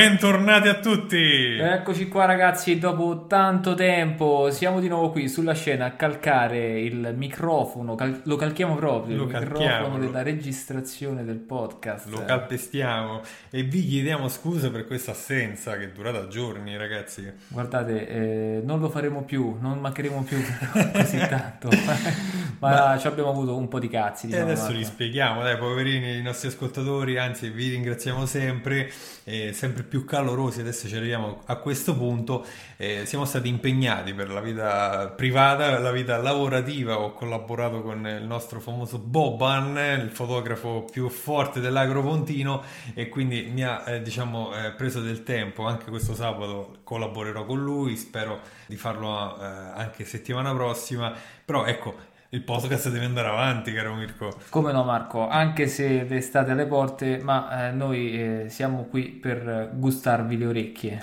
Bentornati 0.00 0.66
a 0.66 0.78
tutti! 0.78 1.58
Eccoci 1.58 2.08
qua 2.08 2.24
ragazzi, 2.24 2.78
dopo 2.78 3.26
tanto 3.26 3.74
tempo 3.74 4.50
siamo 4.50 4.80
di 4.80 4.88
nuovo 4.88 5.10
qui 5.10 5.28
sulla 5.28 5.52
scena 5.52 5.84
a 5.84 5.90
calcare 5.90 6.80
il 6.80 7.12
microfono, 7.14 7.96
cal- 7.96 8.22
lo 8.24 8.36
calchiamo 8.36 8.76
proprio, 8.76 9.14
Lo 9.14 9.24
il 9.24 9.30
calchiamo. 9.30 9.58
microfono 9.58 9.98
della 9.98 10.22
registrazione 10.22 11.22
del 11.22 11.36
podcast. 11.36 12.08
Lo 12.08 12.24
calpestiamo 12.24 13.20
e 13.50 13.62
vi 13.62 13.84
chiediamo 13.86 14.28
scusa 14.28 14.70
per 14.70 14.86
questa 14.86 15.10
assenza 15.10 15.76
che 15.76 15.84
è 15.84 15.90
durata 15.90 16.28
giorni, 16.28 16.78
ragazzi. 16.78 17.30
Guardate, 17.48 18.08
eh, 18.08 18.62
non 18.64 18.80
lo 18.80 18.88
faremo 18.88 19.22
più, 19.24 19.58
non 19.60 19.80
mancheremo 19.80 20.22
più 20.22 20.38
così 20.96 21.18
tanto, 21.28 21.68
ma, 22.60 22.96
ci 22.98 23.06
abbiamo 23.06 23.28
avuto 23.28 23.54
un 23.54 23.68
po' 23.68 23.78
di 23.78 23.90
cazzi. 23.90 24.24
E 24.24 24.28
Diciamo, 24.28 24.46
adesso 24.46 24.62
Marco. 24.62 24.78
li 24.78 24.84
spieghiamo, 24.84 25.42
dai, 25.42 25.58
poverini, 25.58 26.16
i 26.16 26.22
nostri 26.22 26.48
ascoltatori, 26.48 27.18
anzi 27.18 27.50
vi 27.50 27.68
ringraziamo 27.68 28.24
sempre, 28.24 28.90
eh, 29.24 29.52
sempre 29.52 29.88
più 29.90 30.04
calorosi, 30.04 30.60
adesso 30.60 30.86
ci 30.88 30.94
arriviamo 30.94 31.42
a 31.46 31.56
questo 31.56 31.96
punto, 31.96 32.46
Eh, 32.80 33.04
siamo 33.04 33.26
stati 33.26 33.46
impegnati 33.48 34.14
per 34.14 34.30
la 34.30 34.40
vita 34.40 35.12
privata, 35.14 35.78
la 35.78 35.90
vita 35.92 36.16
lavorativa, 36.16 36.98
ho 36.98 37.12
collaborato 37.12 37.82
con 37.82 38.06
il 38.06 38.24
nostro 38.24 38.58
famoso 38.58 38.98
Boban, 38.98 39.76
il 40.00 40.08
fotografo 40.08 40.86
più 40.90 41.10
forte 41.10 41.60
dell'Agropontino 41.60 42.62
e 42.94 43.10
quindi 43.10 43.50
mi 43.52 43.62
ha 43.64 43.84
eh, 43.86 44.00
diciamo 44.00 44.54
eh, 44.54 44.70
preso 44.72 45.02
del 45.02 45.24
tempo, 45.24 45.66
anche 45.66 45.90
questo 45.90 46.14
sabato 46.14 46.78
collaborerò 46.84 47.44
con 47.44 47.62
lui, 47.62 47.96
spero 47.96 48.40
di 48.66 48.76
farlo 48.76 49.38
eh, 49.38 49.44
anche 49.44 50.06
settimana 50.06 50.54
prossima, 50.54 51.12
però 51.44 51.66
ecco, 51.66 51.96
il 52.32 52.42
podcast 52.42 52.90
deve 52.90 53.06
andare 53.06 53.26
avanti, 53.26 53.72
caro 53.72 53.94
Mirko. 53.94 54.32
Come 54.50 54.70
no 54.70 54.84
Marco, 54.84 55.28
anche 55.28 55.66
se 55.66 56.04
l'estate 56.04 56.50
è 56.50 56.52
alle 56.52 56.66
porte, 56.66 57.18
ma 57.20 57.68
eh, 57.68 57.72
noi 57.72 58.12
eh, 58.12 58.46
siamo 58.48 58.84
qui 58.84 59.06
per 59.08 59.70
gustarvi 59.74 60.38
le 60.38 60.46
orecchie. 60.46 61.00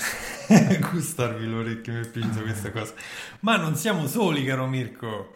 Gustarvi 0.89 1.45
l'orecchio, 1.45 1.91
mi 1.91 1.99
è 1.99 2.07
piaciuta 2.07 2.41
questa 2.41 2.71
cosa. 2.71 2.93
Ma 3.41 3.57
non 3.57 3.75
siamo 3.75 4.07
soli, 4.07 4.45
caro 4.45 4.67
Mirko. 4.67 5.33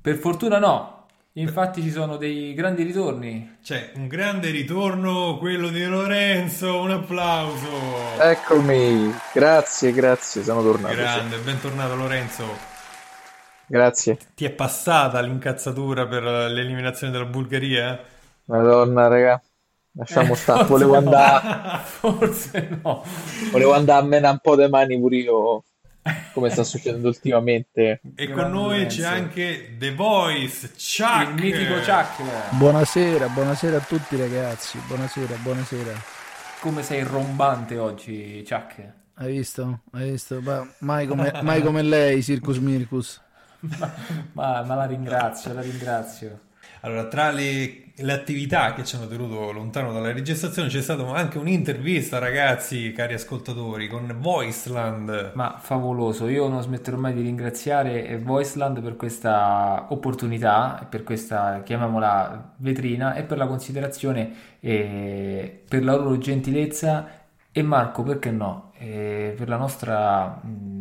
Per 0.00 0.14
fortuna 0.18 0.60
no, 0.60 1.06
infatti 1.32 1.82
ci 1.82 1.90
sono 1.90 2.16
dei 2.16 2.54
grandi 2.54 2.84
ritorni. 2.84 3.56
C'è 3.60 3.90
un 3.96 4.06
grande 4.06 4.50
ritorno, 4.50 5.38
quello 5.38 5.68
di 5.68 5.84
Lorenzo, 5.84 6.78
un 6.80 6.92
applauso. 6.92 8.20
Eccomi, 8.20 9.12
grazie, 9.32 9.90
grazie, 9.90 10.44
sono 10.44 10.62
tornato. 10.62 10.94
sì. 10.94 11.00
Grande, 11.00 11.38
bentornato 11.38 11.96
Lorenzo. 11.96 12.73
Grazie. 13.66 14.18
Ti 14.34 14.44
è 14.44 14.50
passata 14.52 15.20
l'incazzatura 15.20 16.06
per 16.06 16.22
l'eliminazione 16.22 17.12
della 17.12 17.24
Bulgaria? 17.26 18.00
Madonna, 18.46 19.06
raga, 19.08 19.42
lasciamo 19.92 20.34
stare. 20.34 20.64
Forse 20.64 20.66
Volevo 20.66 20.94
no. 20.98 20.98
andare, 20.98 21.82
Forse 21.84 22.80
no. 22.82 23.04
volevo 23.50 23.74
andare 23.74 24.02
a 24.02 24.06
menare 24.06 24.32
un 24.34 24.40
po' 24.40 24.54
le 24.54 24.68
mani 24.68 24.98
pure 24.98 25.16
io, 25.16 25.64
come 26.32 26.50
sta 26.50 26.64
succedendo 26.64 27.08
ultimamente. 27.08 28.00
E 28.14 28.30
con 28.30 28.50
noi 28.50 28.86
c'è 28.86 29.04
anche 29.04 29.76
The 29.78 29.94
Voice, 29.94 30.72
Chuck. 30.76 31.28
Il 31.28 31.34
mitico 31.34 31.74
Chuck. 31.80 32.22
Buonasera, 32.50 33.28
buonasera 33.28 33.76
a 33.78 33.80
tutti 33.80 34.16
ragazzi, 34.16 34.78
buonasera, 34.86 35.36
buonasera. 35.36 36.06
Come 36.60 36.82
sei 36.82 37.02
rombante 37.02 37.78
oggi, 37.78 38.44
Chuck? 38.48 38.92
Hai 39.14 39.32
visto? 39.32 39.80
Hai 39.92 40.10
visto? 40.10 40.40
Ma 40.42 40.66
mai 40.80 41.06
come, 41.06 41.32
mai 41.42 41.62
come 41.62 41.82
lei, 41.82 42.22
Circus 42.22 42.58
Mircus. 42.58 43.23
Ma, 44.32 44.62
ma 44.62 44.74
la 44.74 44.84
ringrazio, 44.84 45.52
la 45.52 45.60
ringrazio. 45.60 46.40
Allora, 46.80 47.06
tra 47.06 47.30
le, 47.30 47.92
le 47.94 48.12
attività 48.12 48.74
che 48.74 48.84
ci 48.84 48.96
hanno 48.96 49.06
tenuto 49.06 49.52
lontano 49.52 49.90
dalla 49.90 50.12
registrazione 50.12 50.68
c'è 50.68 50.82
stata 50.82 51.02
anche 51.14 51.38
un'intervista, 51.38 52.18
ragazzi, 52.18 52.92
cari 52.92 53.14
ascoltatori, 53.14 53.88
con 53.88 54.14
Voiceland. 54.18 55.32
Ma 55.34 55.56
favoloso, 55.58 56.28
io 56.28 56.46
non 56.46 56.60
smetterò 56.60 56.98
mai 56.98 57.14
di 57.14 57.22
ringraziare 57.22 58.18
Voiceland 58.18 58.82
per 58.82 58.96
questa 58.96 59.86
opportunità, 59.88 60.86
per 60.88 61.04
questa, 61.04 61.62
chiamiamola, 61.62 62.52
vetrina 62.56 63.14
e 63.14 63.22
per 63.22 63.38
la 63.38 63.46
considerazione, 63.46 64.32
e 64.60 65.62
per 65.66 65.84
la 65.84 65.94
loro 65.94 66.18
gentilezza 66.18 67.08
e 67.50 67.62
Marco, 67.62 68.02
perché 68.02 68.30
no, 68.30 68.72
e 68.76 69.32
per 69.36 69.48
la 69.48 69.56
nostra 69.56 70.40
mh, 70.42 70.73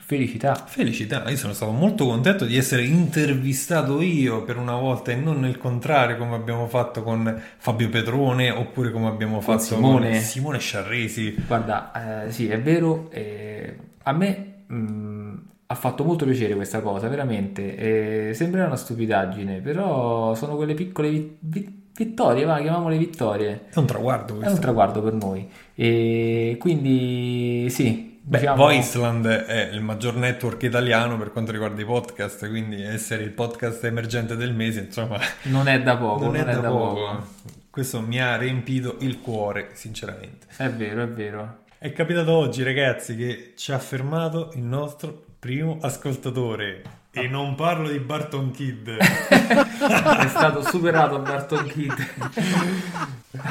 felicità. 0.00 0.54
Felicità, 0.54 1.28
io 1.28 1.36
sono 1.36 1.52
stato 1.52 1.72
molto 1.72 2.06
contento 2.06 2.44
di 2.44 2.56
essere 2.56 2.84
intervistato 2.84 4.00
io 4.00 4.42
per 4.44 4.56
una 4.56 4.76
volta 4.76 5.12
e 5.12 5.16
non 5.16 5.44
il 5.46 5.58
contrario 5.58 6.16
come 6.16 6.34
abbiamo 6.34 6.66
fatto 6.68 7.02
con 7.02 7.40
Fabio 7.58 7.88
Petrone 7.88 8.50
oppure 8.50 8.90
come 8.90 9.08
abbiamo 9.08 9.40
fatto 9.40 9.58
Simone. 9.60 10.10
con 10.10 10.20
Simone 10.20 10.58
Sciarresi. 10.58 11.34
Guarda, 11.46 12.24
eh, 12.26 12.32
sì, 12.32 12.48
è 12.48 12.60
vero, 12.60 13.08
eh, 13.10 13.76
a 14.02 14.12
me 14.12 14.52
mh, 14.66 15.34
ha 15.66 15.74
fatto 15.74 16.04
molto 16.04 16.24
piacere 16.24 16.54
questa 16.54 16.80
cosa, 16.80 17.08
veramente. 17.08 18.28
Eh, 18.28 18.34
sembra 18.34 18.66
una 18.66 18.76
stupidaggine, 18.76 19.60
però 19.60 20.34
sono 20.34 20.54
quelle 20.56 20.74
piccole 20.74 21.10
vi- 21.10 21.36
vi- 21.40 21.84
vittorie, 21.96 22.44
va, 22.44 22.56
chiamiamole 22.60 22.98
vittorie. 22.98 23.62
È 23.72 23.78
un 23.78 23.86
traguardo 23.86 24.34
È 24.34 24.36
questo. 24.36 24.54
un 24.54 24.60
traguardo 24.60 25.02
per 25.02 25.14
noi. 25.14 25.48
E 25.74 26.56
quindi 26.60 27.68
sì, 27.70 28.15
Beh, 28.28 28.38
diciamo, 28.40 28.56
Voiceland 28.56 29.24
è 29.24 29.68
il 29.70 29.80
maggior 29.82 30.16
network 30.16 30.60
italiano 30.64 31.16
per 31.16 31.30
quanto 31.30 31.52
riguarda 31.52 31.80
i 31.80 31.84
podcast, 31.84 32.48
quindi 32.48 32.82
essere 32.82 33.22
il 33.22 33.30
podcast 33.30 33.84
emergente 33.84 34.34
del 34.34 34.52
mese, 34.52 34.80
insomma, 34.80 35.20
non 35.42 35.68
è 35.68 35.80
da 35.80 35.96
poco, 35.96 36.24
non 36.24 36.34
è 36.34 36.42
da 36.42 36.60
poco. 36.68 37.24
Questo 37.70 38.00
mi 38.00 38.20
ha 38.20 38.36
riempito 38.36 38.96
il 38.98 39.20
cuore, 39.20 39.68
sinceramente. 39.74 40.48
È 40.56 40.68
vero, 40.68 41.04
è 41.04 41.08
vero. 41.08 41.58
È 41.78 41.92
capitato 41.92 42.32
oggi, 42.32 42.64
ragazzi, 42.64 43.14
che 43.14 43.52
ci 43.56 43.70
ha 43.70 43.78
fermato 43.78 44.50
il 44.54 44.62
nostro 44.62 45.24
primo 45.38 45.78
ascoltatore. 45.80 46.82
E 47.18 47.28
non 47.28 47.54
parlo 47.54 47.88
di 47.88 47.98
Barton 47.98 48.50
Kid. 48.50 48.90
È 48.98 50.28
stato 50.28 50.60
superato 50.60 51.18
Barton 51.20 51.66
Kid. 51.66 51.94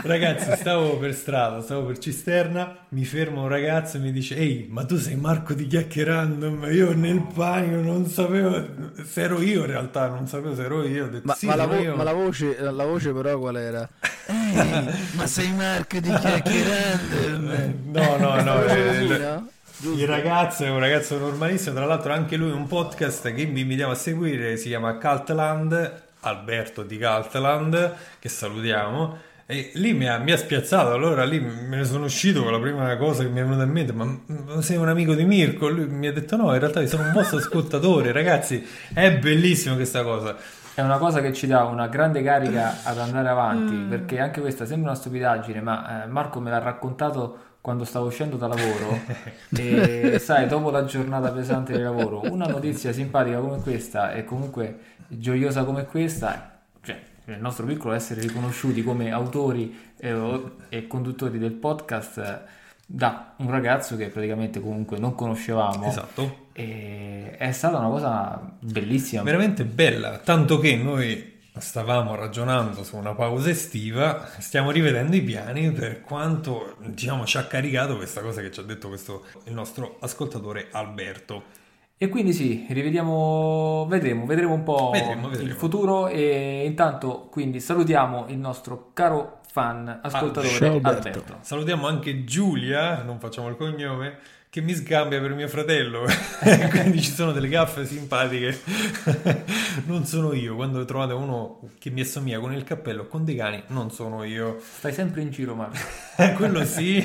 Ragazzi, 0.03 0.55
stavo 0.55 0.97
per 0.99 1.15
strada, 1.15 1.61
stavo 1.61 1.85
per 1.85 1.97
Cisterna, 1.97 2.77
mi 2.89 3.03
ferma 3.05 3.41
un 3.41 3.47
ragazzo 3.47 3.97
e 3.97 4.01
mi 4.01 4.11
dice 4.11 4.35
Ehi, 4.35 4.67
ma 4.69 4.85
tu 4.85 4.97
sei 4.97 5.15
Marco 5.15 5.53
di 5.55 5.65
Chiacchiere 5.65 6.11
Random? 6.13 6.67
Io 6.71 6.93
nel 6.93 7.25
panico 7.33 7.81
non 7.81 8.05
sapevo 8.07 8.63
se 9.03 9.21
ero 9.21 9.41
io 9.41 9.61
in 9.61 9.65
realtà, 9.67 10.09
non 10.09 10.27
sapevo 10.27 10.53
se 10.53 10.61
ero 10.63 10.83
io. 10.85 11.05
Ho 11.05 11.09
detto, 11.09 11.25
Ma, 11.25 11.33
sì, 11.33 11.47
ma 11.47 11.55
la, 11.55 11.65
vo- 11.65 11.75
io. 11.75 11.95
ma 11.95 12.03
la 12.03 12.13
voce, 12.13 12.59
la 12.59 12.85
voce 12.85 13.11
però 13.13 13.39
qual 13.39 13.57
era? 13.57 13.89
Ehi, 14.27 14.89
ma 15.15 15.25
sei 15.25 15.51
Marco 15.53 15.99
di 15.99 16.09
Chiacchierando? 16.09 17.73
No, 17.93 18.17
no, 18.17 18.41
no. 18.43 18.63
Eh, 18.63 19.53
così, 19.81 20.01
il- 20.01 20.07
ragazzo 20.07 20.63
è 20.63 20.69
un 20.69 20.79
ragazzo 20.79 21.17
normalissimo, 21.17 21.75
tra 21.75 21.85
l'altro 21.85 22.13
anche 22.13 22.35
lui 22.35 22.51
ha 22.51 22.55
un 22.55 22.67
podcast 22.67 23.33
che 23.33 23.45
vi 23.45 23.61
invitiamo 23.61 23.91
a 23.91 23.95
seguire, 23.95 24.57
si 24.57 24.69
chiama 24.69 24.97
Caltland, 24.97 26.03
Alberto 26.21 26.83
di 26.83 26.97
Caltland, 26.97 27.93
che 28.19 28.29
salutiamo, 28.29 29.17
e 29.47 29.71
lì 29.75 29.93
mi 29.93 30.07
ha, 30.07 30.17
mi 30.17 30.31
ha 30.31 30.37
spiazzato, 30.37 30.91
allora 30.91 31.23
lì 31.23 31.39
me 31.39 31.77
ne 31.77 31.83
sono 31.85 32.05
uscito 32.05 32.41
con 32.41 32.51
la 32.51 32.59
prima 32.59 32.97
cosa 32.97 33.21
che 33.21 33.29
mi 33.29 33.39
è 33.41 33.43
venuta 33.43 33.63
in 33.63 33.69
mente, 33.69 33.93
ma 33.93 34.61
sei 34.61 34.77
un 34.77 34.87
amico 34.87 35.13
di 35.13 35.23
Mirko? 35.23 35.69
Lui 35.69 35.85
mi 35.85 36.07
ha 36.07 36.13
detto 36.13 36.35
no, 36.35 36.51
in 36.53 36.59
realtà 36.59 36.83
sono 36.87 37.03
un 37.03 37.11
vostro 37.11 37.37
ascoltatore, 37.37 38.11
ragazzi, 38.11 38.66
è 38.91 39.16
bellissimo 39.17 39.75
questa 39.75 40.01
cosa. 40.01 40.35
È 40.73 40.81
una 40.81 40.97
cosa 40.97 41.21
che 41.21 41.31
ci 41.31 41.47
dà 41.47 41.63
una 41.63 41.87
grande 41.87 42.21
carica 42.23 42.78
ad 42.83 42.97
andare 42.97 43.29
avanti, 43.29 43.75
perché 43.87 44.19
anche 44.19 44.41
questa 44.41 44.66
sembra 44.66 44.89
una 44.89 44.99
stupidaggine, 44.99 45.61
ma 45.61 46.03
eh, 46.03 46.07
Marco 46.07 46.39
me 46.39 46.49
l'ha 46.49 46.59
raccontato 46.59 47.37
quando 47.66 47.84
stavo 47.84 48.06
uscendo 48.06 48.38
da 48.38 48.46
lavoro 48.46 48.96
e 49.58 50.20
sai, 50.20 50.47
dopo 50.47 50.70
la 50.70 50.85
giornata 50.85 51.32
pesante 51.32 51.73
di 51.73 51.82
lavoro, 51.82 52.22
una 52.32 52.46
notizia 52.46 52.91
simpatica 52.91 53.40
come 53.40 53.59
questa 53.59 54.14
e 54.14 54.23
comunque 54.23 54.78
gioiosa 55.08 55.64
come 55.64 55.85
questa, 55.85 56.59
cioè 56.84 57.02
nel 57.23 57.41
nostro 57.41 57.66
piccolo 57.66 57.96
essere 57.96 58.22
riconosciuti 58.22 58.84
come 58.84 59.12
autori 59.12 59.76
eh, 59.97 60.14
o- 60.14 60.58
e 60.70 60.85
conduttori 60.85 61.40
del 61.40 61.53
podcast 61.53 62.17
eh, 62.20 62.40
da 62.85 63.34
un 63.38 63.50
ragazzo 63.50 63.97
che 63.97 64.09
praticamente 64.09 64.59
comunque 64.59 65.00
non 65.00 65.16
conoscevamo. 65.16 65.88
Esatto. 65.88 66.50
E 66.53 67.35
è 67.35 67.52
stata 67.52 67.79
una 67.79 67.90
cosa 67.90 68.58
bellissima. 68.59 69.23
veramente 69.23 69.66
bella, 69.66 70.20
tanto 70.20 70.59
che 70.59 70.76
noi 70.76 71.34
stavamo 71.57 72.16
ragionando 72.16 72.84
su 72.84 72.97
una 72.97 73.13
pausa 73.13 73.49
estiva, 73.49 74.28
stiamo 74.40 74.72
rivedendo 74.72 75.16
i 75.16 75.22
piani 75.22 75.72
per 75.72 76.02
quanto 76.02 76.75
diciamo 76.79 77.25
ci 77.25 77.37
ha 77.37 77.46
caricato 77.46 77.96
questa 77.96 78.22
cosa 78.22 78.41
che 78.41 78.52
ci 78.52 78.59
ha 78.59 78.63
detto 78.63 78.87
questo 78.87 79.25
il 79.46 79.53
nostro 79.53 79.97
ascoltatore 79.99 80.67
Alberto. 80.72 81.63
E 81.97 82.09
quindi 82.09 82.34
sì, 82.34 82.66
rivediamo, 82.69 83.85
vedremo, 83.87 84.25
vedremo 84.25 84.53
un 84.53 84.63
po' 84.63 84.90
Vedremo, 84.91 85.29
vedremo. 85.29 85.49
il 85.49 85.55
futuro 85.55 86.07
e 86.07 86.63
intanto 86.66 87.28
quindi 87.31 87.61
salutiamo 87.61 88.25
il 88.28 88.37
nostro 88.37 88.90
caro 88.93 89.40
fan 89.49 90.02
ascoltatore 90.03 90.49
Ciao, 90.49 90.73
Alberto. 90.73 91.07
Alberto. 91.07 91.37
Salutiamo 91.40 91.87
anche 91.87 92.25
Giulia, 92.25 93.02
non 93.03 93.17
facciamo 93.19 93.47
il 93.47 93.55
cognome, 93.55 94.17
che 94.55 94.61
mi 94.61 94.73
scambia 94.73 95.19
per 95.19 95.34
mio 95.34 95.49
fratello. 95.49 96.05
Quindi 96.72 97.02
ci 97.02 97.11
sono 97.11 97.34
delle 97.34 97.49
gaffe 97.49 97.85
simpatiche. 97.85 98.57
non 99.84 100.05
sono 100.05 100.31
io. 100.31 100.55
Quando 100.55 100.85
trovate 100.85 101.11
uno 101.11 101.59
che 101.78 101.90
mi 101.90 101.99
assomiglia 101.99 102.40
con 102.40 102.53
il 102.53 102.63
cappello 102.63 103.05
con 103.05 103.25
dei 103.25 103.35
cani, 103.35 103.61
non 103.67 103.91
sono 103.91 104.23
io. 104.23 104.61
Stai 104.61 104.93
sempre 104.93 105.23
in 105.23 105.31
giro, 105.31 105.55
Marco. 105.55 105.78
Quello 106.37 106.63
sì, 106.63 107.03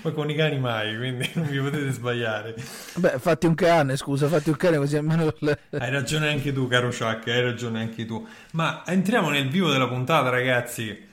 ma 0.00 0.10
con 0.12 0.30
i 0.30 0.34
cani 0.34 0.58
mai, 0.58 0.96
quindi 0.96 1.28
non 1.34 1.46
vi 1.48 1.58
potete 1.58 1.90
sbagliare. 1.90 2.54
Beh, 2.94 3.18
fatti 3.18 3.44
un 3.44 3.54
cane, 3.54 3.94
scusa, 3.98 4.26
fatti 4.28 4.48
un 4.48 4.56
cane 4.56 4.78
così 4.78 4.96
almeno... 4.96 5.34
Hai 5.72 5.90
ragione 5.90 6.30
anche 6.30 6.50
tu, 6.50 6.66
caro 6.66 6.88
Chuck, 6.88 7.28
hai 7.28 7.42
ragione 7.42 7.80
anche 7.80 8.06
tu. 8.06 8.26
Ma 8.52 8.84
entriamo 8.86 9.28
nel 9.28 9.50
vivo 9.50 9.70
della 9.70 9.86
puntata, 9.86 10.30
ragazzi. 10.30 11.04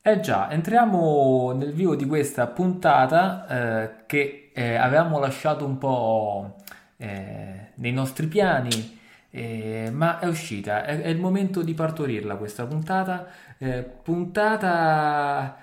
Eh 0.00 0.20
già, 0.20 0.48
entriamo 0.52 1.52
nel 1.56 1.72
vivo 1.72 1.96
di 1.96 2.06
questa 2.06 2.46
puntata 2.46 3.48
eh, 3.48 3.90
che 4.06 4.45
eh, 4.58 4.74
avevamo 4.76 5.18
lasciato 5.18 5.66
un 5.66 5.76
po' 5.76 6.56
eh, 6.96 7.72
nei 7.74 7.92
nostri 7.92 8.26
piani, 8.26 8.98
eh, 9.28 9.90
ma 9.92 10.18
è 10.18 10.26
uscita, 10.26 10.82
è, 10.82 11.02
è 11.02 11.08
il 11.08 11.18
momento 11.18 11.60
di 11.60 11.74
partorirla 11.74 12.36
questa 12.36 12.64
puntata. 12.64 13.26
Eh, 13.58 13.82
puntata 13.82 15.58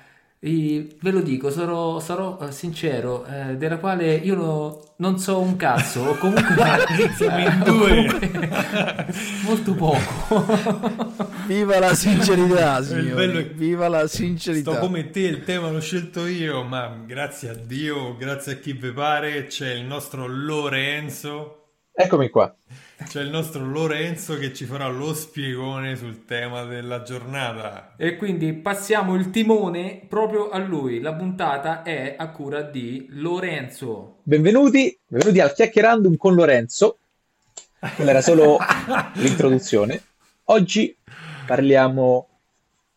e 0.46 0.98
ve 1.00 1.12
lo 1.12 1.22
dico, 1.22 1.50
sarò, 1.50 2.02
sarò 2.02 2.38
eh, 2.42 2.52
sincero, 2.52 3.26
eh, 3.26 3.56
della 3.56 3.78
quale 3.78 4.14
io 4.16 4.36
no- 4.36 4.80
non 4.98 5.18
so 5.18 5.40
un 5.40 5.56
cazzo, 5.56 6.02
o 6.02 6.18
comunque, 6.18 6.54
Siamo 7.16 7.40
in 7.40 7.62
due. 7.64 9.10
molto 9.46 9.74
poco. 9.74 10.46
Viva 11.48 11.80
la 11.80 11.94
sincerità, 11.96 12.78
Il 12.80 12.86
signori. 12.86 13.10
bello 13.14 13.40
è- 13.40 13.50
Viva 13.54 13.88
la 13.88 14.06
sincerità. 14.08 14.72
Sto 14.72 14.80
come 14.82 15.10
te, 15.12 15.22
il 15.22 15.44
tema 15.46 15.70
l'ho 15.70 15.80
scelto 15.80 16.26
io, 16.28 16.64
ma 16.64 16.94
grazie 17.06 17.50
a 17.50 17.54
Dio, 17.56 18.18
grazie 18.18 18.54
a 18.54 18.56
chi 18.58 18.74
vi 18.74 18.92
pare, 18.92 19.46
c'è 19.48 19.72
il 19.72 19.86
nostro 19.86 20.28
Lorenzo. 20.28 21.60
Eccomi 21.96 22.30
qua. 22.30 22.54
C'è 23.08 23.22
il 23.22 23.30
nostro 23.30 23.66
Lorenzo 23.66 24.38
che 24.38 24.54
ci 24.54 24.66
farà 24.66 24.88
lo 24.88 25.14
spiegone 25.14 25.96
sul 25.96 26.26
tema 26.26 26.64
della 26.64 27.04
giornata. 27.04 27.94
E 27.98 28.18
quindi 28.18 28.54
passiamo 28.54 29.14
il 29.16 29.30
timone 29.30 30.06
proprio 30.08 30.50
a 30.50 30.58
lui. 30.58 31.00
La 31.00 31.14
puntata 31.14 31.84
è 31.84 32.16
a 32.18 32.32
cura 32.32 32.62
di 32.62 33.06
Lorenzo. 33.10 34.18
Benvenuti, 34.24 34.98
benvenuti 35.06 35.40
al 35.40 35.54
Chiacchierandum 35.54 36.18
con 36.18 36.34
Lorenzo. 36.34 36.98
Quella 37.96 38.12
era 38.12 38.22
solo 38.22 38.58
l'introduzione. 39.16 40.02
Oggi 40.46 40.96
parliamo 41.46 42.28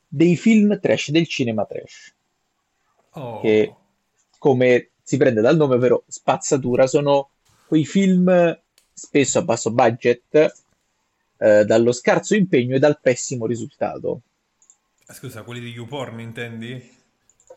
dei 0.08 0.36
film 0.36 0.78
trash, 0.80 1.10
del 1.10 1.26
cinema 1.26 1.64
trash, 1.64 2.14
Oh, 3.10 3.40
che 3.40 3.74
come 4.38 4.90
si 5.02 5.16
prende 5.16 5.40
dal 5.40 5.56
nome, 5.56 5.76
ovvero 5.76 6.04
spazzatura, 6.06 6.86
sono 6.86 7.30
quei 7.66 7.84
film 7.84 8.58
spesso 8.98 9.38
a 9.38 9.42
basso 9.42 9.70
budget, 9.72 10.54
eh, 11.36 11.64
dallo 11.66 11.92
scarso 11.92 12.34
impegno 12.34 12.76
e 12.76 12.78
dal 12.78 12.98
pessimo 12.98 13.44
risultato. 13.44 14.22
scusa, 15.12 15.42
quelli 15.42 15.60
di 15.60 15.70
YouPorn 15.72 16.18
intendi? 16.20 16.94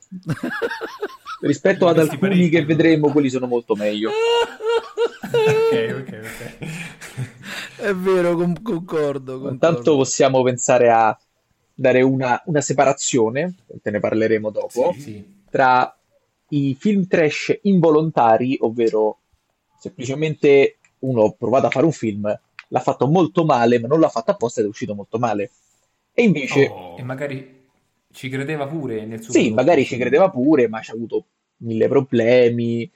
Rispetto 1.42 1.88
ad 1.88 1.98
alcuni 1.98 2.20
parecchi, 2.20 2.50
che 2.50 2.66
vedremo, 2.66 3.10
quelli 3.12 3.30
sono 3.30 3.48
molto 3.48 3.76
meglio. 3.76 4.12
Ok, 5.30 5.96
ok, 6.00 6.20
ok. 6.24 6.58
È 7.86 7.94
vero, 7.94 8.36
con- 8.36 8.62
concordo, 8.62 9.34
concordo. 9.34 9.50
Intanto 9.52 9.96
possiamo 9.96 10.42
pensare 10.42 10.90
a 10.90 11.18
dare 11.74 12.02
una, 12.02 12.42
una 12.46 12.62
separazione, 12.62 13.56
te 13.82 13.92
ne 13.92 14.00
parleremo 14.00 14.50
dopo, 14.50 14.96
Sì. 14.98 15.24
tra 15.50 15.96
i 16.50 16.76
film 16.78 17.08
trash 17.08 17.60
involontari, 17.64 18.58
ovvero 18.62 19.20
semplicemente 19.78 20.79
uno 21.00 21.24
ha 21.26 21.32
provato 21.38 21.68
a 21.68 21.70
fare 21.70 21.86
un 21.86 21.92
film, 21.92 22.40
l'ha 22.68 22.80
fatto 22.80 23.08
molto 23.08 23.46
male, 23.46 23.80
ma 23.80 23.88
non 23.88 24.00
l'ha 24.00 24.10
fatto 24.10 24.32
apposta 24.32 24.60
ed 24.60 24.68
è 24.68 24.70
uscito 24.70 24.94
molto 24.96 25.18
male. 25.20 25.52
E 26.14 26.24
invece, 26.24 26.68
Oh. 26.68 26.96
E 26.98 27.04
magari 27.04 27.58
ci 28.12 28.30
credeva 28.30 28.68
pure 28.68 29.06
nel 29.06 29.22
suo 29.22 29.32
sì, 29.34 29.40
prodotto. 29.40 29.56
magari 29.62 29.86
ci 29.86 29.98
credeva 29.98 30.30
pure, 30.30 30.68
ma 30.68 30.82
ci 30.82 30.92
ha 30.92 30.94
avuto 30.94 31.26
mille 31.58 31.88
problemi, 31.88 32.90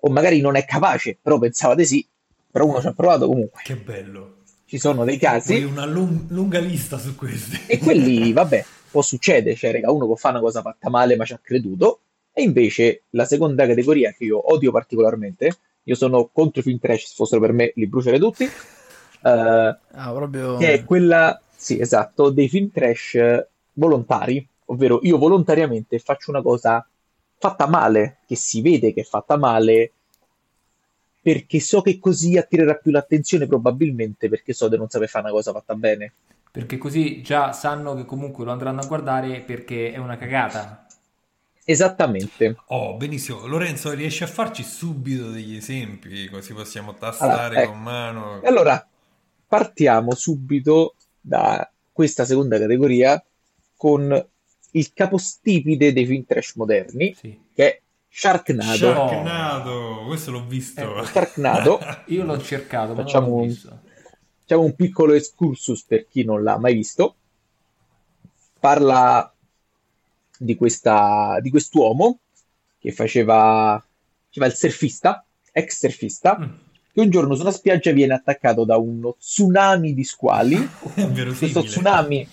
o 0.00 0.10
magari 0.10 0.40
non 0.40 0.56
è 0.56 0.64
capace, 0.64 1.18
però 1.20 1.38
pensava 1.38 1.74
di 1.74 1.84
sì, 1.84 2.06
però 2.50 2.66
uno 2.66 2.80
ci 2.80 2.86
ha 2.86 2.92
provato 2.92 3.26
comunque. 3.26 3.60
Che 3.64 3.76
bello. 3.76 4.36
Ci 4.64 4.78
sono 4.78 5.04
dei 5.04 5.16
casi, 5.16 5.62
una 5.62 5.86
lung- 5.86 6.30
lunga 6.30 6.58
lista 6.58 6.98
su 6.98 7.14
questi. 7.16 7.58
e 7.66 7.78
quelli, 7.78 8.32
vabbè, 8.34 8.64
può 8.90 9.00
succedere, 9.02 9.56
cioè, 9.56 9.72
raga, 9.72 9.90
uno 9.90 10.04
può 10.06 10.14
fare 10.14 10.34
una 10.34 10.44
cosa 10.44 10.60
fatta 10.60 10.90
male, 10.90 11.16
ma 11.16 11.24
ci 11.24 11.32
ha 11.32 11.40
creduto, 11.42 12.00
e 12.32 12.42
invece 12.42 13.04
la 13.10 13.24
seconda 13.24 13.66
categoria 13.66 14.12
che 14.12 14.24
io 14.24 14.52
odio 14.52 14.70
particolarmente, 14.70 15.56
io 15.88 15.94
sono 15.94 16.28
contro 16.30 16.60
i 16.60 16.62
film 16.62 16.78
trash, 16.78 17.06
se 17.06 17.14
fossero 17.14 17.40
per 17.40 17.52
me 17.52 17.72
li 17.74 17.86
brucerei 17.86 18.18
tutti, 18.18 18.44
eh, 18.44 18.50
Ah, 19.90 20.12
proprio... 20.12 20.56
che 20.58 20.72
è 20.74 20.84
quella, 20.84 21.40
sì, 21.56 21.80
esatto, 21.80 22.28
dei 22.30 22.48
film 22.48 22.70
trash 22.70 23.14
eh, 23.14 23.48
volontari, 23.72 24.46
ovvero 24.66 25.00
io 25.02 25.16
volontariamente 25.16 25.98
faccio 25.98 26.30
una 26.30 26.42
cosa 26.42 26.86
fatta 27.38 27.66
male, 27.66 28.18
che 28.26 28.36
si 28.36 28.60
vede 28.60 28.92
che 28.92 29.00
è 29.00 29.04
fatta 29.04 29.38
male, 29.38 29.92
perché 31.22 31.58
so 31.58 31.80
che 31.80 31.98
così 31.98 32.36
attirerà 32.36 32.74
più 32.74 32.90
l'attenzione 32.90 33.46
probabilmente, 33.46 34.28
perché 34.28 34.52
so 34.52 34.68
di 34.68 34.76
non 34.76 34.88
saper 34.88 35.08
fare 35.08 35.24
una 35.24 35.32
cosa 35.32 35.52
fatta 35.52 35.74
bene. 35.74 36.12
Perché 36.50 36.76
così 36.76 37.22
già 37.22 37.52
sanno 37.52 37.94
che 37.94 38.04
comunque 38.04 38.44
lo 38.44 38.50
andranno 38.50 38.80
a 38.80 38.86
guardare 38.86 39.40
perché 39.40 39.92
è 39.92 39.96
una 39.98 40.18
cagata. 40.18 40.86
Esattamente. 41.70 42.56
Oh, 42.68 42.94
benissimo. 42.94 43.46
Lorenzo, 43.46 43.92
riesci 43.92 44.22
a 44.22 44.26
farci 44.26 44.62
subito 44.62 45.28
degli 45.30 45.54
esempi, 45.56 46.26
così 46.30 46.54
possiamo 46.54 46.94
tastare 46.94 47.32
Allora, 47.56 47.60
ecco. 47.62 47.70
con 47.72 47.82
mano. 47.82 48.40
E 48.40 48.46
allora 48.48 48.88
partiamo 49.46 50.14
subito 50.14 50.94
da 51.20 51.70
questa 51.92 52.24
seconda 52.24 52.58
categoria 52.58 53.22
con 53.76 54.26
il 54.70 54.92
capostipite 54.94 55.92
dei 55.92 56.06
film 56.06 56.24
trash 56.24 56.54
moderni, 56.54 57.14
Sì. 57.14 57.38
che 57.54 57.64
è 57.68 57.80
Sharknado. 58.08 58.74
Sharknado, 58.74 60.04
questo 60.06 60.30
l'ho 60.30 60.46
visto. 60.46 60.80
Ecco. 60.80 61.04
Sharknado, 61.04 61.78
Io 62.08 62.24
l'ho 62.24 62.40
cercato, 62.40 62.94
ma 62.94 63.02
Facciamo 63.02 63.26
non 63.26 63.36
l'ho 63.36 63.42
un- 63.42 63.48
visto. 63.48 63.80
facciamo 64.40 64.62
un 64.62 64.74
piccolo 64.74 65.12
excursus 65.12 65.84
per 65.84 66.06
chi 66.08 66.24
non 66.24 66.42
l'ha 66.42 66.56
mai 66.56 66.72
visto. 66.72 67.14
Parla 68.58 69.30
di, 70.38 70.56
questa, 70.56 71.38
di 71.40 71.50
quest'uomo 71.50 72.18
che 72.78 72.92
faceva, 72.92 73.82
faceva 74.26 74.46
il 74.46 74.52
surfista, 74.54 75.24
ex 75.52 75.78
surfista, 75.78 76.38
Mm. 76.38 76.44
che 76.92 77.00
un 77.00 77.10
giorno 77.10 77.34
su 77.34 77.42
una 77.42 77.50
spiaggia 77.50 77.90
viene 77.92 78.14
attaccato 78.14 78.64
da 78.64 78.76
uno 78.76 79.16
tsunami 79.18 79.94
di 79.94 80.04
squali. 80.04 80.56
Questo 81.38 81.62
tsunami 81.62 82.26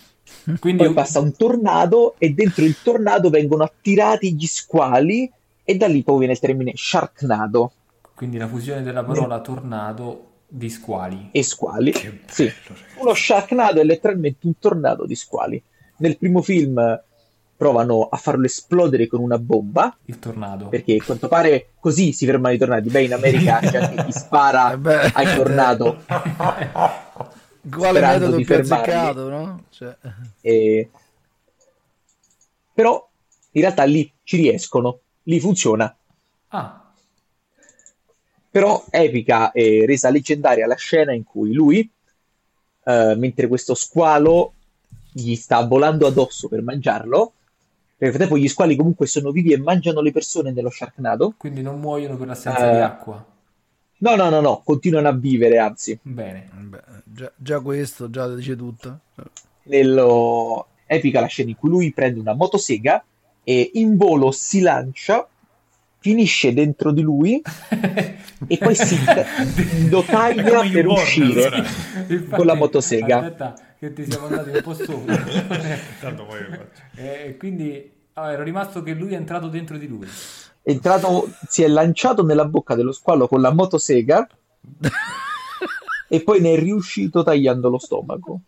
Quindi 0.59 0.83
poi 0.85 0.93
passa 0.93 1.19
un 1.19 1.35
tornado 1.35 2.15
e 2.17 2.29
dentro 2.31 2.63
il 2.63 2.75
tornado 2.81 3.29
vengono 3.29 3.63
attirati 3.63 4.33
gli 4.35 4.45
squali 4.47 5.31
e 5.63 5.75
da 5.77 5.87
lì 5.87 6.03
poi 6.03 6.17
viene 6.19 6.33
il 6.33 6.39
termine 6.39 6.71
Sharknado 6.75 7.71
Quindi 8.15 8.37
la 8.37 8.47
fusione 8.47 8.81
della 8.83 9.03
parola 9.03 9.39
tornado 9.41 10.29
di 10.47 10.69
squali. 10.69 11.29
e 11.31 11.41
squali. 11.43 11.91
Che 11.91 12.09
bello, 12.11 12.21
Sì. 12.27 12.43
ragazzi. 12.45 12.83
Uno 12.99 13.13
Sharknado 13.13 13.81
è 13.81 13.83
letteralmente 13.83 14.45
un 14.47 14.57
tornado 14.59 15.05
di 15.05 15.15
squali. 15.15 15.61
Nel 15.97 16.17
primo 16.17 16.41
film 16.41 16.79
provano 17.55 18.07
a 18.09 18.17
farlo 18.17 18.45
esplodere 18.45 19.07
con 19.07 19.21
una 19.21 19.37
bomba, 19.39 19.95
Il 20.05 20.19
tornado. 20.19 20.67
perché 20.67 20.97
a 20.99 21.03
quanto 21.03 21.27
pare 21.27 21.69
così 21.79 22.11
si 22.11 22.25
fermano 22.25 22.53
i 22.53 22.57
tornadi. 22.57 22.89
Beh, 22.89 23.03
in 23.03 23.13
America 23.13 23.59
c'è 23.59 23.77
anche 23.77 24.03
chi 24.05 24.11
spara 24.11 24.71
Eh 24.73 24.77
beh, 24.77 25.11
ai 25.13 25.35
tornado. 25.35 26.03
Quale 27.67 27.99
metodo 28.01 28.35
di 28.37 28.43
più 28.43 28.55
azzeccato, 28.55 29.29
no? 29.29 29.63
Cioè, 29.69 29.95
E- 30.41 30.89
Però 32.73 33.09
in 33.51 33.61
realtà 33.61 33.83
lì 33.83 34.11
ci 34.23 34.35
riescono, 34.37 34.99
lì 35.23 35.39
funziona. 35.39 35.95
Ah, 36.49 36.81
Però 38.49 38.85
epica 38.89 39.51
e 39.51 39.85
resa 39.85 40.09
leggendaria 40.09 40.67
la 40.67 40.75
scena 40.75 41.13
in 41.13 41.23
cui 41.23 41.53
lui, 41.53 41.89
eh, 42.83 43.15
mentre 43.17 43.47
questo 43.47 43.73
squalo 43.75 44.53
gli 45.11 45.35
sta 45.35 45.65
volando 45.65 46.07
addosso 46.07 46.47
per 46.47 46.61
mangiarlo, 46.61 47.33
nel 47.97 48.09
frattempo 48.11 48.37
gli 48.37 48.47
squali 48.47 48.75
comunque 48.75 49.07
sono 49.07 49.31
vivi 49.31 49.53
e 49.53 49.57
mangiano 49.57 50.01
le 50.01 50.11
persone 50.11 50.51
nello 50.51 50.69
Sharknado. 50.69 51.33
quindi 51.37 51.61
non 51.61 51.79
muoiono 51.79 52.17
per 52.17 52.27
l'assenza 52.27 52.69
Eh. 52.69 52.75
di 52.75 52.81
acqua. 52.81 53.25
No, 53.97 54.15
no, 54.15 54.29
no, 54.29 54.41
no, 54.41 54.61
continuano 54.63 55.07
a 55.07 55.13
vivere, 55.13 55.57
anzi, 55.57 55.97
Bene. 56.01 56.49
beh, 56.53 56.81
già, 57.05 57.31
già 57.35 57.59
questo 57.61 58.09
già 58.09 58.27
dice 58.35 58.55
tutto. 58.55 58.99
nello... 59.63 60.67
epica 60.85 61.21
la 61.21 61.27
scena 61.27 61.49
in 61.49 61.55
cui 61.55 61.69
lui 61.69 61.91
prende 61.93 62.19
una 62.19 62.33
motosega 62.33 63.03
e 63.43 63.71
in 63.75 63.95
volo 63.95 64.31
si 64.31 64.59
lancia, 64.59 65.27
finisce 65.99 66.53
dentro 66.53 66.91
di 66.91 67.01
lui 67.01 67.41
e 68.47 68.57
poi 68.57 68.75
si 68.75 68.97
come 69.89 70.69
per 70.71 70.87
uscire. 70.87 71.45
allora. 71.45 71.57
Infatti, 71.57 72.27
Con 72.29 72.45
la 72.45 72.53
motosega. 72.55 73.17
Aspetta, 73.17 73.53
che 73.85 73.93
ti 73.93 74.11
siamo 74.11 74.27
andati 74.27 74.49
un 74.49 74.61
po' 74.61 74.73
sopra. 74.73 75.15
Tanto 75.99 76.25
poi 76.25 76.43
lo 76.43 76.49
faccio. 76.49 76.81
e 76.95 77.35
quindi 77.37 77.91
ah, 78.13 78.31
ero 78.31 78.43
rimasto 78.43 78.81
che 78.81 78.93
lui 78.93 79.13
è 79.13 79.17
entrato 79.17 79.47
dentro 79.47 79.77
di 79.77 79.87
lui. 79.87 80.07
è 80.61 80.71
entrato, 80.71 81.29
si 81.47 81.63
è 81.63 81.67
lanciato 81.67 82.23
nella 82.23 82.45
bocca 82.45 82.75
dello 82.75 82.91
squalo 82.91 83.27
con 83.27 83.41
la 83.41 83.53
motosega 83.53 84.27
e 86.09 86.21
poi 86.21 86.41
ne 86.41 86.53
è 86.53 86.59
riuscito 86.59 87.23
tagliando 87.23 87.69
lo 87.69 87.77
stomaco. 87.77 88.39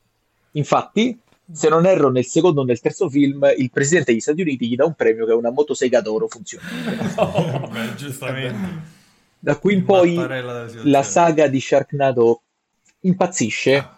Infatti, 0.52 1.20
se 1.52 1.70
non 1.70 1.86
erro, 1.86 2.10
nel 2.10 2.26
secondo 2.26 2.62
o 2.62 2.64
nel 2.64 2.80
terzo 2.80 3.10
film, 3.10 3.48
il 3.58 3.70
presidente 3.70 4.12
degli 4.12 4.22
Stati 4.22 4.42
Uniti 4.42 4.68
gli 4.68 4.76
dà 4.76 4.86
un 4.86 4.96
premio 4.96 5.26
che 5.26 5.32
è 5.32 5.36
una 5.36 5.52
motosega 5.52 6.02
d'oro 6.02 6.28
funzionale. 6.28 7.14
Oh, 7.18 7.68
beh, 7.68 7.96
giustamente. 7.96 8.96
Da 9.40 9.58
qui 9.58 9.76
in 9.76 9.86
poi 9.86 10.16
la 10.84 11.04
saga 11.04 11.48
di 11.48 11.62
Sharknado 11.62 12.42
impazzisce. 13.02 13.97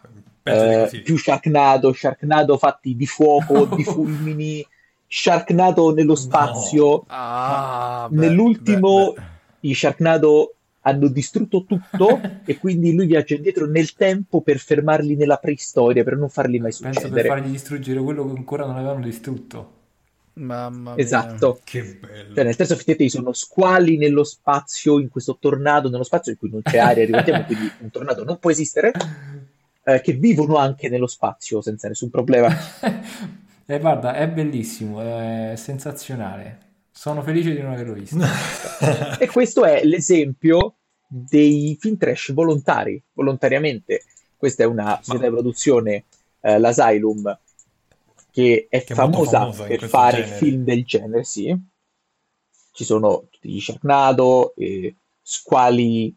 Ah, 0.50 0.90
Eh, 0.92 1.02
più 1.02 1.18
Sharknado, 1.18 1.94
Sharknado 1.94 2.58
fatti 2.58 2.96
di 2.96 3.06
fuoco, 3.06 3.66
di 3.76 3.84
fulmini, 3.84 4.66
Sharknado 5.08 5.94
nello 5.94 6.16
spazio. 6.16 7.04
Ah, 7.08 8.08
beh, 8.10 8.16
Nell'ultimo 8.28 9.14
beh, 9.14 9.22
beh. 9.22 9.68
i 9.70 9.74
Sharknado 9.74 10.54
hanno 10.82 11.08
distrutto 11.10 11.66
tutto 11.66 12.22
e 12.46 12.58
quindi 12.58 12.94
lui 12.96 13.06
viaggia 13.06 13.36
indietro 13.36 13.66
nel 13.68 13.94
tempo 13.94 14.42
per 14.42 14.58
fermarli 14.60 15.16
nella 15.16 15.38
preistoria, 15.38 16.04
per 16.04 16.16
non 16.18 16.30
farli 16.30 16.60
mai 16.60 16.72
Penso 16.72 16.84
per 16.84 16.94
succedere. 17.02 17.28
fargli 17.28 17.50
distruggere 17.52 18.00
quello 18.00 18.26
che 18.26 18.38
ancora 18.38 18.66
non 18.66 18.78
avevano 18.78 19.02
distrutto. 19.04 19.74
Mamma 20.34 20.94
mia. 20.94 21.04
Esatto. 21.04 21.60
Che 21.66 21.98
bello. 22.00 22.34
Cioè, 22.34 22.44
nel 22.46 22.56
terzo 22.56 22.72
effettivamente 22.74 23.10
sono 23.14 23.34
squali 23.34 23.98
nello 23.98 24.24
spazio, 24.24 24.98
in 25.00 25.10
questo 25.10 25.36
tornado 25.38 25.90
nello 25.90 26.04
spazio 26.04 26.32
in 26.32 26.38
cui 26.38 26.50
non 26.50 26.62
c'è 26.64 26.78
aria, 26.78 27.04
ricordiamo, 27.06 27.44
quindi 27.44 27.70
un 27.80 27.90
tornado 27.92 28.24
non 28.24 28.40
può 28.40 28.50
esistere, 28.50 28.94
eh, 29.84 30.02
che 30.02 30.14
vivono 30.14 30.58
anche 30.58 30.90
nello 30.90 31.08
spazio 31.08 31.62
senza 31.62 31.88
nessun 31.88 32.10
problema. 32.10 32.50
E 33.70 33.78
guarda, 33.80 34.16
è 34.16 34.28
bellissimo, 34.28 35.00
è 35.00 35.54
sensazionale. 35.56 36.58
Sono 36.90 37.22
felice 37.22 37.54
di 37.54 37.62
non 37.62 37.74
averlo 37.74 37.94
visto. 37.94 38.18
E 39.20 39.28
questo 39.28 39.64
è 39.64 39.84
l'esempio 39.84 40.78
dei 41.08 41.78
film 41.80 41.96
trash 41.96 42.34
volontari, 42.34 43.00
volontariamente. 43.14 44.06
Questa 44.36 44.64
è 44.64 44.66
una 44.66 45.00
società 45.04 45.26
di 45.28 45.34
produzione, 45.34 46.06
eh, 46.42 46.58
l'Asylum, 46.58 47.40
che 48.32 48.66
è 48.68 48.84
Che 48.84 48.94
è 48.94 48.96
famosa 48.96 49.40
famosa 49.40 49.68
in 49.68 49.78
per 49.78 49.88
fare 49.88 50.22
genere. 50.24 50.38
film 50.38 50.64
del 50.64 50.84
genere, 50.84 51.24
sì. 51.24 51.56
Ci 52.72 52.84
sono 52.84 53.28
tutti 53.30 53.50
gli 53.50 53.60
Sharknado, 53.62 54.56
eh, 54.56 54.96
squali 55.22 56.12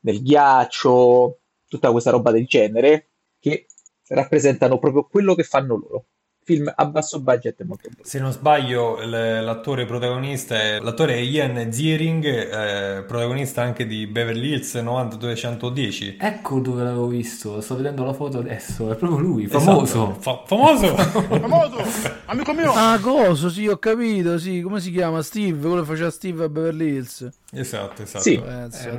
nel 0.00 0.22
ghiaccio, 0.22 1.38
tutta 1.76 1.90
questa 1.92 2.10
roba 2.10 2.30
del 2.32 2.46
genere, 2.46 3.06
che 3.38 3.66
rappresentano 4.08 4.78
proprio 4.78 5.04
quello 5.04 5.34
che 5.34 5.42
fanno 5.44 5.76
loro. 5.76 6.04
Film 6.46 6.72
a 6.72 6.86
basso 6.86 7.20
budget 7.20 7.60
molto 7.64 7.88
bello. 7.88 8.04
Se 8.04 8.20
non 8.20 8.30
sbaglio, 8.30 9.00
l'attore 9.04 9.84
protagonista 9.84 10.54
è 10.54 10.78
l'attore 10.78 11.18
Ian 11.20 11.72
Ziering, 11.72 12.24
eh, 12.24 13.02
protagonista 13.02 13.62
anche 13.62 13.84
di 13.84 14.06
Beverly 14.06 14.52
Hills 14.52 14.74
90210. 14.76 16.18
Ecco 16.20 16.60
dove 16.60 16.84
l'avevo 16.84 17.08
visto, 17.08 17.60
sto 17.60 17.74
vedendo 17.74 18.04
la 18.04 18.12
foto 18.12 18.38
adesso, 18.38 18.92
è 18.92 18.94
proprio 18.94 19.18
lui, 19.18 19.48
famoso. 19.48 19.82
Esatto. 20.12 20.20
Fa- 20.20 20.42
famoso! 20.46 20.94
Famoso, 21.36 21.78
amico 22.26 22.52
mio. 22.52 22.72
Ah, 22.72 23.00
coso, 23.00 23.48
sì, 23.50 23.66
ho 23.66 23.78
capito, 23.78 24.38
sì, 24.38 24.60
come 24.60 24.78
si 24.78 24.92
chiama? 24.92 25.22
Steve, 25.22 25.58
quello 25.66 25.80
che 25.80 25.86
faceva 25.88 26.10
Steve 26.10 26.44
a 26.44 26.48
Beverly 26.48 26.90
Hills. 26.92 27.28
esatto, 27.50 28.02
esatto. 28.02 28.22
Sì. 28.22 28.40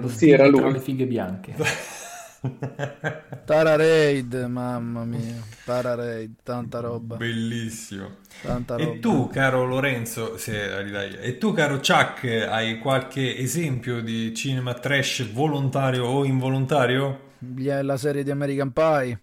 Lo 0.01 0.09
Sì, 0.09 0.31
era 0.31 0.49
tra 0.49 0.63
lui. 0.63 0.73
le 0.73 0.79
fighe 0.81 1.05
bianche. 1.05 1.53
Tara 3.45 3.75
Raid, 3.75 4.33
mamma 4.47 5.03
mia, 5.03 5.41
Tara 5.63 5.95
Raid, 5.95 6.35
tanta 6.43 6.79
roba, 6.79 7.15
Bellissimo. 7.15 8.17
tanta 8.41 8.75
roba. 8.75 8.91
E 8.91 8.99
tu, 8.99 9.27
caro 9.29 9.65
Lorenzo, 9.65 10.37
se 10.37 11.19
e 11.21 11.37
tu, 11.37 11.53
caro 11.53 11.77
Chuck, 11.77 12.23
hai 12.25 12.79
qualche 12.79 13.37
esempio 13.37 14.01
di 14.01 14.33
cinema 14.33 14.73
trash 14.73 15.31
volontario 15.31 16.05
o 16.05 16.25
involontario? 16.25 17.25
La 17.55 17.97
serie 17.97 18.23
di 18.23 18.31
American 18.31 18.71
Pie, 18.73 19.19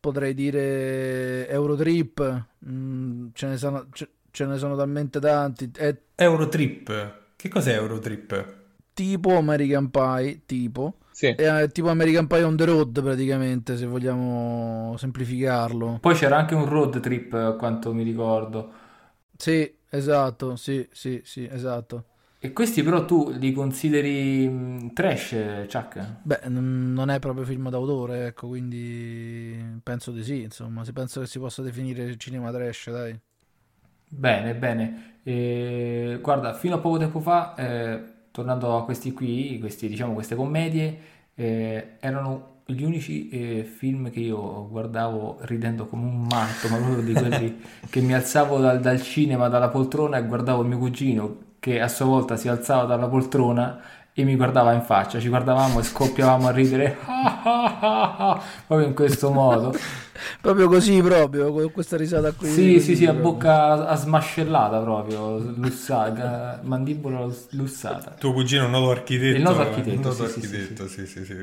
potrei 0.00 0.34
dire 0.34 1.48
Eurotrip, 1.48 2.44
mm, 2.68 3.28
ce, 3.32 3.46
ne 3.46 3.56
sono, 3.56 3.86
ce, 3.92 4.08
ce 4.30 4.44
ne 4.46 4.56
sono 4.58 4.76
talmente 4.76 5.20
tanti. 5.20 5.70
È 5.74 5.94
Eurotrip. 6.14 7.24
Che 7.36 7.48
cos'è 7.48 7.74
Eurotrip? 7.74 8.54
tipo 8.96 9.36
American 9.36 9.90
Pie, 9.90 10.40
tipo. 10.46 10.94
Sì. 11.16 11.28
È 11.28 11.70
tipo 11.72 11.88
American 11.88 12.26
Pie 12.26 12.42
on 12.42 12.56
the 12.56 12.66
road 12.66 13.00
praticamente, 13.00 13.78
se 13.78 13.86
vogliamo 13.86 14.94
semplificarlo. 14.98 15.96
Poi 15.98 16.14
c'era 16.14 16.36
anche 16.36 16.54
un 16.54 16.66
road 16.68 17.00
trip, 17.00 17.32
a 17.32 17.52
quanto 17.54 17.94
mi 17.94 18.02
ricordo. 18.02 18.70
Sì, 19.34 19.74
esatto, 19.88 20.56
sì, 20.56 20.86
sì, 20.92 21.22
sì, 21.24 21.48
esatto. 21.50 22.04
E 22.38 22.52
questi 22.52 22.82
però 22.82 23.06
tu 23.06 23.30
li 23.30 23.50
consideri 23.54 24.46
mh, 24.46 24.92
trash, 24.92 25.30
Chuck? 25.70 26.16
Beh, 26.22 26.40
n- 26.48 26.92
non 26.92 27.08
è 27.08 27.18
proprio 27.18 27.46
film 27.46 27.70
d'autore, 27.70 28.26
ecco, 28.26 28.48
quindi 28.48 29.80
penso 29.82 30.12
di 30.12 30.22
sì, 30.22 30.42
insomma, 30.42 30.84
se 30.84 30.92
penso 30.92 31.20
che 31.20 31.26
si 31.26 31.38
possa 31.38 31.62
definire 31.62 32.14
cinema 32.18 32.52
trash, 32.52 32.90
dai. 32.90 33.18
Bene, 34.08 34.54
bene. 34.54 35.20
E, 35.22 36.18
guarda, 36.22 36.52
fino 36.54 36.76
a 36.76 36.78
poco 36.78 36.98
tempo 36.98 37.20
fa, 37.20 37.54
eh, 37.56 38.14
tornando 38.36 38.76
a 38.76 38.84
questi 38.84 39.14
qui, 39.14 39.56
questi, 39.58 39.88
diciamo, 39.88 40.12
queste 40.12 40.34
commedie, 40.34 40.98
eh, 41.34 41.96
erano 42.00 42.56
gli 42.66 42.82
unici 42.82 43.30
eh, 43.30 43.64
film 43.64 44.10
che 44.10 44.20
io 44.20 44.68
guardavo 44.68 45.38
ridendo 45.42 45.86
come 45.86 46.04
un 46.04 46.26
matto, 46.28 46.68
ma 46.68 46.76
proprio 46.76 47.02
di 47.02 47.14
quelli 47.14 47.62
che 47.88 48.00
mi 48.00 48.12
alzavo 48.12 48.58
dal, 48.58 48.78
dal 48.80 49.00
cinema, 49.00 49.48
dalla 49.48 49.70
poltrona 49.70 50.18
e 50.18 50.26
guardavo 50.26 50.62
mio 50.64 50.76
cugino 50.76 51.36
che 51.58 51.80
a 51.80 51.88
sua 51.88 52.04
volta 52.04 52.36
si 52.36 52.48
alzava 52.48 52.84
dalla 52.84 53.06
poltrona 53.06 53.80
e 54.12 54.22
mi 54.22 54.36
guardava 54.36 54.74
in 54.74 54.82
faccia, 54.82 55.18
ci 55.18 55.30
guardavamo 55.30 55.78
e 55.78 55.82
scoppiavamo 55.82 56.46
a 56.46 56.50
ridere 56.50 56.94
proprio 58.66 58.86
in 58.86 58.94
questo 58.94 59.30
modo. 59.30 59.74
Proprio 60.40 60.68
così, 60.68 61.00
proprio, 61.02 61.52
con 61.52 61.70
questa 61.72 61.96
risata 61.96 62.32
qui. 62.32 62.48
Sì, 62.48 62.80
sì, 62.80 62.96
sì, 62.96 63.06
a 63.06 63.12
bocca 63.12 63.86
a 63.86 63.94
smascellata 63.96 64.78
proprio, 64.78 65.38
lussata, 65.38 66.60
mandibola 66.62 67.26
lussata. 67.50 68.14
Tuo 68.18 68.32
cugino 68.32 68.62
è 68.62 68.64
un 68.66 68.72
noto 68.72 68.90
architetto. 68.90 69.36
Il 69.36 69.42
noto 69.42 69.60
architetto, 69.60 70.08
noto 70.08 70.26
sì, 70.28 70.40
sì, 70.40 70.46
sì, 70.46 70.54
architetto, 70.54 70.88
sì, 70.88 71.06
sì, 71.06 71.24
sì. 71.24 71.36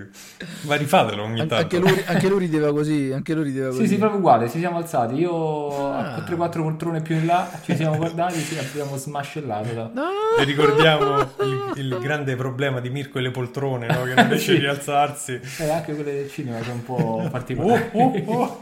Ma 0.68 0.76
rifatelo 0.76 1.24
ogni 1.24 1.42
An- 1.42 1.48
tanto. 1.48 1.76
Anche 1.76 1.80
lui, 1.80 2.04
anche 2.06 2.28
lui 2.30 2.40
rideva 2.40 2.72
così, 2.72 3.12
anche 3.14 3.34
lui 3.34 3.44
rideva 3.46 3.72
Sì, 3.72 3.78
così. 3.78 3.90
sì, 3.90 3.98
proprio 3.98 4.20
uguale, 4.20 4.50
ci 4.50 4.60
siamo 4.60 4.78
alzati. 4.78 5.16
Io 5.16 5.92
Ah. 5.92 6.16
a 6.16 6.20
3-4 6.24 6.62
poltrone 6.62 7.02
più 7.02 7.16
in 7.16 7.26
là 7.26 7.50
ci 7.64 7.76
siamo 7.76 7.96
guardati 7.98 8.36
e 8.56 8.60
abbiamo 8.60 8.96
smascellato. 8.98 9.74
da- 9.74 9.92
No! 9.94 10.02
E 10.40 10.44
ricordiamo 10.44 11.20
il, 11.20 11.72
il 11.76 11.98
grande 12.02 12.36
problema 12.36 12.80
di 12.80 12.90
Mirko 12.90 13.20
e 13.20 13.22
le 13.22 13.32
poltrone, 13.32 13.88
no? 13.88 14.04
che 14.04 14.14
non 14.16 14.28
riesce 14.30 14.52
Sì. 14.54 14.58
a 14.58 14.60
rialzarsi. 14.60 15.40
E 15.60 15.70
anche 15.70 15.94
quelle 15.96 16.14
del 16.14 16.30
cinema 16.30 16.62
sono 16.62 16.74
un 16.76 16.84
po' 16.84 16.92
Oh, 16.94 17.28
particolari. 17.30 17.90
oh, 17.94 18.14
oh. 18.26 18.60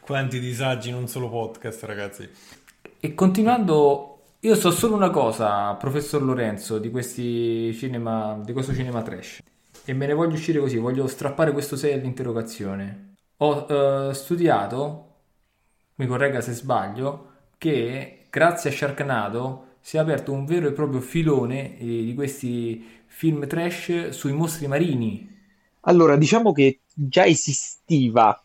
Quanti 0.00 0.40
disagi 0.40 0.88
in 0.88 0.96
un 0.96 1.06
solo 1.06 1.28
podcast, 1.28 1.84
ragazzi. 1.84 2.28
E 2.98 3.14
continuando, 3.14 4.22
io 4.40 4.54
so 4.54 4.70
solo 4.70 4.94
una 4.94 5.10
cosa, 5.10 5.74
professor 5.74 6.22
Lorenzo, 6.22 6.78
di 6.78 6.90
cinema, 7.74 8.40
di 8.44 8.52
questo 8.52 8.74
cinema 8.74 9.02
trash. 9.02 9.40
E 9.84 9.92
me 9.94 10.06
ne 10.06 10.14
voglio 10.14 10.34
uscire 10.34 10.58
così, 10.58 10.76
voglio 10.78 11.06
strappare 11.06 11.52
questo 11.52 11.76
6 11.76 11.92
all'interrogazione. 11.92 13.14
Ho 13.38 13.66
eh, 13.68 14.14
studiato, 14.14 15.14
mi 15.96 16.06
corregga 16.06 16.40
se 16.40 16.52
sbaglio, 16.52 17.28
che 17.56 18.26
grazie 18.30 18.70
a 18.70 18.72
Sharknado 18.72 19.66
si 19.80 19.96
è 19.96 20.00
aperto 20.00 20.32
un 20.32 20.44
vero 20.44 20.68
e 20.68 20.72
proprio 20.72 21.00
filone 21.00 21.78
eh, 21.78 21.84
di 22.04 22.14
questi 22.14 23.02
film 23.06 23.46
trash 23.46 24.10
sui 24.10 24.32
mostri 24.32 24.66
marini. 24.66 25.39
Allora, 25.82 26.16
diciamo 26.16 26.52
che 26.52 26.82
già 26.92 27.24
esisteva, 27.26 28.38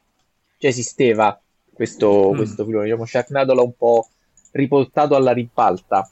già 0.58 0.68
esisteva 0.68 1.39
questo, 1.74 2.32
Mm. 2.32 2.36
questo 2.36 2.65
filone, 2.65 2.86
diciamo, 2.86 3.06
Sharknado 3.06 3.54
l'ha 3.54 3.62
un 3.62 3.75
po' 3.75 4.10
riportato 4.51 5.15
alla 5.15 5.34
ribalta. 5.34 6.10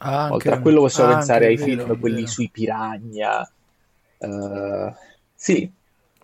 Ah, 0.00 0.24
Anche, 0.24 0.34
Oltre 0.34 0.54
a 0.54 0.60
quello 0.60 0.80
possiamo 0.80 1.08
anche, 1.10 1.12
pensare 1.12 1.46
ai 1.46 1.56
vero, 1.56 1.62
film, 1.64 1.92
è 1.92 1.98
quelli 1.98 2.20
vero. 2.22 2.26
sui 2.26 2.50
piranha. 2.50 3.48
eh, 4.18 4.92
sì, 5.34 5.72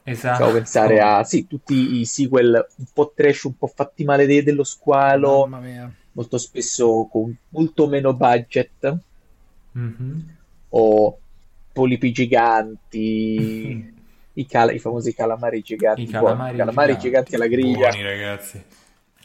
Esatto. 0.04 0.42
possiamo 0.42 0.52
pensare 0.52 1.00
a 1.00 1.24
sì, 1.24 1.46
tutti 1.46 1.98
i 2.00 2.04
sequel 2.06 2.66
un 2.76 2.86
po' 2.92 3.12
trash, 3.14 3.42
un 3.44 3.56
po' 3.56 3.66
fatti 3.68 4.04
male 4.04 4.26
de- 4.26 4.42
dello 4.42 4.64
squalo, 4.64 5.46
Mamma 5.50 5.60
mia. 5.60 5.92
molto 6.12 6.38
spesso 6.38 7.06
con 7.10 7.36
molto 7.50 7.86
meno 7.88 8.14
budget, 8.14 8.98
Mhm. 9.74 10.38
o 10.70 11.18
polipi 11.72 12.12
giganti, 12.12 13.06
i, 14.40 14.46
cala- 14.46 14.72
i 14.72 14.78
famosi 14.78 15.14
calamari 15.14 15.60
giganti, 15.62 16.02
I 16.02 16.06
buoni, 16.06 16.56
calamari 16.56 16.56
calamari 16.56 16.96
giganti. 16.96 17.30
giganti 17.30 17.34
alla 17.34 17.46
griglia. 17.46 17.88
Buoni, 17.88 18.02
ragazzi. 18.02 18.62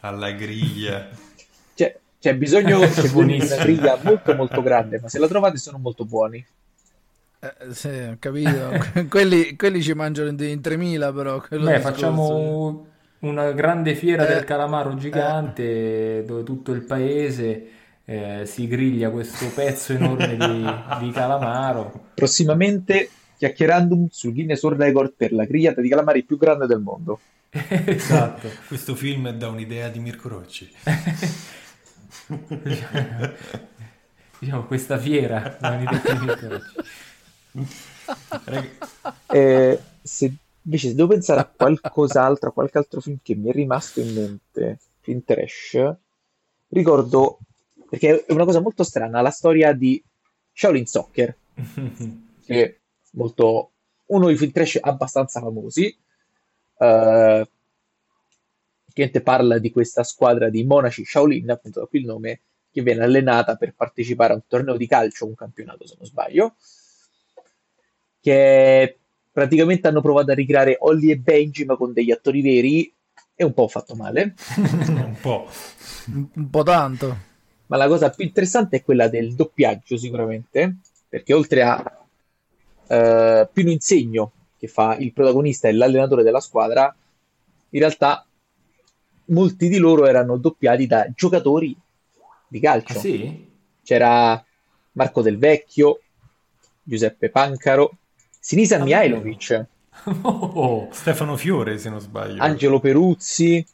Alla 0.01 0.32
griglia. 0.32 1.10
C'è, 1.75 1.98
c'è 2.20 2.36
bisogno, 2.36 2.79
c'è 2.79 3.01
bisogno 3.01 3.36
di 3.38 3.41
una 3.46 3.55
griglia 3.58 4.00
molto 4.01 4.34
molto 4.36 4.62
grande, 4.62 5.00
ma 5.00 5.10
se 5.10 5.20
la 5.20 5.27
trovate 5.27 5.58
sono 5.58 5.77
molto 5.77 6.05
buoni. 6.05 6.46
Eh, 7.39 7.74
sì, 7.74 7.89
ho 7.89 8.15
capito. 8.20 8.70
quelli, 9.10 9.55
quelli 9.55 9.82
ci 9.82 9.93
mangiano 9.93 10.29
in, 10.29 10.39
in 10.41 10.62
3000 10.62 11.12
però. 11.13 11.43
Beh, 11.50 11.79
facciamo 11.79 12.88
una 13.20 13.51
grande 13.51 13.96
fiera 13.96 14.25
Eh, 14.27 14.34
del 14.34 14.43
calamaro 14.46 14.96
gigante 14.96 16.24
dove 16.25 16.43
tutto 16.43 16.72
il 16.72 16.84
paese 16.84 17.67
eh, 18.05 18.43
si 18.46 18.67
griglia 18.67 19.10
questo 19.10 19.48
pezzo 19.53 19.93
enorme 19.93 20.38
di, 20.38 21.05
di 21.05 21.12
calamaro. 21.12 22.10
Prossimamente 22.13 23.10
chiacchierandum 23.37 24.07
sul 24.09 24.33
Guinness 24.33 24.61
World 24.63 24.81
Record 24.81 25.13
per 25.15 25.33
la 25.33 25.45
grigliata 25.45 25.81
di 25.81 25.89
calamari 25.89 26.23
più 26.23 26.37
grande 26.37 26.65
del 26.65 26.79
mondo. 26.79 27.19
esatto. 27.49 28.49
Questo 28.67 28.95
film 28.95 29.29
dà 29.31 29.49
un'idea 29.49 29.89
di 29.89 29.99
Mirko 29.99 30.29
Rocci. 30.29 30.71
diciamo 34.39 34.65
questa 34.65 34.97
fiera 34.97 35.57
da 35.59 35.69
un'idea 35.69 36.13
di 36.13 36.25
Mirko 36.25 36.47
Rocci. 36.47 36.75
Eh, 39.27 39.79
se 40.01 40.33
invece 40.63 40.89
se 40.89 40.95
devo 40.95 41.09
pensare 41.09 41.41
a 41.41 41.45
qualcos'altro, 41.45 42.49
a 42.49 42.53
qualche 42.53 42.77
altro 42.77 43.01
film 43.01 43.17
che 43.21 43.35
mi 43.35 43.49
è 43.49 43.51
rimasto 43.51 43.99
in 43.99 44.13
mente, 44.13 44.79
film 45.01 45.23
trash, 45.23 45.95
ricordo, 46.69 47.39
perché 47.89 48.25
è 48.25 48.31
una 48.33 48.45
cosa 48.45 48.61
molto 48.61 48.83
strana, 48.83 49.21
la 49.21 49.29
storia 49.29 49.73
di 49.73 50.01
Shaolin 50.53 50.85
Soccer, 50.85 51.35
che 52.45 52.79
molto, 53.13 53.72
uno 54.08 54.27
dei 54.27 54.38
film 54.38 54.51
trash 54.51 54.79
abbastanza 54.82 55.39
famosi, 55.39 55.96
eh, 56.77 57.48
che 58.93 59.22
parla 59.22 59.58
di 59.58 59.72
questa 59.72 60.03
squadra 60.03 60.50
di 60.50 60.63
monaci 60.63 61.03
Shaolin, 61.03 61.50
appunto 61.50 61.79
da 61.79 61.86
qui 61.88 62.00
il 62.00 62.05
nome, 62.05 62.41
che 62.72 62.82
viene 62.82 63.03
allenata 63.03 63.55
per 63.55 63.74
partecipare 63.75 64.34
a 64.34 64.36
un 64.36 64.43
torneo 64.48 64.77
di 64.77 64.88
calcio, 64.88 65.25
un 65.25 65.36
campionato 65.36 65.86
se 65.86 65.96
non 65.98 66.08
sbaglio, 66.08 66.55
che 68.20 68.98
praticamente 69.32 69.88
hanno 69.88 70.01
provato 70.01 70.32
a 70.32 70.36
ricreare 70.36 70.77
Holly 70.79 71.12
e 71.12 71.17
Benji 71.17 71.65
ma 71.65 71.75
con 71.75 71.91
degli 71.91 72.12
attori 72.12 72.41
veri 72.41 72.93
e 73.36 73.43
un 73.43 73.53
po' 73.53 73.67
fatto 73.67 73.96
male. 73.96 74.36
un 74.58 75.17
po'. 75.20 75.48
Un 76.05 76.50
po' 76.50 76.63
tanto. 76.63 77.32
Ma 77.67 77.77
la 77.77 77.88
cosa 77.88 78.10
più 78.12 78.24
interessante 78.24 78.77
è 78.77 78.84
quella 78.84 79.08
del 79.08 79.34
doppiaggio 79.34 79.98
sicuramente, 79.98 80.77
perché 81.10 81.34
oltre 81.34 81.63
a 81.63 82.02
eh, 82.87 83.47
Pino 83.51 83.71
Insegno, 83.71 84.31
che 84.57 84.67
fa 84.67 84.95
il 84.97 85.13
protagonista 85.13 85.67
e 85.67 85.73
l'allenatore 85.73 86.23
della 86.23 86.39
squadra, 86.39 86.93
in 87.69 87.79
realtà 87.79 88.25
molti 89.25 89.67
di 89.69 89.77
loro 89.77 90.05
erano 90.05 90.37
doppiati 90.37 90.85
da 90.87 91.07
giocatori 91.15 91.75
di 92.47 92.59
calcio. 92.59 92.97
Ah, 92.97 93.01
sì? 93.01 93.47
C'era 93.83 94.43
Marco 94.93 95.21
Del 95.21 95.37
Vecchio, 95.37 96.01
Giuseppe 96.83 97.29
Pancaro, 97.29 97.97
Sinisa 98.39 98.77
Ah, 98.77 98.83
Mihailovic, 98.83 99.65
Oh, 100.23 100.89
Stefano 100.91 101.37
Fiore, 101.37 101.77
se 101.77 101.89
non 101.89 101.99
sbaglio. 101.99 102.41
Angelo 102.41 102.79
Peruzzi, 102.79 103.65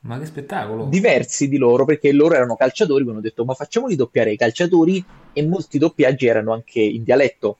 ma 0.00 0.18
che 0.18 0.26
spettacolo! 0.26 0.86
diversi 0.86 1.48
di 1.48 1.56
loro 1.58 1.84
perché 1.84 2.12
loro 2.12 2.34
erano 2.34 2.56
calciatori, 2.56 3.04
mi 3.04 3.10
hanno 3.10 3.20
detto 3.20 3.44
ma 3.44 3.54
facciamoli 3.54 3.94
doppiare 3.96 4.32
i 4.32 4.36
calciatori 4.36 5.04
e 5.32 5.46
molti 5.46 5.78
doppiaggi 5.78 6.26
erano 6.26 6.52
anche 6.52 6.80
in 6.80 7.02
dialetto, 7.04 7.58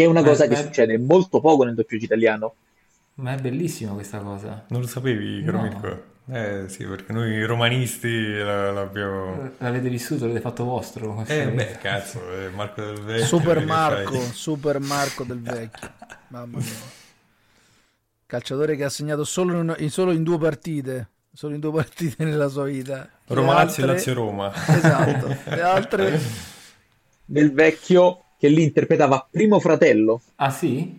che 0.00 0.06
è 0.06 0.08
una 0.08 0.22
Ma- 0.22 0.28
cosa 0.28 0.46
che 0.46 0.54
ma- 0.54 0.60
succede 0.60 0.98
molto 0.98 1.40
poco 1.40 1.64
nel 1.64 1.74
doppiaggio 1.74 2.04
italiano. 2.06 2.54
Ma 3.14 3.34
è 3.34 3.36
bellissima 3.40 3.92
questa 3.92 4.18
cosa. 4.18 4.64
Non 4.68 4.80
lo 4.80 4.86
sapevi, 4.86 5.42
caro 5.44 5.58
No. 5.62 6.08
Eh 6.32 6.68
sì, 6.68 6.84
perché 6.84 7.12
noi 7.12 7.44
romanisti 7.44 8.32
la- 8.38 8.70
l'abbiamo... 8.70 9.50
L'avete 9.58 9.88
vissuto, 9.88 10.24
l'avete 10.26 10.40
fatto 10.40 10.64
vostro. 10.64 11.22
Eh 11.26 11.42
è- 11.42 11.50
beh, 11.50 11.78
cazzo, 11.80 12.20
eh, 12.32 12.48
Marco 12.50 12.82
del 12.82 13.00
Vecchio. 13.00 13.26
Super 13.26 13.64
Marco? 13.66 14.20
Super 14.32 14.78
Marco 14.78 15.24
del 15.24 15.40
vecchio. 15.42 15.90
Mamma 16.28 16.58
mia. 16.58 16.98
Calciatore 18.26 18.76
che 18.76 18.84
ha 18.84 18.88
segnato 18.88 19.24
solo 19.24 19.58
in, 19.60 19.74
in- 19.78 19.90
solo 19.90 20.12
in 20.12 20.22
due 20.22 20.38
partite. 20.38 21.08
Solo 21.32 21.54
in 21.54 21.60
due 21.60 21.72
partite 21.82 22.24
nella 22.24 22.48
sua 22.48 22.64
vita. 22.64 23.08
Le 23.26 23.34
Roma 23.34 23.54
Lazio 23.54 23.84
e 23.84 23.88
altre- 23.88 23.96
Lazio 23.96 24.14
Roma. 24.14 24.52
Esatto. 24.54 25.36
Le 25.50 25.60
altre 25.62 26.20
Del 27.24 27.52
vecchio 27.52 28.24
che 28.40 28.48
lì 28.48 28.64
interpretava 28.64 29.28
Primo 29.30 29.60
Fratello, 29.60 30.22
Ah 30.36 30.50
sì? 30.50 30.98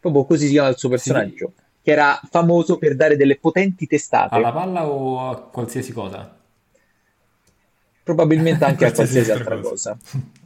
proprio 0.00 0.24
così 0.24 0.46
si 0.46 0.52
chiama 0.52 0.68
il 0.70 0.76
suo 0.78 0.88
personaggio, 0.88 1.52
che 1.82 1.90
era 1.92 2.18
famoso 2.30 2.78
per 2.78 2.96
dare 2.96 3.16
delle 3.16 3.38
potenti 3.38 3.86
testate, 3.86 4.34
Alla 4.36 4.52
palla 4.52 4.86
o 4.86 5.28
a 5.28 5.36
qualsiasi 5.50 5.92
cosa? 5.92 6.34
probabilmente 8.02 8.64
anche 8.64 8.86
a 8.86 8.92
Qualsiasi 8.94 8.94
qualsiasi 8.94 9.30
altra 9.30 9.54
altra 9.54 9.68
cosa. 9.68 9.96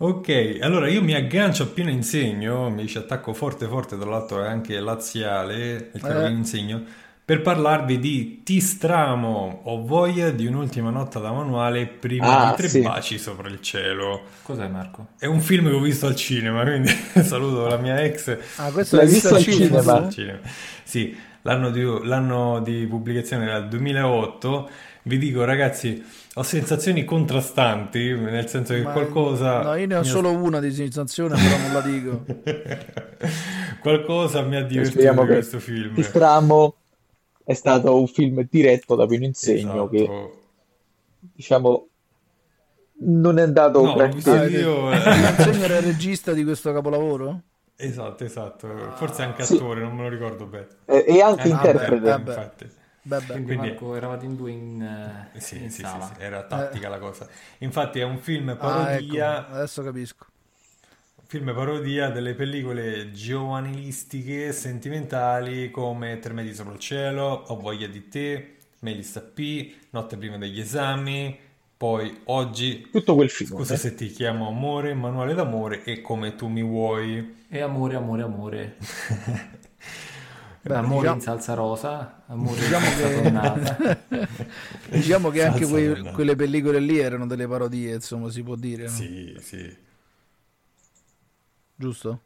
Ok, 0.00 0.58
allora 0.60 0.88
io 0.88 1.02
mi 1.02 1.12
aggancio 1.14 1.64
appena 1.64 1.90
insegno, 1.90 2.70
mi 2.70 2.86
ci 2.86 2.98
attacco 2.98 3.32
forte 3.34 3.66
forte, 3.66 3.98
tra 3.98 4.08
l'altro 4.08 4.44
è 4.44 4.46
anche 4.46 4.78
laziale, 4.78 5.90
il 5.92 6.02
caro 6.02 6.20
Eh. 6.20 6.28
insegno, 6.28 6.84
per 7.28 7.42
parlarvi 7.42 7.98
di 7.98 8.40
Ti 8.42 8.58
stramo, 8.58 9.60
ho 9.64 9.84
voglia 9.84 10.30
di 10.30 10.46
un'ultima 10.46 10.88
nota 10.88 11.18
da 11.18 11.30
manuale 11.30 11.86
prima 11.86 12.46
Ah, 12.46 12.50
di 12.52 12.56
tre 12.56 12.68
sì. 12.70 12.80
baci 12.80 13.18
sopra 13.18 13.48
il 13.50 13.60
cielo. 13.60 14.22
Cos'è 14.40 14.66
Marco? 14.66 15.08
È 15.18 15.26
un 15.26 15.40
film 15.40 15.68
che 15.68 15.74
ho 15.74 15.80
visto 15.80 16.06
al 16.06 16.16
cinema, 16.16 16.62
quindi 16.62 16.88
saluto 17.22 17.66
la 17.66 17.76
mia 17.76 18.00
ex. 18.02 18.34
Ah, 18.56 18.70
questo 18.70 18.96
L'hai 18.96 19.04
l'hai 19.04 19.12
visto 19.12 19.28
al 19.34 19.42
visto 19.42 19.50
al 19.50 19.58
cinema? 19.58 19.80
cinema? 19.82 20.06
Al 20.06 20.10
cinema. 20.10 20.38
Sì, 20.84 21.16
l'anno 21.42 21.70
di, 21.70 21.82
l'anno 22.04 22.60
di 22.62 22.86
pubblicazione 22.88 23.44
era 23.44 23.56
il 23.58 23.68
2008. 23.68 24.70
Vi 25.02 25.18
dico, 25.18 25.44
ragazzi, 25.44 26.02
ho 26.32 26.42
sensazioni 26.42 27.04
contrastanti, 27.04 28.14
nel 28.14 28.48
senso 28.48 28.72
che 28.72 28.80
Ma- 28.84 28.92
qualcosa... 28.92 29.60
No, 29.64 29.74
io 29.74 29.86
ne 29.86 29.96
ho 29.96 30.00
ha- 30.00 30.02
solo 30.04 30.32
una 30.34 30.60
di 30.60 30.72
sensazione, 30.72 31.34
però 31.36 31.58
non 31.58 31.72
la 31.74 31.80
dico. 31.82 32.24
qualcosa 33.80 34.40
mi 34.40 34.56
ha 34.56 34.62
divertito 34.62 35.10
di 35.12 35.26
questo 35.26 35.58
film. 35.58 35.92
Ti 35.94 36.02
stramo 36.02 36.74
è 37.48 37.54
stato 37.54 37.98
un 37.98 38.06
film 38.06 38.46
diretto 38.50 38.94
da 38.94 39.06
Pino 39.06 39.24
Insegno 39.24 39.88
Esatto. 39.88 39.88
che 39.88 40.32
diciamo 41.34 41.88
non 43.00 43.38
è 43.38 43.42
andato 43.42 43.80
No, 43.82 43.94
granché. 43.94 44.48
io. 44.50 44.92
eh. 44.92 44.96
Insegno 45.30 45.64
era 45.64 45.76
il 45.78 45.82
regista 45.84 46.32
di 46.32 46.44
questo 46.44 46.72
capolavoro? 46.72 47.42
Esatto, 47.76 48.24
esatto. 48.24 48.68
Forse 48.96 49.22
anche 49.22 49.44
Sì. 49.44 49.54
attore, 49.54 49.80
non 49.80 49.94
me 49.94 50.02
lo 50.02 50.08
ricordo 50.08 50.46
bene. 50.46 50.66
Eh, 50.84 51.04
e 51.06 51.22
anche 51.22 51.48
Eh, 51.48 51.50
vabbè, 51.50 51.70
interprete. 51.70 52.00
vabbè. 52.10 52.30
Infatti. 52.30 52.70
Beh, 53.00 53.20
beh. 53.20 53.32
Quindi, 53.32 53.54
Marco 53.56 53.94
eravate 53.94 54.24
in 54.26 54.36
due 54.36 54.50
in, 54.50 54.82
eh, 54.82 55.40
Sì, 55.40 55.62
in 55.62 55.70
sì, 55.70 55.76
sì, 55.76 55.82
sala. 55.82 56.12
sì, 56.14 56.20
era 56.22 56.42
tattica 56.42 56.88
la 56.88 56.98
cosa. 56.98 57.26
Infatti 57.58 58.00
è 58.00 58.04
un 58.04 58.18
film 58.18 58.48
Ah, 58.50 58.54
parodia, 58.56 59.40
ecco, 59.44 59.52
adesso 59.54 59.82
capisco. 59.82 60.26
Film 61.30 61.52
parodia 61.52 62.08
delle 62.08 62.32
pellicole 62.32 63.10
giovanilistiche 63.12 64.50
sentimentali 64.52 65.70
come 65.70 66.18
Tre 66.20 66.32
metri 66.32 66.54
sopra 66.54 66.72
il 66.72 66.78
cielo, 66.78 67.44
Ho 67.48 67.60
voglia 67.60 67.86
di 67.86 68.08
te, 68.08 68.56
Melissa 68.78 69.20
P, 69.20 69.72
Notte 69.90 70.16
prima 70.16 70.38
degli 70.38 70.58
esami, 70.58 71.38
poi 71.76 72.20
Oggi, 72.24 72.88
Tutto 72.90 73.14
quel 73.14 73.28
film. 73.28 73.50
Scusa 73.56 73.76
se 73.76 73.94
ti 73.94 74.06
chiamo 74.08 74.48
amore, 74.48 74.94
Manuale 74.94 75.34
d'amore 75.34 75.84
e 75.84 76.00
Come 76.00 76.34
tu 76.34 76.46
mi 76.46 76.62
vuoi. 76.62 77.36
E 77.50 77.60
amore, 77.60 77.96
amore, 77.96 78.22
amore. 78.22 78.76
Beh, 80.62 80.74
amore 80.76 80.96
diciamo- 81.00 81.14
in 81.16 81.20
salsa 81.20 81.52
rosa, 81.54 82.22
amore 82.26 82.58
Diciamo 82.60 82.86
in 82.86 82.92
salsa 82.92 83.08
che- 83.08 83.22
tonnata. 83.22 83.98
Diciamo 84.96 85.28
che 85.28 85.44
anche 85.44 85.66
quei- 85.66 86.10
quelle 86.12 86.36
pellicole 86.36 86.78
lì 86.80 86.98
erano 86.98 87.26
delle 87.26 87.46
parodie, 87.46 87.92
insomma, 87.96 88.30
si 88.30 88.42
può 88.42 88.54
dire, 88.56 88.84
no? 88.84 88.88
Sì, 88.88 89.36
sì. 89.40 89.86
Giusto? 91.78 92.20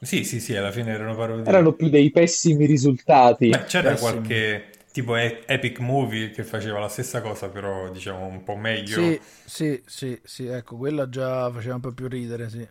Sì, 0.00 0.22
sì, 0.24 0.38
sì, 0.40 0.54
alla 0.54 0.70
fine 0.70 0.92
erano 0.92 1.14
parodie. 1.16 1.44
Erano 1.50 1.72
più 1.72 1.88
dei 1.88 2.10
pessimi 2.10 2.66
risultati. 2.66 3.48
Beh, 3.48 3.64
c'era 3.64 3.90
Pessimi. 3.90 3.98
qualche 3.98 4.70
tipo 4.92 5.16
e- 5.16 5.42
Epic 5.46 5.78
Movie 5.80 6.30
che 6.30 6.44
faceva 6.44 6.78
la 6.78 6.88
stessa 6.88 7.20
cosa, 7.20 7.48
però 7.48 7.90
diciamo 7.90 8.26
un 8.26 8.42
po' 8.44 8.56
meglio. 8.56 9.00
Sì, 9.00 9.20
sì, 9.44 9.82
sì, 9.86 10.20
sì, 10.24 10.46
ecco, 10.46 10.76
quella 10.76 11.08
già 11.08 11.50
faceva 11.50 11.74
un 11.76 11.80
po' 11.80 11.92
più 11.92 12.08
ridere, 12.08 12.48
sì. 12.48 12.66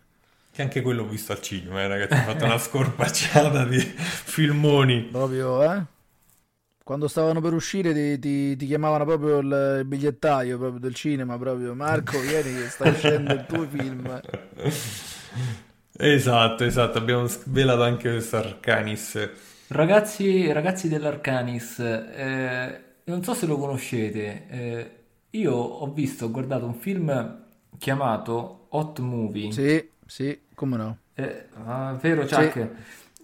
Che 0.52 0.62
anche 0.62 0.82
quello 0.82 1.04
ho 1.04 1.08
visto 1.08 1.32
al 1.32 1.42
cinema, 1.42 1.82
eh, 1.82 1.88
ragazzi. 1.88 2.14
Ho 2.14 2.22
fatto 2.22 2.46
una 2.46 2.58
scorpacciata 2.60 3.66
di 3.66 3.80
filmoni. 3.82 5.02
Proprio, 5.10 5.62
eh? 5.64 5.86
Quando 6.84 7.08
stavano 7.08 7.42
per 7.42 7.54
uscire 7.54 7.94
ti, 7.94 8.20
ti- 8.20 8.56
ti 8.58 8.66
chiamavano 8.68 9.06
proprio 9.06 9.40
il, 9.40 9.78
il 9.82 9.86
bigliettaio 9.86 10.58
proprio 10.58 10.80
del 10.80 10.94
cinema, 10.96 11.38
proprio 11.38 11.74
Marco, 11.76 12.20
vieni 12.22 12.56
che 12.56 12.70
sta 12.70 12.86
uscendo 12.88 13.34
il 13.36 13.46
tuo 13.46 13.68
film. 13.68 14.24
Esatto, 15.98 16.64
esatto. 16.64 16.98
Abbiamo 16.98 17.28
svelato 17.28 17.84
anche 17.84 18.10
questo 18.10 18.38
Arcanis. 18.38 19.30
Ragazzi, 19.68 20.52
ragazzi 20.52 20.88
dell'Arcanis, 20.88 21.80
eh, 21.80 22.84
non 23.06 23.24
so 23.24 23.34
se 23.34 23.46
lo 23.48 23.58
conoscete, 23.58 24.48
eh, 24.48 24.92
io 25.32 25.54
ho 25.54 25.92
visto, 25.92 26.26
ho 26.26 26.32
guardato 26.32 26.66
un 26.66 26.76
film 26.76 27.44
chiamato 27.80 28.68
Hot 28.70 29.00
Movie. 29.00 29.52
Sì, 29.52 29.90
sì, 30.06 30.42
come 30.54 30.78
no? 30.78 30.98
Eh, 31.16 31.48
ah, 31.66 31.98
vero, 32.00 32.26
Chuck? 32.26 32.70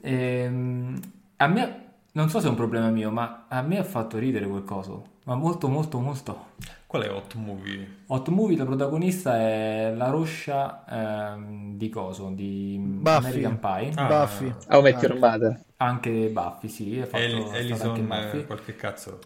Ehm, 0.02 1.00
a 1.38 1.48
me, 1.48 1.84
non 2.14 2.30
so 2.30 2.40
se 2.40 2.48
è 2.48 2.50
un 2.50 2.56
problema 2.56 2.90
mio, 2.90 3.12
ma 3.12 3.46
a 3.48 3.62
me 3.62 3.78
ha 3.78 3.84
fatto 3.84 4.18
ridere 4.18 4.48
quel 4.48 4.64
coso. 4.64 5.18
Ma 5.26 5.36
molto, 5.36 5.68
molto, 5.68 6.00
molto. 6.00 6.48
Qual 6.90 7.04
è 7.04 7.12
Hot 7.12 7.36
Movie? 7.36 7.98
Hot 8.08 8.30
Movie, 8.30 8.58
la 8.58 8.66
protagonista 8.66 9.38
è 9.38 9.94
la 9.96 10.10
roscia 10.10 11.34
ehm, 11.36 11.78
di 11.78 11.88
coso, 11.88 12.32
di 12.34 12.80
Buffy. 12.82 13.44
American 13.44 13.60
Pie. 13.60 13.92
Ah, 13.94 14.08
Buffy. 14.08 14.52
How 14.70 14.80
I 14.80 14.82
Met 14.82 15.02
Your 15.04 15.20
Mother. 15.20 15.60
Anche 15.78 16.30
Buffy, 16.30 16.68
sì, 16.68 16.98
è 16.98 17.06
fatto, 17.06 17.24
El- 17.24 17.52
Ellison, 17.54 18.08
Buffy. 18.08 18.40
eh, 18.40 18.46
qualche 18.48 18.76
cazzo. 18.76 19.20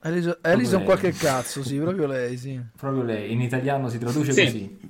Alison, 0.00 0.36
Alison 0.40 0.82
qualche 0.82 1.12
cazzo, 1.12 1.62
sì, 1.62 1.78
proprio 1.78 2.06
lei, 2.08 2.36
sì. 2.36 2.60
Proprio 2.76 3.04
lei, 3.04 3.30
in 3.30 3.40
italiano 3.42 3.88
si 3.88 3.98
traduce 3.98 4.32
Sì. 4.32 4.42
così. 4.42 4.80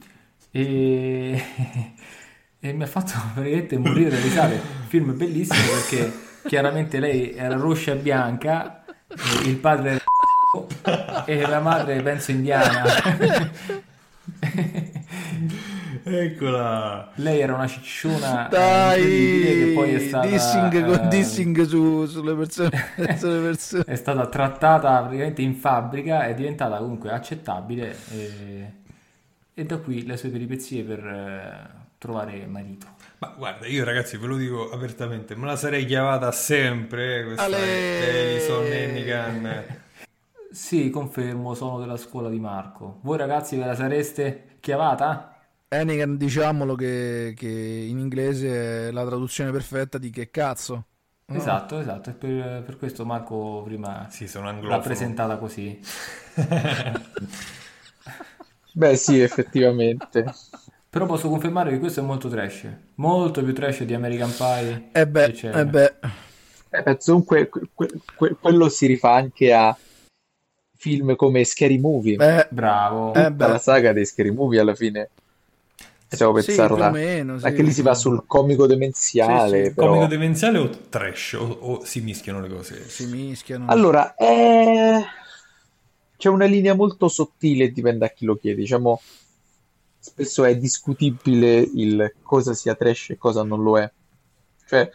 E... 0.50 1.44
e 2.58 2.72
mi 2.72 2.82
ha 2.84 2.87
fatto 2.87 3.12
praticamente 3.34 3.76
morire 3.76 4.08
da 4.08 4.16
risate. 4.20 4.58
Film 4.87 5.14
bellissimo 5.14 5.60
perché 5.74 6.10
chiaramente 6.48 6.98
lei 7.00 7.34
era 7.34 7.56
rossa 7.56 7.92
e 7.92 7.96
bianca, 7.96 8.82
il 9.44 9.56
padre 9.58 9.90
era 9.90 10.03
e 11.27 11.47
la 11.47 11.61
madre 11.61 12.03
penso 12.03 12.31
indiana. 12.31 12.85
Eccola. 16.07 17.12
Lei 17.14 17.40
era 17.40 17.55
una 17.55 17.66
cicciona 17.66 18.47
Dai, 18.51 19.01
eh, 19.01 19.05
incredibile 19.05 19.64
che 19.64 19.73
poi 19.73 19.94
è 19.94 19.99
stata, 20.01 20.27
dissing, 20.27 20.85
con 20.85 21.05
eh, 21.07 21.09
dissing 21.09 21.62
su- 21.62 22.05
sulle 22.05 22.35
persone. 22.35 22.70
sulle 23.16 23.40
persone. 23.40 23.85
è 23.87 23.94
stata 23.94 24.27
trattata 24.27 25.01
praticamente 25.01 25.40
in 25.40 25.55
fabbrica, 25.55 26.27
è 26.27 26.35
diventata 26.35 26.77
comunque 26.77 27.11
accettabile 27.11 27.97
e, 28.11 28.73
e 29.55 29.64
da 29.64 29.79
qui 29.79 30.05
le 30.05 30.18
sue 30.18 30.29
peripezie 30.29 30.83
per 30.83 31.07
eh, 31.07 31.70
trovare 31.97 32.44
marito. 32.47 32.87
Ma 33.18 33.33
guarda, 33.35 33.66
io 33.66 33.83
ragazzi 33.83 34.18
ve 34.18 34.27
lo 34.27 34.37
dico 34.37 34.70
apertamente, 34.70 35.35
me 35.35 35.47
la 35.47 35.57
sarei 35.57 35.87
chiavata 35.87 36.31
sempre 36.33 37.20
eh, 37.20 37.25
questa 37.25 37.44
Ale! 37.44 37.57
Alison 37.57 38.64
Hennigan. 38.66 39.64
Sì, 40.54 40.88
confermo, 40.88 41.52
sono 41.52 41.78
della 41.78 41.98
scuola 41.98 42.30
di 42.30 42.40
Marco. 42.40 43.00
Voi 43.02 43.18
ragazzi 43.18 43.56
ve 43.56 43.66
la 43.66 43.74
sareste 43.74 44.56
chiavata? 44.60 45.36
Hannigan, 45.68 46.16
diciamolo 46.16 46.74
che, 46.76 47.34
che 47.36 47.48
in 47.48 47.98
inglese 47.98 48.88
è 48.88 48.90
la 48.92 49.04
traduzione 49.04 49.50
perfetta 49.50 49.98
di 49.98 50.10
che 50.10 50.30
cazzo. 50.30 50.86
No? 51.26 51.36
Esatto, 51.36 51.78
esatto, 51.80 52.10
e 52.10 52.12
per, 52.12 52.62
per 52.62 52.76
questo 52.78 53.04
Marco 53.04 53.62
prima 53.64 54.08
Sì, 54.10 54.28
sono 54.28 54.60
l'ha 54.62 54.78
presentata 54.78 55.36
così. 55.38 55.80
Beh, 58.74 58.96
sì, 58.96 59.20
effettivamente. 59.20 60.24
Però 60.88 61.06
posso 61.06 61.28
confermare 61.28 61.70
che 61.70 61.78
questo 61.78 62.00
è 62.00 62.02
molto 62.02 62.28
trash, 62.28 62.68
molto 62.96 63.42
più 63.42 63.52
trash 63.52 63.82
di 63.82 63.94
American 63.94 64.32
Pie. 64.36 64.90
Eh 64.92 65.06
beh, 65.06 65.24
eccetera. 65.24 65.60
eh 65.60 65.66
beh. 65.66 65.94
Eh, 66.70 66.82
penso 66.82 67.12
comunque 67.12 67.48
que- 67.48 67.68
que- 67.74 68.00
que- 68.16 68.36
quello 68.40 68.68
si 68.68 68.86
rifà 68.86 69.14
anche 69.14 69.52
a 69.52 69.76
film 70.76 71.16
come 71.16 71.44
Scary 71.44 71.78
Movie. 71.78 72.16
Beh, 72.16 72.48
Bravo. 72.50 73.10
Eh, 73.14 73.26
Tutta 73.26 73.30
beh. 73.30 73.48
la 73.48 73.58
saga 73.58 73.92
dei 73.92 74.04
Scary 74.04 74.30
Movie 74.30 74.60
alla 74.60 74.74
fine. 74.74 75.10
Possiamo 76.08 76.38
sì, 76.40 76.50
o 76.50 76.54
pensarla. 76.54 76.90
meno, 76.90 77.38
sì. 77.38 77.46
Anche 77.46 77.62
lì 77.62 77.72
si 77.72 77.82
va 77.82 77.94
sul 77.94 78.24
comico 78.26 78.66
demenziale, 78.66 79.58
Sì, 79.58 79.68
sì, 79.68 79.74
però. 79.74 79.88
Comico 79.88 80.06
demenziale 80.06 80.58
o 80.58 80.68
trash? 80.88 81.32
O, 81.32 81.44
o 81.44 81.84
si 81.84 82.00
mischiano 82.02 82.40
le 82.40 82.48
cose? 82.48 82.88
Si 82.88 83.06
mischiano. 83.06 83.66
Allora, 83.68 84.14
eh, 84.14 85.02
c'è 86.16 86.28
una 86.28 86.44
linea 86.44 86.74
molto 86.74 87.08
sottile, 87.08 87.72
dipende 87.72 88.04
a 88.04 88.10
chi 88.10 88.26
lo 88.26 88.37
chiede. 88.37 88.60
Diciamo, 88.60 89.00
spesso 89.98 90.44
è 90.44 90.56
discutibile 90.56 91.56
il 91.74 92.14
cosa 92.22 92.54
sia 92.54 92.74
trash 92.76 93.10
e 93.10 93.16
cosa 93.18 93.42
non 93.42 93.62
lo 93.62 93.78
è. 93.78 93.90
Cioè, 94.66 94.88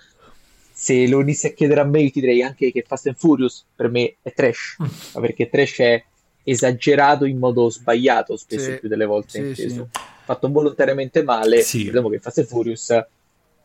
se 0.81 1.07
lo 1.07 1.19
inizi 1.19 1.47
a 1.47 1.51
chiedere 1.51 1.81
a 1.81 1.83
me, 1.83 2.01
io 2.01 2.09
ti 2.11 2.21
direi 2.21 2.41
anche 2.41 2.71
che 2.71 2.85
Fast 2.87 3.07
and 3.07 3.17
Furious 3.17 3.65
per 3.75 3.89
me 3.89 4.15
è 4.21 4.31
trash, 4.33 4.77
ma 4.79 5.19
perché 5.19 5.49
trash 5.49 5.77
è 5.79 6.03
esagerato 6.43 7.25
in 7.25 7.37
modo 7.37 7.69
sbagliato, 7.69 8.37
spesso 8.37 8.71
Sì, 8.71 8.79
più 8.79 8.87
delle 8.87 9.05
volte 9.05 9.53
sì, 9.53 9.63
inteso. 9.63 9.89
Fatto 10.23 10.49
volontariamente 10.49 11.21
male, 11.23 11.61
Sì. 11.63 11.83
vediamo 11.83 12.07
che 12.09 12.19
Fast 12.19 12.37
and 12.39 12.47
Furious 12.47 13.05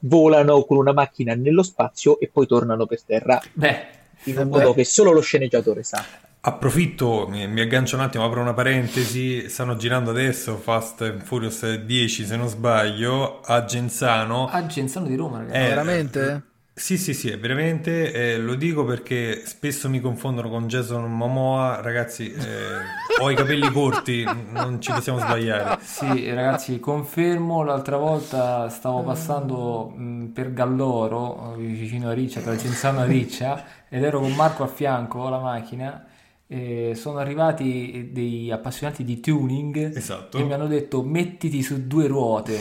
volano 0.01 0.65
con 0.65 0.77
una 0.79 0.93
macchina 0.93 1.35
nello 1.35 1.63
spazio 1.63 2.19
e 2.19 2.29
poi 2.33 2.47
tornano 2.47 2.85
per 2.87 3.03
terra 3.03 3.41
Beh, 3.53 3.87
in 4.25 4.37
un 4.39 4.49
beh. 4.51 4.59
modo 4.59 4.75
che 4.75 4.85
solo 4.85 5.13
lo 5.13 5.21
sceneggiatore 5.21 5.83
sa. 5.85 6.05
Approfitto, 6.47 7.27
mi, 7.29 7.47
mi 7.49 7.61
aggancio 7.61 7.97
un 7.97 8.03
attimo, 8.03 8.25
apro 8.25 8.41
una 8.41 8.53
parentesi. 8.53 9.49
Stanno 9.49 9.77
girando 9.77 10.11
adesso 10.11 10.57
Fast 10.57 11.01
and 11.03 11.23
Furious 11.23 11.75
10, 11.77 12.27
se 12.27 12.37
non 12.37 12.49
sbaglio, 12.49 13.41
a 13.41 13.65
Genzano. 13.65 14.49
a 14.49 14.67
Genzano 14.67 15.07
di 15.07 15.15
Roma, 15.15 15.39
ragazzi. 15.39 15.57
Eh, 15.57 15.69
veramente? 15.69 16.43
Sì, 16.77 16.99
sì, 16.99 17.15
sì, 17.15 17.31
è 17.31 17.39
veramente. 17.39 18.13
eh, 18.13 18.37
lo 18.39 18.57
dico 18.57 18.85
perché 18.85 19.43
spesso 19.47 19.89
mi 19.89 20.01
confondono 20.01 20.49
con 20.49 20.67
Jason 20.67 21.05
Momoa. 21.11 21.81
Ragazzi, 21.81 22.33
eh, 22.33 22.39
ho 23.23 23.31
i 23.31 23.37
capelli 23.37 23.71
corti, 23.71 24.25
non 24.51 24.81
ci 24.83 24.91
possiamo 24.91 25.21
sbagliare. 25.21 25.79
Sì, 25.83 26.29
ragazzi, 26.33 26.81
confermo, 26.81 27.63
l'altra 27.63 27.97
volta 27.97 28.69
stavo 28.71 29.03
passando 29.05 29.91
mh, 29.97 30.27
per 30.35 30.53
Galloro, 30.53 31.55
eh, 31.57 31.63
vicino 31.63 32.09
a 32.09 32.13
Riccia, 32.13 32.41
tra 32.41 32.57
Genzano 32.57 33.05
e 33.05 33.07
Riccia, 33.07 33.65
ed 33.89 34.03
ero 34.03 34.19
con 34.19 34.33
Marco 34.35 34.65
a 34.65 34.67
fianco, 34.67 35.29
la 35.29 35.39
macchina, 35.39 36.05
e 36.47 36.95
sono 36.97 37.19
arrivati 37.19 38.11
dei 38.13 38.51
appassionati 38.51 39.05
di 39.05 39.21
tuning 39.21 39.97
Esatto. 39.97 40.39
e 40.39 40.43
mi 40.43 40.53
hanno 40.53 40.67
detto 40.67 41.03
mettiti 41.05 41.63
su 41.63 41.87
due 41.87 42.09
ruote. 42.09 42.59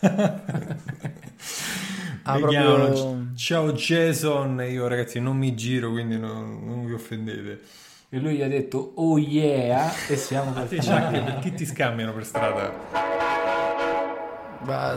Ah, 2.26 2.38
proprio- 2.38 3.32
Ciao 3.34 3.72
Jason, 3.72 4.60
e 4.60 4.70
io 4.70 4.86
ragazzi 4.86 5.20
non 5.20 5.36
mi 5.36 5.54
giro, 5.54 5.90
quindi 5.90 6.18
non, 6.18 6.64
non 6.64 6.86
vi 6.86 6.92
offendete. 6.94 7.60
E 8.08 8.18
lui 8.18 8.36
gli 8.36 8.42
ha 8.42 8.48
detto 8.48 8.92
oh 8.96 9.18
yeah 9.18 9.92
e 10.08 10.16
siamo 10.16 10.52
partiti. 10.52 10.80
Chuck, 10.86 11.10
per 11.22 11.38
chi 11.40 11.52
ti 11.54 11.66
scambiano 11.66 12.14
per 12.14 12.24
strada? 12.24 12.72
Ma- 14.64 14.96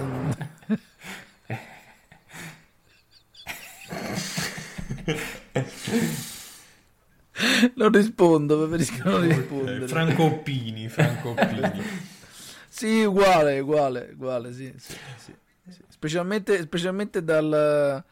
non 7.75 7.91
rispondo, 7.91 8.57
preferisco 8.67 9.09
non 9.09 9.23
Eh, 9.23 9.27
rispondere. 9.35 9.87
Franco 9.87 10.23
Oppini, 10.23 10.87
Franco 10.87 11.29
Oppini. 11.29 11.83
Sì, 12.69 13.03
uguale, 13.05 13.59
uguale, 13.59 14.09
uguale, 14.13 14.53
sì, 14.53 14.71
sì, 14.77 14.93
sì. 15.15 15.33
Specialmente, 15.97 16.61
specialmente 16.61 17.23
dal, 17.23 18.03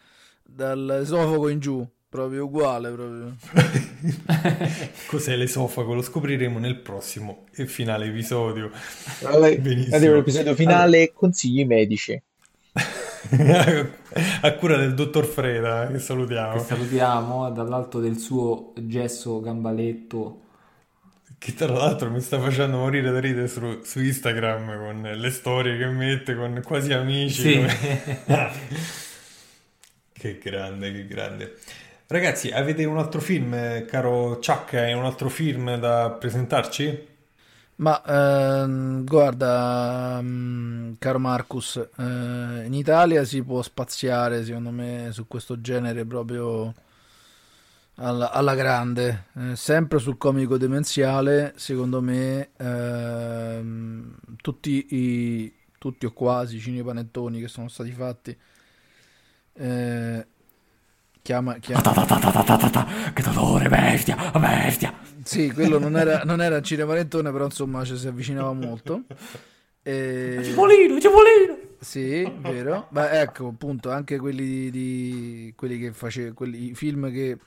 dal 0.41 0.99
esofago 1.03 1.49
in 1.49 1.59
giù, 1.59 1.87
proprio 2.09 2.45
uguale, 2.45 2.89
proprio. 2.89 3.35
Cos'è 5.05 5.35
l'esofago? 5.35 5.93
Lo 5.93 6.01
scopriremo 6.01 6.57
nel 6.57 6.77
prossimo 6.79 7.45
e 7.53 7.67
finale 7.67 8.07
episodio. 8.07 8.71
Andiamo 9.21 10.15
all'episodio 10.15 10.55
finale, 10.55 11.13
consigli 11.13 11.63
medici. 11.63 12.19
A 14.41 14.53
cura 14.53 14.77
del 14.77 14.95
dottor 14.95 15.25
Freda, 15.25 15.85
che 15.91 15.99
salutiamo. 15.99 16.53
Che 16.53 16.59
salutiamo 16.59 17.51
dall'alto 17.51 17.99
del 17.99 18.17
suo 18.17 18.73
gesso 18.79 19.39
gambaletto. 19.41 20.39
Che 21.45 21.53
tra 21.53 21.71
l'altro 21.71 22.09
mi 22.09 22.21
sta 22.21 22.39
facendo 22.39 22.77
morire 22.77 23.11
da 23.11 23.19
ridere 23.19 23.47
su, 23.47 23.81
su 23.83 24.01
Instagram 24.01 24.79
con 24.79 25.01
le 25.03 25.29
storie 25.29 25.77
che 25.77 25.85
mette 25.85 26.35
con 26.35 26.59
quasi 26.65 26.91
amici. 26.91 27.41
Sì. 27.43 27.55
come- 27.57 27.77
che 30.11 30.39
grande, 30.39 30.91
che 30.91 31.05
grande. 31.05 31.59
Ragazzi, 32.07 32.49
avete 32.49 32.83
un 32.85 32.97
altro 32.97 33.21
film, 33.21 33.85
caro 33.85 34.39
Chuck? 34.43 34.73
Hai 34.73 34.93
un 34.93 35.05
altro 35.05 35.29
film 35.29 35.77
da 35.77 36.09
presentarci? 36.09 37.07
Ma 37.77 38.01
ehm, 38.03 39.03
guarda, 39.05 40.19
mm, 40.23 40.93
caro 40.97 41.19
Marcus, 41.19 41.75
eh, 41.75 42.63
in 42.65 42.73
Italia 42.73 43.23
si 43.23 43.43
può 43.43 43.61
spaziare, 43.61 44.43
secondo 44.43 44.71
me, 44.71 45.09
su 45.11 45.27
questo 45.27 45.61
genere 45.61 46.05
proprio 46.05 46.73
alla, 47.95 48.31
alla 48.31 48.55
grande. 48.55 49.27
Eh, 49.37 49.55
sempre 49.55 49.99
sul 49.99 50.17
comico 50.17 50.57
demenziale, 50.57 51.53
secondo 51.55 52.01
me, 52.01 52.49
ehm, 52.57 54.15
tutti, 54.41 54.87
i, 54.95 55.53
tutti 55.77 56.05
o 56.05 56.11
quasi 56.11 56.57
i 56.57 56.59
cinepanettoni 56.59 57.39
che 57.39 57.47
sono 57.47 57.67
stati 57.67 57.91
fatti. 57.91 58.37
eh, 59.53 60.27
chiama, 61.21 61.55
chiama, 61.59 61.81
Che 63.13 63.23
dolore, 63.23 63.69
bestia, 63.69 64.31
bestia. 64.37 64.93
Sì, 65.23 65.51
quello 65.51 65.79
non 65.79 65.97
era, 65.97 66.23
non 66.25 66.41
era 66.41 66.57
il 66.57 66.63
cinepanettone, 66.63 67.31
però 67.31 67.45
insomma 67.45 67.83
ci 67.85 67.97
si 67.97 68.07
avvicinava 68.07 68.53
molto. 68.53 69.03
E... 69.87 70.41
Cipollino, 70.43 70.99
cipollino. 70.99 71.59
Sì, 71.79 72.27
vero. 72.39 72.87
Ma 72.89 73.21
ecco, 73.21 73.49
appunto, 73.49 73.91
anche 73.91 74.17
quelli 74.17 74.71
di, 74.71 75.53
quelli 75.55 75.77
che 75.77 75.93
face, 75.93 76.33
quelli, 76.33 76.71
i 76.71 76.73
film 76.73 77.11
che 77.11 77.37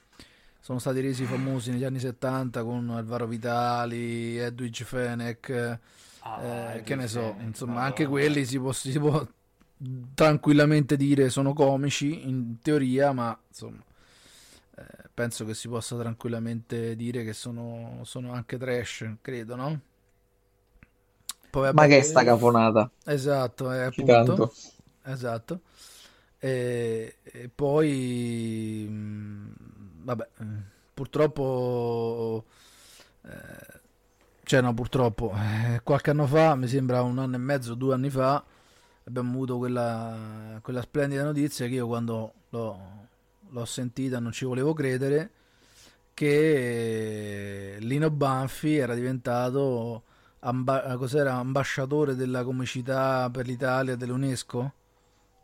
sono 0.68 0.81
stati 0.81 1.00
resi 1.00 1.24
famosi 1.24 1.70
negli 1.70 1.85
anni 1.85 1.98
70 1.98 2.62
con 2.62 2.90
Alvaro 2.90 3.26
Vitali, 3.26 4.37
Edwige 4.37 4.85
Fenech, 4.85 5.48
eh, 6.37 6.83
che 6.85 6.94
ne 6.94 7.09
so, 7.09 7.37
insomma, 7.40 7.85
anche 7.85 8.04
quelli 8.07 8.44
si 8.44 8.59
può, 8.59 8.70
si 8.72 8.98
può 8.98 9.26
tranquillamente 10.12 10.96
dire 10.98 11.31
sono 11.31 11.54
comici 11.54 12.28
in 12.28 12.59
teoria, 12.61 13.12
ma 13.12 13.38
insomma, 13.48 13.83
eh, 14.76 14.85
penso 15.14 15.46
che 15.46 15.54
si 15.54 15.68
possa 15.68 15.96
tranquillamente 15.96 16.94
dire 16.96 17.24
che 17.24 17.33
sono, 17.33 18.00
sono 18.04 18.33
anche 18.33 18.59
trash, 18.59 19.11
credo, 19.22 19.57
no? 19.57 19.81
Poi, 21.50 21.62
vabbè, 21.62 21.76
Ma 21.76 21.87
che 21.87 21.98
è 21.98 22.02
sta 22.02 22.24
caponata? 22.24 22.90
Esatto, 23.04 23.70
è 23.70 23.81
Citando. 23.90 24.38
appunto. 24.38 24.52
Esatto. 25.04 25.62
E, 26.38 27.16
e 27.22 27.48
poi, 27.48 28.87
mh, 28.88 29.52
vabbè, 30.02 30.28
eh, 30.40 30.44
purtroppo, 30.94 32.44
eh, 33.22 33.80
cioè 34.44 34.61
no, 34.61 34.74
purtroppo, 34.74 35.32
eh, 35.34 35.80
qualche 35.82 36.11
anno 36.11 36.26
fa, 36.26 36.54
mi 36.54 36.66
sembra 36.66 37.02
un 37.02 37.18
anno 37.18 37.37
e 37.37 37.38
mezzo, 37.38 37.74
due 37.74 37.94
anni 37.94 38.11
fa, 38.11 38.42
abbiamo 39.04 39.30
avuto 39.32 39.58
quella, 39.58 40.58
quella 40.62 40.82
splendida 40.82 41.24
notizia 41.24 41.66
che 41.66 41.74
io 41.74 41.87
quando 41.87 42.32
l'ho, 42.50 43.08
l'ho 43.50 43.64
sentita 43.64 44.18
non 44.18 44.32
ci 44.32 44.44
volevo 44.44 44.72
credere, 44.74 45.30
che 46.14 47.76
Lino 47.80 48.11
Banfi 48.11 48.76
era 48.76 48.94
diventato 48.94 50.02
amba- 50.40 50.96
cos'era, 50.96 51.34
ambasciatore 51.34 52.14
della 52.16 52.44
comicità 52.44 53.28
per 53.30 53.46
l'Italia 53.46 53.96
dell'UNESCO? 53.96 54.72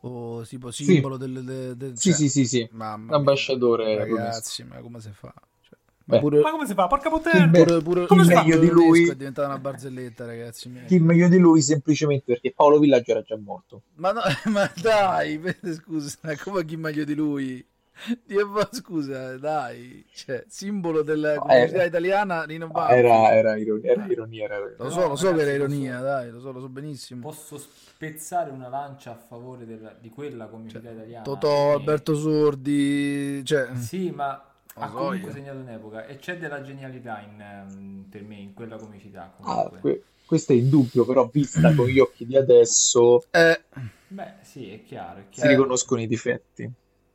O 0.07 0.43
tipo 0.43 0.71
simbolo 0.71 1.19
sì. 1.19 1.21
del, 1.21 1.45
del, 1.45 1.77
del 1.77 1.99
sì, 1.99 2.11
cioè, 2.11 2.19
sì, 2.19 2.29
sì, 2.29 2.45
sì. 2.45 2.69
Mamma 2.73 3.17
ambasciatore 3.17 3.87
mia, 3.87 3.97
ragazzi, 3.97 4.63
ma 4.63 4.77
come 4.81 5.01
si 5.01 5.11
fa? 5.11 5.33
Cioè, 5.63 5.79
ma, 6.05 6.19
pure, 6.19 6.41
ma, 6.43 6.51
come 6.51 6.67
si 6.67 6.75
fa? 6.75 6.87
Porca 6.87 7.09
puttana! 7.09 7.51
Pure, 7.51 7.81
pure, 7.81 8.07
chi 8.07 8.15
meglio 8.15 8.59
di 8.59 8.69
lui 8.69 9.09
è 9.09 9.17
diventata 9.17 9.49
una 9.49 9.59
barzelletta, 9.59 10.27
ragazzi. 10.27 10.69
Miei. 10.69 10.85
Chi 10.85 10.99
meglio 10.99 11.29
di 11.29 11.39
lui 11.39 11.63
semplicemente 11.63 12.25
perché 12.27 12.53
Paolo 12.53 12.79
Villaggio 12.79 13.13
era 13.13 13.23
già 13.23 13.39
morto. 13.39 13.85
Ma, 13.95 14.13
no, 14.13 14.21
ma 14.53 14.71
dai, 14.79 15.41
scusa, 15.73 16.19
come 16.43 16.67
chi 16.67 16.77
meglio 16.77 17.05
di 17.05 17.15
lui? 17.15 17.67
Scusa, 18.73 19.39
dai, 19.39 20.05
cioè, 20.13 20.45
simbolo 20.49 21.03
della 21.03 21.37
comunità 21.37 21.83
eh, 21.83 21.87
italiana 21.87 22.45
Nino 22.45 22.69
Banfi. 22.69 22.95
Era, 22.95 23.33
era, 23.33 23.57
ironia, 23.57 23.93
era 23.93 24.07
ironia. 24.07 24.45
Era... 24.45 24.75
Lo 24.77 24.91
so, 24.91 25.09
lo 25.09 25.17
so 25.17 25.33
che 25.33 25.43
era 25.43 25.53
ironia, 25.53 26.01
dai, 26.01 26.31
lo 26.31 26.41
so, 26.41 26.53
lo 26.53 26.61
so 26.61 26.69
benissimo. 26.69 27.21
Posso 27.21 27.57
spezzare 27.57 28.51
una 28.51 28.69
lancia 28.69 29.13
a 29.13 29.17
favore 29.17 29.65
della, 29.65 29.95
di 29.99 30.11
quella 30.11 30.47
comunità 30.47 30.81
cioè, 30.81 30.93
italiana. 30.93 31.25
Totò, 31.25 31.71
e... 31.71 31.75
Alberto 31.75 32.15
Sordi, 32.15 33.45
cioè... 33.45 33.75
Sì, 33.77 34.11
ma 34.11 34.51
ha 34.77 34.89
so 34.89 34.95
comunque 34.95 35.29
io. 35.29 35.33
segnato 35.33 35.59
un'epoca 35.59 36.07
e 36.07 36.17
c'è 36.17 36.37
della 36.37 36.61
genialità 36.63 37.21
in, 37.21 37.65
um, 37.71 38.07
per 38.11 38.23
me 38.25 38.35
in 38.35 38.55
quella 38.55 38.77
comicità. 38.77 39.33
Ah, 39.41 39.71
que- 39.81 40.03
questo 40.27 40.53
è 40.53 40.57
indubbio, 40.57 41.05
però 41.05 41.29
vista 41.33 41.73
con 41.75 41.87
gli 41.87 42.01
occhi 42.01 42.27
di 42.27 42.37
adesso... 42.37 43.25
Eh. 43.31 43.63
Beh, 44.09 44.35
sì, 44.43 44.71
è 44.71 44.83
chiaro, 44.83 45.21
è 45.21 45.23
Si 45.25 45.41
chiaro. 45.41 45.51
riconoscono 45.51 46.01
i 46.01 46.07
difetti. 46.07 46.71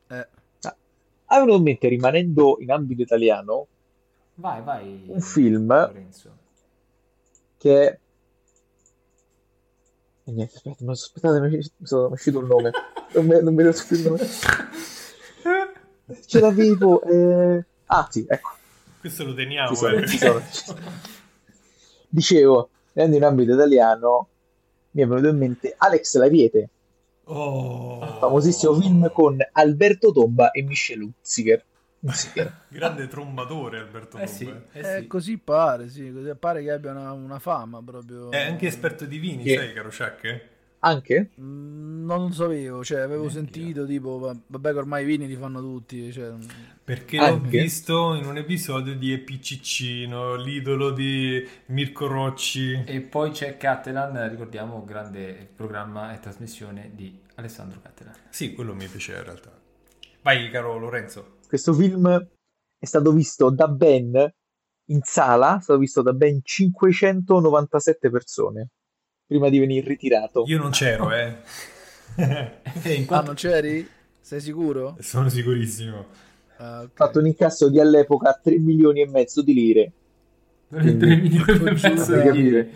Eh. 0.08 0.28
Ah, 1.32 1.40
in 1.58 1.64
mente, 1.64 1.88
rimanendo 1.88 2.58
in 2.60 2.72
ambito 2.72 3.02
italiano, 3.02 3.68
Vai, 4.36 4.62
vai. 4.64 5.04
un 5.08 5.20
film 5.22 5.68
Lorenzo. 5.68 6.38
che 7.58 8.00
e 10.24 10.32
niente, 10.32 10.56
aspetta, 10.56 10.86
ma 10.86 10.92
aspettate, 10.92 11.40
mi 11.40 11.60
sono 11.84 12.08
uscito 12.08 12.40
il 12.42 12.46
nome. 12.46 12.72
Non 13.14 13.26
mi, 13.26 13.42
non 13.64 13.74
più 13.88 13.98
il 13.98 14.04
nome. 14.04 14.28
Ce 16.26 16.40
l'avevo. 16.40 17.02
Eh... 17.04 17.66
Ah, 17.86 18.08
sì, 18.10 18.26
ecco. 18.28 18.52
Questo 19.00 19.26
lo 19.26 19.34
teniamo. 19.34 19.70
Ci 19.70 19.76
sono, 19.76 19.96
eh. 19.98 20.08
ci 20.08 20.18
sono. 20.18 20.42
Dicevo, 22.08 22.70
andando 22.94 23.18
in 23.18 23.24
ambito 23.24 23.54
italiano, 23.54 24.28
mi 24.92 25.02
è 25.02 25.08
venuto 25.08 25.28
in 25.28 25.38
mente 25.38 25.74
Alex 25.78 26.18
Laviete, 26.18 26.70
Oh, 27.32 28.18
famosissimo 28.20 28.74
film 28.74 29.12
con 29.12 29.38
Alberto 29.52 30.12
Tomba 30.12 30.52
e 30.52 30.64
Michel. 30.64 31.02
Hunziker. 31.02 31.64
grande 32.70 33.08
trombatore 33.08 33.78
Alberto 33.80 34.18
Eh 34.18 34.26
Tomba. 34.26 34.34
sì, 34.34 34.46
eh. 34.46 34.80
eh 34.80 34.96
Eh, 34.96 35.02
sì. 35.02 35.08
così 35.08 35.38
pare, 35.38 35.90
sì, 35.90 36.12
così 36.12 36.34
pare 36.36 36.64
che 36.64 36.72
abbia 36.72 36.92
una, 36.92 37.12
una 37.12 37.40
fama 37.40 37.82
proprio. 37.84 38.32
È 38.32 38.40
anche 38.48 38.68
esperto 38.68 39.06
di 39.06 39.18
vini, 39.20 39.44
Che- 39.44 39.56
sai, 39.56 39.74
caro 39.74 39.90
Chuck? 39.90 40.48
Anche? 40.82 41.32
Mm, 41.40 42.06
Non 42.06 42.28
lo 42.28 42.32
sapevo, 42.32 42.84
cioè 42.84 43.00
avevo 43.02 43.28
Neanche 43.28 43.40
sentito 43.40 43.86
tipo, 43.86 44.18
va- 44.18 44.36
vabbè 44.48 44.72
che 44.72 44.78
ormai 44.78 45.04
i 45.04 45.06
vini 45.06 45.28
li 45.28 45.36
fanno 45.36 45.60
tutti, 45.62 46.12
cioè, 46.12 46.34
Perché 46.84 47.18
l'ho 47.18 47.24
Anche? 47.26 47.60
visto 47.62 48.16
in 48.16 48.26
un 48.26 48.38
episodio 48.38 48.96
di 48.96 49.12
Epiccicino, 49.12 50.36
l'idolo 50.36 50.92
di 50.92 51.46
Mirko 51.68 52.08
Rocci. 52.08 52.84
E 52.86 53.02
poi 53.02 53.32
c'è 53.32 53.58
Cattelan, 53.58 54.30
ricordiamo, 54.30 54.84
grande 54.86 55.48
programma 55.56 56.14
e 56.16 56.20
trasmissione 56.20 56.92
di 56.96 57.20
Alessandro 57.36 57.80
Cattelan. 57.82 58.16
Sì, 58.30 58.54
quello 58.54 58.74
mi 58.74 58.88
piaceva 58.88 59.20
in 59.20 59.26
realtà. 59.26 59.52
Vai, 60.22 60.50
caro 60.50 60.78
Lorenzo. 60.80 61.38
Questo 61.48 61.74
film 61.74 62.08
è 62.78 62.86
stato 62.86 63.12
visto 63.12 63.50
da 63.52 63.68
ben 63.68 64.34
in 64.86 65.02
sala, 65.04 65.58
è 65.58 65.62
stato 65.62 65.80
visto 65.80 66.02
da 66.02 66.14
ben 66.14 66.40
597 66.42 68.10
persone 68.10 68.70
prima 69.30 69.50
di 69.50 69.60
venire 69.60 69.88
ritirato. 69.88 70.44
Io 70.48 70.58
non 70.58 70.72
c'ero, 70.72 71.12
eh. 71.14 71.36
E 72.84 72.94
in 72.96 73.04
Ah, 73.04 73.06
quanto... 73.06 73.26
non 73.28 73.36
c'eri? 73.36 73.88
Sei 74.20 74.42
sicuro? 74.42 74.98
Sono 75.00 75.30
sicurissimo. 75.30 76.08
Ah, 76.58 76.82
ok. 76.82 76.86
Ha 76.88 76.92
fatto 76.96 77.20
un 77.20 77.28
incasso 77.28 77.70
di 77.70 77.80
all'epoca 77.80 78.34
3 78.42 78.58
milioni 78.58 79.02
e 79.02 79.08
mezzo 79.08 79.44
di 79.44 79.54
lire. 79.54 79.92
3 80.70 80.82
milioni 81.16 81.68
e 81.68 81.72
mezzo 81.90 82.20
di 82.20 82.32
lire. 82.32 82.70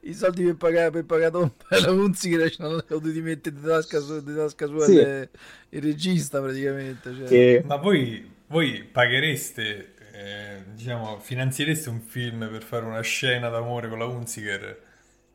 I 0.00 0.14
soldi 0.14 0.44
per 0.44 0.56
pagare, 0.56 0.90
per 0.90 1.04
pagare 1.04 1.30
Tomba 1.32 1.52
e 1.70 1.80
la 1.80 1.90
Hunziker 1.90 2.50
ci 2.50 2.62
hanno 2.62 2.82
dovuti 2.86 3.20
mettere 3.20 3.56
di 3.56 3.62
tasca, 3.62 3.98
su, 4.00 4.22
di 4.22 4.34
tasca 4.34 4.66
sua 4.66 4.84
Sì. 4.84 4.92
il, 4.94 5.28
il 5.70 5.82
regista 5.82 6.40
praticamente. 6.40 7.12
Cioè. 7.14 7.26
Che 7.26 7.62
Ma 7.66 7.76
voi, 7.76 8.30
voi 8.46 8.84
paghereste, 8.84 9.93
eh, 10.14 10.62
diciamo, 10.72 11.18
finanziereste 11.18 11.88
un 11.88 12.00
film 12.00 12.48
per 12.48 12.62
fare 12.62 12.84
una 12.84 13.00
scena 13.00 13.48
d'amore 13.48 13.88
con 13.88 13.98
la 13.98 14.04
Hunziker? 14.06 14.82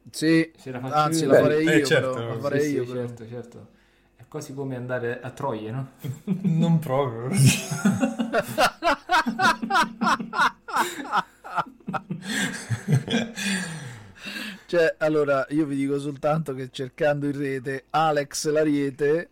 Sì, 0.10 0.50
la 0.64 0.80
anzi 0.80 1.26
la 1.26 1.36
farei 1.36 1.76
io, 1.76 1.84
Eh, 1.84 1.84
certo, 1.84 2.14
però, 2.14 2.34
la 2.34 2.40
farei 2.40 2.62
Sì, 2.62 2.74
io 2.76 2.86
sì, 2.86 2.92
certo, 2.94 3.28
certo. 3.28 3.68
È 4.16 4.24
quasi 4.28 4.54
come 4.54 4.76
andare 4.78 5.20
a 5.22 5.30
Troie, 5.32 5.72
no? 5.72 5.92
Non 6.24 6.80
proprio. 6.80 7.30
Cioè, 14.66 14.96
allora, 15.00 15.48
io 15.50 15.66
vi 15.66 15.76
dico 15.76 16.00
soltanto 16.00 16.54
che 16.54 16.70
cercando 16.72 17.26
in 17.26 17.36
rete 17.38 17.86
Alex 17.90 18.50
Lariete, 18.50 19.30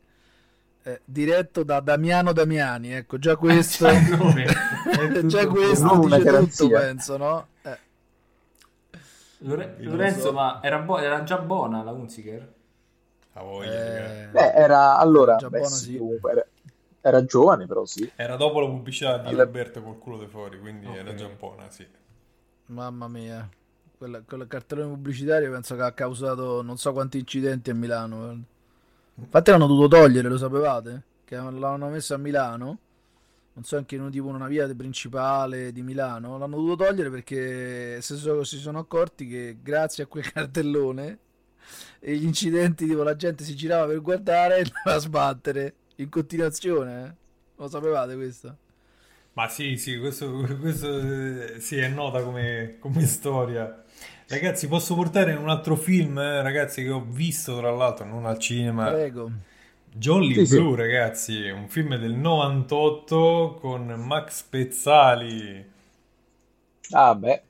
eh, 0.81 1.01
diretto 1.05 1.63
da 1.63 1.79
Damiano 1.79 2.33
Damiani, 2.33 2.93
ecco, 2.93 3.19
già 3.19 3.35
questo, 3.35 3.85
C'ha 3.85 3.91
il 3.91 4.17
nome. 4.17 4.45
Già 5.25 5.47
questo 5.47 5.85
Non 5.85 5.97
una 6.05 6.17
dice 6.17 6.29
tutto, 6.29 6.31
garanzia. 6.67 6.79
penso, 6.79 7.17
no? 7.17 7.47
Eh, 7.63 7.77
Lore- 9.39 9.75
Lorenzo, 9.79 10.19
so. 10.21 10.31
ma 10.33 10.59
era, 10.63 10.79
buo- 10.79 10.97
era 10.99 11.23
già 11.23 11.37
buona 11.37 11.83
la 11.83 11.91
Hunziker? 11.91 12.53
A 13.33 13.41
voglia, 13.43 13.71
eh, 13.71 14.27
beh, 14.31 14.51
era 14.53 14.97
allora, 14.97 15.35
Già 15.35 15.49
beh, 15.49 15.59
buona, 15.59 15.73
sì, 15.75 15.83
sì. 15.91 15.97
comunque 15.97 16.31
era, 16.31 16.45
era 17.01 17.23
giovane, 17.25 17.67
però 17.67 17.85
sì. 17.85 18.11
Era 18.15 18.35
dopo 18.35 18.59
la 18.59 18.67
pubblicità 18.67 19.19
di 19.19 19.27
Allora- 19.27 19.43
Roberto 19.43 19.83
col 19.83 19.99
culo 19.99 20.17
di 20.17 20.25
fuori, 20.27 20.59
quindi 20.59 20.87
era 20.87 21.11
Ok. 21.11 21.15
già 21.15 21.27
buona, 21.37 21.69
sì. 21.69 21.85
mamma 22.69 23.07
mia, 23.07 23.47
quella, 23.97 24.21
quel 24.25 24.45
cartellone 24.47 24.89
pubblicitario 24.89 25.51
penso 25.51 25.75
che 25.75 25.83
ha 25.83 25.91
causato 25.93 26.61
non 26.63 26.77
so 26.77 26.91
quanti 26.93 27.19
incidenti 27.19 27.69
a 27.69 27.75
Milano. 27.75 28.15
guarda. 28.17 28.41
Infatti 29.19 29.51
l'hanno 29.51 29.67
dovuto 29.67 29.87
togliere, 29.99 30.27
lo 30.29 30.37
sapevate? 30.37 31.03
Che 31.23 31.35
l'hanno 31.35 31.87
messo 31.89 32.13
a 32.15 32.17
Milano. 32.17 32.77
Non 33.57 33.65
so 33.65 33.75
anche 33.75 33.95
in 33.95 34.07
tipo 34.11 34.27
una 34.27 34.45
via 34.45 34.71
principale 34.75 35.71
di 35.71 35.81
Milano. 35.81 36.37
L'hanno 36.37 36.57
dovuto 36.57 36.85
togliere 36.85 37.09
perché 37.09 37.99
sono, 38.03 38.43
si 38.43 38.59
sono 38.59 38.77
accorti 38.77 39.27
che 39.27 39.57
grazie 39.63 40.03
a 40.03 40.05
quel 40.05 40.29
cartellone 40.31 41.17
e 41.99 42.15
gli 42.17 42.23
incidenti, 42.23 42.85
tipo 42.85 43.01
la 43.01 43.15
gente 43.15 43.43
si 43.43 43.55
girava 43.55 43.87
per 43.87 43.99
guardare 43.99 44.57
e 44.57 44.59
andava 44.59 44.93
a 44.93 44.99
sbattere 44.99 45.73
in 45.95 46.07
continuazione. 46.07 47.03
eh. 47.03 47.13
Lo 47.55 47.67
sapevate 47.67 48.13
questo? 48.13 48.57
Ma 49.33 49.47
sì, 49.49 49.75
sì, 49.75 49.97
questo, 49.97 50.31
questo 50.59 50.99
eh, 50.99 51.59
sì, 51.59 51.77
è 51.77 51.87
nota 51.87 52.21
come, 52.21 52.75
come 52.77 53.07
storia. 53.07 53.83
Ragazzi, 54.27 54.67
posso 54.67 54.93
portare 54.93 55.33
un 55.33 55.49
altro 55.49 55.75
film, 55.75 56.19
eh, 56.19 56.43
ragazzi, 56.43 56.83
che 56.83 56.91
ho 56.91 57.03
visto 57.03 57.57
tra 57.57 57.71
l'altro, 57.71 58.05
non 58.05 58.27
al 58.27 58.37
cinema. 58.37 58.91
Prego. 58.91 59.31
Jolly 59.97 60.33
Sì, 60.33 60.45
sì. 60.45 60.55
Blue, 60.57 60.75
ragazzi, 60.75 61.49
un 61.49 61.67
film 61.67 61.95
del 61.97 62.13
98 62.13 63.57
con 63.59 63.85
Max 63.87 64.43
Pezzali. 64.43 65.65
Ah, 66.93 67.13
beh, 67.15 67.41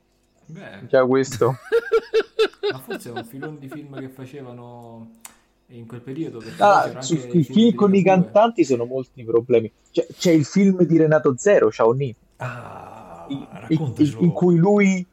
Beh, 0.47 0.87
già 0.87 1.05
questo. 1.05 1.55
ma 2.71 2.79
forse 2.79 3.09
è 3.09 3.11
un 3.11 3.23
filone 3.25 3.59
di 3.59 3.67
film 3.69 3.99
che 3.99 4.09
facevano 4.09 5.19
in 5.67 5.85
quel 5.85 6.01
periodo. 6.01 6.39
Perché 6.39 6.61
Ah, 6.63 7.01
su- 7.01 7.15
anche 7.15 7.37
i 7.37 7.39
il 7.39 7.45
film 7.45 7.75
con 7.75 7.93
i 7.95 8.03
cantanti 8.03 8.63
sono 8.63 8.85
molti 8.85 9.23
problemi. 9.23 9.71
C'è, 9.91 10.05
c'è 10.17 10.31
il 10.31 10.45
film 10.45 10.83
di 10.83 10.97
Renato 10.97 11.35
Zero, 11.37 11.71
Ciao 11.71 11.91
Ni, 11.91 12.15
Ah, 12.37 13.25
in, 13.29 13.47
in- 13.67 14.15
in 14.19 14.31
cui 14.31 14.55
lui, 14.57 15.05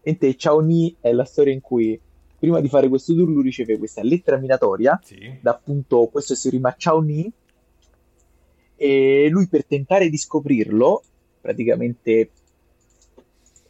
e 0.00 0.16
te, 0.16 0.36
Ciao 0.36 0.60
Ni 0.60 0.94
è 1.00 1.12
la 1.12 1.24
storia 1.24 1.52
in 1.52 1.60
cui 1.60 2.00
prima 2.38 2.60
di 2.60 2.68
fare 2.68 2.88
questo 2.88 3.14
tour 3.14 3.28
lui 3.28 3.42
riceve 3.42 3.78
questa 3.78 4.02
lettera 4.02 4.36
minatoria 4.38 5.00
Sì. 5.02 5.38
da 5.40 5.50
appunto 5.52 6.06
questo 6.06 6.34
si 6.34 6.50
rima 6.50 6.74
Ciao 6.76 7.00
Ni 7.00 7.30
e 8.76 9.28
lui 9.30 9.48
per 9.48 9.64
tentare 9.64 10.08
di 10.10 10.16
scoprirlo 10.18 11.02
praticamente 11.40 12.30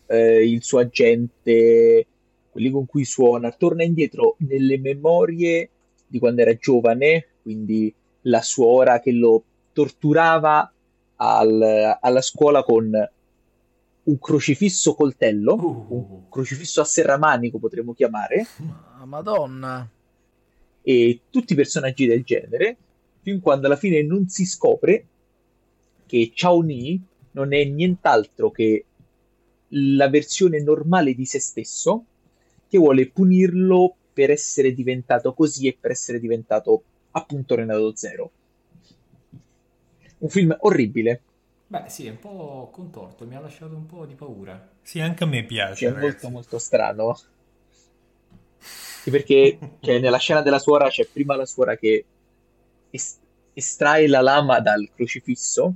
eh, 0.07 0.49
il 0.49 0.63
suo 0.63 0.79
agente 0.81 2.07
quelli 2.51 2.71
con 2.71 2.87
cui 2.87 3.05
suona 3.05 3.53
torna 3.53 3.85
indietro 3.85 4.37
nelle 4.39 4.79
memorie 4.79 5.71
di 6.07 6.19
quando 6.19 6.41
era 6.43 6.55
giovane 6.55 7.27
quindi 7.43 7.93
la 8.23 8.41
suora 8.43 9.01
che 9.01 9.13
lo 9.13 9.43
torturava 9.73 10.73
al- 11.17 11.99
alla 12.01 12.21
scuola 12.21 12.63
con 12.65 12.91
un 14.07 14.19
crocifisso 14.19 14.95
coltello, 14.95 15.55
Uh. 15.55 15.87
un 15.89 16.29
crocifisso 16.29 16.81
a 16.81 16.85
serramanico 16.85 17.59
potremmo 17.59 17.93
chiamare, 17.93 18.47
Madonna. 19.05 19.89
e 20.83 21.21
tutti 21.31 21.53
i 21.53 21.57
personaggi 21.57 22.07
del 22.07 22.23
genere, 22.25 22.77
fin 23.23 23.41
quando 23.41 23.67
alla 23.67 23.77
fine 23.77 24.03
non 24.03 24.29
si 24.29 24.45
scopre 24.45 25.07
che 26.07 26.31
Chao 26.35 26.61
Ni 26.61 27.01
non 27.33 27.53
è 27.53 27.65
nient'altro 27.65 28.51
che 28.51 28.85
la 29.71 30.09
versione 30.09 30.63
normale 30.63 31.13
di 31.15 31.25
se 31.25 31.41
stesso 31.41 32.05
che 32.69 32.79
vuole 32.79 33.09
punirlo 33.09 33.95
per 34.13 34.31
essere 34.31 34.73
diventato 34.73 35.35
così 35.35 35.67
e 35.67 35.77
per 35.79 35.91
essere 35.91 36.21
diventato 36.21 36.83
appunto 37.11 37.57
Renato 37.57 37.95
Zero. 37.97 38.31
Un 40.19 40.29
film 40.29 40.57
orribile, 40.61 41.21
Beh, 41.69 41.85
sì, 41.89 42.07
è 42.07 42.11
un 42.11 42.19
po' 42.19 42.71
contorto, 42.73 43.27
mi 43.27 43.35
ha 43.35 43.41
lasciato 43.41 43.75
un 43.75 43.87
po' 43.87 44.07
di 44.07 44.15
paura. 44.15 44.71
Sì, 44.83 45.01
anche 45.01 45.25
a 45.25 45.27
me 45.27 45.45
piace. 45.45 45.75
cioè, 45.75 45.89
è 45.89 45.93
ragazzi. 45.93 46.13
molto 46.13 46.31
molto 46.31 46.59
strano. 46.59 47.19
Sì, 48.59 49.11
perché 49.11 49.59
cioè, 49.81 49.99
nella 49.99 50.19
scena 50.19 50.43
della 50.43 50.61
suora 50.61 50.89
c'è 50.89 51.07
prima 51.07 51.35
la 51.35 51.47
suora 51.47 51.77
che 51.77 52.05
es- 52.91 53.19
estrae 53.53 54.07
la 54.07 54.21
lama 54.21 54.61
dal 54.61 54.89
crocifisso 54.95 55.75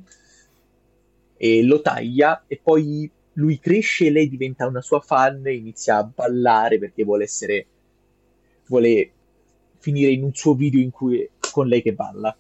e 1.37 1.63
lo 1.63 1.81
taglia 1.81 2.45
e 2.47 2.61
poi 2.63 3.11
lui 3.35 3.59
cresce 3.59 4.07
e 4.07 4.11
lei 4.11 4.29
diventa 4.29 4.67
una 4.67 4.83
sua 4.83 5.01
fan 5.01 5.47
e 5.47 5.55
inizia 5.55 5.97
a 5.97 6.05
ballare 6.05 6.79
perché 6.79 7.03
vuole 7.03 7.25
essere 7.25 7.67
vuole 8.67 9.11
finire 9.79 10.13
in 10.13 10.23
un 10.23 10.35
suo 10.35 10.55
video 10.55 10.81
in 10.81 10.91
cui 10.91 11.29
con 11.51 11.67
lei 11.67 11.83
che 11.83 11.95
balla. 11.95 12.37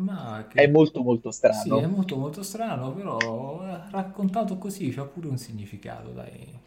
Ma 0.00 0.46
che... 0.48 0.62
È 0.62 0.66
molto 0.66 1.02
molto 1.02 1.30
Sì, 1.30 1.38
strano. 1.38 1.78
è 1.78 1.86
molto 1.86 2.16
molto 2.16 2.42
strano, 2.42 2.92
però 2.92 3.62
eh, 3.66 3.90
raccontato 3.90 4.56
così 4.56 4.90
c'ha 4.90 5.04
pure 5.04 5.28
un 5.28 5.36
significato, 5.36 6.10
dai. 6.10 6.58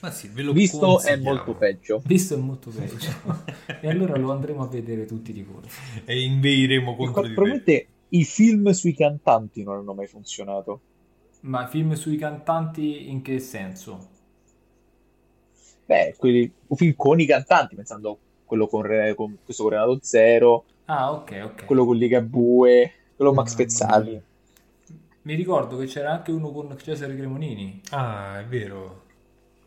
Ma 0.00 0.10
sì, 0.10 0.28
ve 0.28 0.42
lo 0.42 0.52
Visto 0.52 1.00
è 1.02 1.16
molto 1.16 1.54
peggio. 1.54 2.00
Visto 2.04 2.34
è 2.34 2.38
molto 2.38 2.70
peggio. 2.70 3.10
e 3.80 3.88
allora 3.88 4.16
lo 4.16 4.32
andremo 4.32 4.62
a 4.62 4.68
vedere 4.68 5.04
tutti 5.04 5.32
di 5.32 5.44
corsa. 5.44 5.82
E 6.04 6.22
inveiremo 6.22 6.96
contro 6.96 7.22
di 7.22 7.28
te. 7.28 7.34
Probabilmente 7.34 7.88
i 8.10 8.24
film 8.24 8.70
sui 8.70 8.94
cantanti 8.94 9.62
non 9.62 9.76
hanno 9.76 9.92
mai 9.94 10.06
funzionato. 10.06 10.80
Ma 11.40 11.66
film 11.66 11.92
sui 11.94 12.16
cantanti 12.16 13.10
in 13.10 13.22
che 13.22 13.38
senso? 13.38 14.08
Beh, 15.84 16.14
quelli, 16.16 16.50
un 16.68 16.76
film 16.76 16.94
con 16.96 17.20
i 17.20 17.26
cantanti, 17.26 17.74
pensando 17.74 18.10
a 18.10 18.16
quello 18.44 18.66
con, 18.66 18.82
con 19.16 19.38
questo 19.44 19.62
con 19.64 19.72
Renato 19.72 19.98
Zero, 20.02 20.64
Ah, 20.90 21.12
ok, 21.12 21.40
ok. 21.44 21.64
quello 21.66 21.84
con 21.84 21.96
Ligabue, 21.96 22.92
quello 23.14 23.34
Max 23.34 23.54
Pezzali. 23.54 24.22
Mi 25.22 25.34
ricordo 25.34 25.76
che 25.76 25.84
c'era 25.84 26.12
anche 26.12 26.30
uno 26.30 26.50
con 26.50 26.74
Cesare 26.80 27.14
Cremonini. 27.14 27.82
Ah, 27.90 28.40
è 28.40 28.46
vero. 28.46 29.04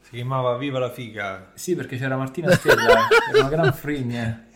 Si 0.01 0.15
chiamava 0.15 0.57
Viva 0.57 0.79
la 0.79 0.89
figa. 0.89 1.51
Sì, 1.53 1.75
perché 1.75 1.97
c'era 1.97 2.17
Martina 2.17 2.51
Stella, 2.55 3.07
era 3.29 3.39
una 3.39 3.49
gran 3.49 3.71
fregna. 3.71 4.47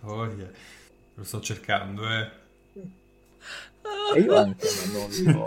Oh, 0.00 0.24
yeah. 0.24 0.50
Lo 1.14 1.24
sto 1.24 1.40
cercando, 1.40 2.08
eh. 2.08 2.30
E 4.14 4.20
io 4.20 4.34
anche, 4.34 4.68
ma 4.86 4.92
non 4.92 5.34
lo, 5.34 5.46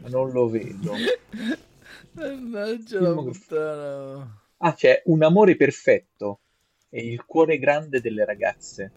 ma 0.00 0.08
non 0.08 0.30
lo 0.30 0.48
vedo. 0.48 0.92
Mannaggia 2.12 3.00
la 3.00 3.12
puttana. 3.12 4.42
Ah, 4.56 4.72
c'è 4.72 5.02
Un 5.04 5.22
amore 5.22 5.56
perfetto 5.56 6.40
e 6.90 7.06
il 7.06 7.24
cuore 7.24 7.58
grande 7.58 8.00
delle 8.00 8.24
ragazze. 8.24 8.92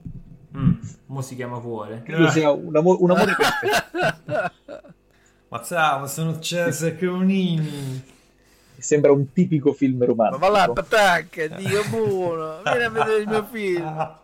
Mm, 0.55 0.71
mo 1.07 1.21
si 1.21 1.35
chiama 1.35 1.59
cuore. 1.59 2.01
Credo 2.03 2.29
sia 2.29 2.51
un, 2.51 2.75
amo- 2.75 2.97
un 2.99 3.11
amore 3.11 3.35
perfetto. 3.35 4.53
Mazzavo, 5.49 6.07
sono 6.07 6.39
Cesare 6.39 6.95
Cremonini. 6.95 8.09
Sembra 8.77 9.11
un 9.11 9.31
tipico 9.31 9.73
film 9.73 9.99
Ma 9.99 10.05
romantico. 10.05 10.39
va 10.39 10.49
là, 10.49 10.71
patacca, 10.71 11.47
Dio 11.47 11.83
buono. 11.89 12.61
Vieni 12.63 12.83
a 12.83 12.89
vedere 12.89 13.21
il 13.21 13.27
mio 13.27 13.45
film. 13.45 14.17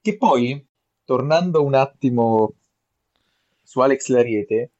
Che 0.00 0.16
poi, 0.16 0.66
tornando 1.04 1.64
un 1.64 1.74
attimo 1.74 2.52
su 3.62 3.80
Alex 3.80 4.08
Lariete, 4.08 4.70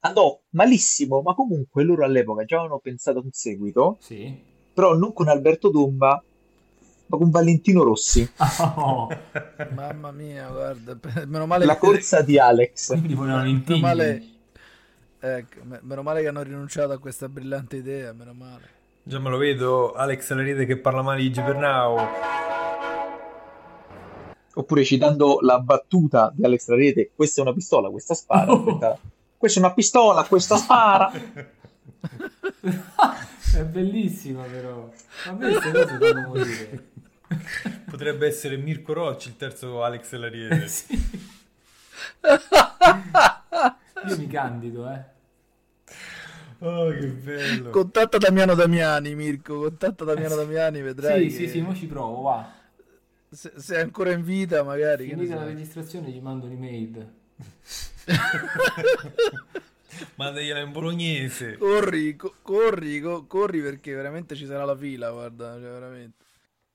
andò 0.00 0.40
malissimo, 0.50 1.22
ma 1.22 1.34
comunque 1.34 1.82
loro 1.84 2.04
all'epoca 2.04 2.44
già 2.44 2.58
avevano 2.58 2.78
pensato 2.80 3.18
a 3.18 3.22
un 3.22 3.32
seguito, 3.32 3.96
Sì. 4.00 4.50
Però 4.72 4.94
non 4.96 5.12
con 5.12 5.28
Alberto 5.28 5.70
Domba, 5.70 6.22
ma 7.06 7.16
con 7.16 7.30
Valentino 7.30 7.82
Rossi. 7.82 8.28
Oh, 8.76 9.08
Mamma 9.74 10.10
mia, 10.12 10.48
guarda. 10.48 10.96
Meno 11.26 11.46
male 11.46 11.64
La 11.64 11.74
che... 11.74 11.80
corsa 11.80 12.22
di 12.22 12.38
Alex. 12.38 12.88
quindi 12.88 13.14
volevano 13.14 13.44
Meno 13.44 13.78
male... 13.78 14.26
Ecco, 15.24 15.58
me- 15.62 15.78
meno 15.82 16.02
male 16.02 16.20
che 16.20 16.26
hanno 16.28 16.42
rinunciato 16.42 16.92
a 16.92 16.98
questa 16.98 17.28
brillante 17.28 17.76
idea, 17.76 18.12
meno 18.12 18.32
male. 18.32 18.80
Già 19.04 19.20
me 19.20 19.30
lo 19.30 19.36
vedo, 19.36 19.92
Alex 19.92 20.32
Laride 20.32 20.66
che 20.66 20.78
parla 20.78 21.02
male 21.02 21.20
di 21.22 21.30
Gibernau. 21.32 21.96
Oppure 24.54 24.84
citando 24.84 25.38
la 25.40 25.60
battuta 25.60 26.32
di 26.34 26.44
Alex 26.44 26.66
Lariete, 26.68 27.10
questa 27.14 27.40
è 27.40 27.44
una 27.44 27.54
pistola, 27.54 27.88
questa 27.88 28.14
spara. 28.14 28.52
Questa, 28.58 28.98
questa 29.38 29.60
è 29.60 29.62
una 29.64 29.72
pistola, 29.74 30.24
questa 30.24 30.56
spara. 30.56 31.12
È 33.54 33.64
bellissima 33.64 34.42
però. 34.44 34.90
A 35.26 35.32
me 35.32 35.50
queste 35.50 35.70
cose 35.70 35.98
fanno 35.98 36.28
morire. 36.28 36.90
Potrebbe 37.90 38.26
essere 38.26 38.56
Mirko 38.56 38.92
Rocci, 38.92 39.28
il 39.28 39.36
terzo 39.36 39.82
Alex 39.82 40.12
Laride. 40.12 40.68
Sì. 40.72 41.20
Io 44.08 44.18
mi 44.18 44.26
candido, 44.26 44.90
eh. 44.90 45.04
Oh, 46.58 46.90
che 46.90 47.06
bello. 47.06 47.70
Contatta 47.70 48.18
Damiano 48.18 48.54
Damiani, 48.54 49.14
Mirko. 49.14 49.60
Contatta 49.60 50.04
Damiano 50.04 50.34
Damiani, 50.34 50.80
vedrai. 50.80 51.30
Sì, 51.30 51.38
che 51.38 51.46
sì, 51.46 51.52
sì, 51.52 51.60
mo 51.60 51.74
ci 51.74 51.86
provo, 51.86 52.22
va. 52.22 52.52
Se, 53.28 53.52
se 53.56 53.76
è 53.76 53.80
ancora 53.80 54.12
in 54.12 54.24
vita, 54.24 54.62
magari. 54.62 55.08
Finita 55.08 55.36
la 55.36 55.44
registrazione 55.44 56.10
gli 56.10 56.20
mando 56.20 56.46
un'email. 56.46 57.12
Mandagliela 60.16 60.60
in 60.60 60.72
bolognese. 60.72 61.56
Corri, 61.56 62.16
co- 62.16 62.34
corri, 62.42 63.00
co- 63.00 63.26
corri 63.26 63.60
perché 63.60 63.94
veramente 63.94 64.34
ci 64.34 64.46
sarà 64.46 64.64
la 64.64 64.76
fila, 64.76 65.10
guarda, 65.10 65.52
cioè, 65.54 65.70
veramente. 65.70 66.24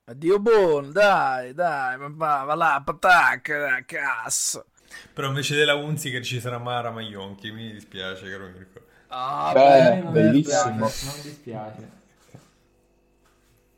Addio 0.06 0.40
buono, 0.40 0.90
dai, 0.92 1.54
dai, 1.54 1.98
ma 1.98 2.08
va, 2.10 2.44
va 2.44 2.56
là, 2.56 2.82
patacca, 2.84 3.84
cazzo. 3.86 4.68
Però 5.14 5.28
invece 5.28 5.56
della 5.56 5.76
Unziker 5.76 6.24
ci 6.24 6.40
sarà 6.40 6.58
Mara 6.60 6.92
Maionchi. 6.92 7.52
Mi 7.52 7.72
dispiace, 7.74 8.30
caro 8.30 8.48
Mirko. 8.48 8.80
Ah, 9.08 9.52
Beh, 9.54 10.02
bellissimo. 10.12 10.86
dispiace, 10.88 11.06
Non 11.06 11.22
dispiace. 11.22 11.90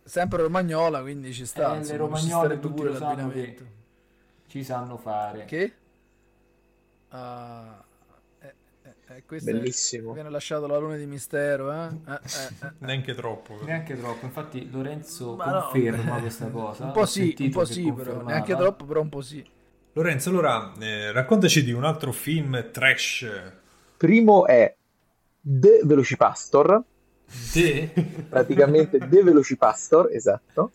sempre 0.04 0.42
romagnola, 0.44 1.02
quindi 1.02 1.34
ci 1.34 1.46
sta. 1.46 1.70
Eh, 1.70 1.72
le 1.74 1.78
insomma, 1.80 2.18
ci 2.18 2.30
romagnole 2.30 2.58
pure 2.58 2.92
l'abbinamento. 2.92 3.64
Ci 4.48 4.64
sanno 4.64 4.98
fare. 4.98 5.46
Che? 5.46 5.74
Ah, 7.10 7.84
eh, 8.42 8.54
eh, 8.84 8.90
eh, 8.90 8.94
questo 8.94 9.09
è- 9.09 9.09
Bellissimo. 9.28 10.14
viene 10.14 10.30
lasciato 10.30 10.68
l'alone 10.68 10.98
di 10.98 11.06
mistero, 11.06 11.72
eh? 11.72 11.88
Eh, 12.08 12.12
eh, 12.12 12.68
eh. 12.68 12.72
Neanche 12.86 13.16
troppo. 13.16 13.60
Neanche 13.64 13.98
troppo, 13.98 14.26
infatti 14.26 14.70
Lorenzo 14.70 15.36
Ma 15.36 15.52
no, 15.52 15.62
conferma 15.70 16.16
beh, 16.16 16.20
questa 16.22 16.48
cosa. 16.50 16.86
Un 16.86 16.92
po' 16.92 17.02
Ho 17.02 17.06
sì, 17.06 17.36
un 17.38 17.50
po' 17.50 17.66
sì, 17.66 17.92
però, 17.92 18.22
neanche 18.22 18.56
troppo, 18.56 18.86
però 18.86 19.02
un 19.02 19.10
po' 19.10 19.22
sì. 19.22 19.46
Lorenzo, 19.94 20.30
allora 20.30 20.74
eh, 20.80 21.12
raccontaci 21.12 21.64
di 21.64 21.72
un 21.72 21.84
altro 21.84 22.12
film 22.12 22.70
trash. 22.72 23.28
Primo 23.98 24.46
è 24.46 24.76
The 25.42 25.82
Velocipastor, 25.84 26.84
Te? 27.52 27.92
praticamente 28.30 28.98
The 29.10 29.24
Velocipastor, 29.24 30.10
esatto, 30.12 30.72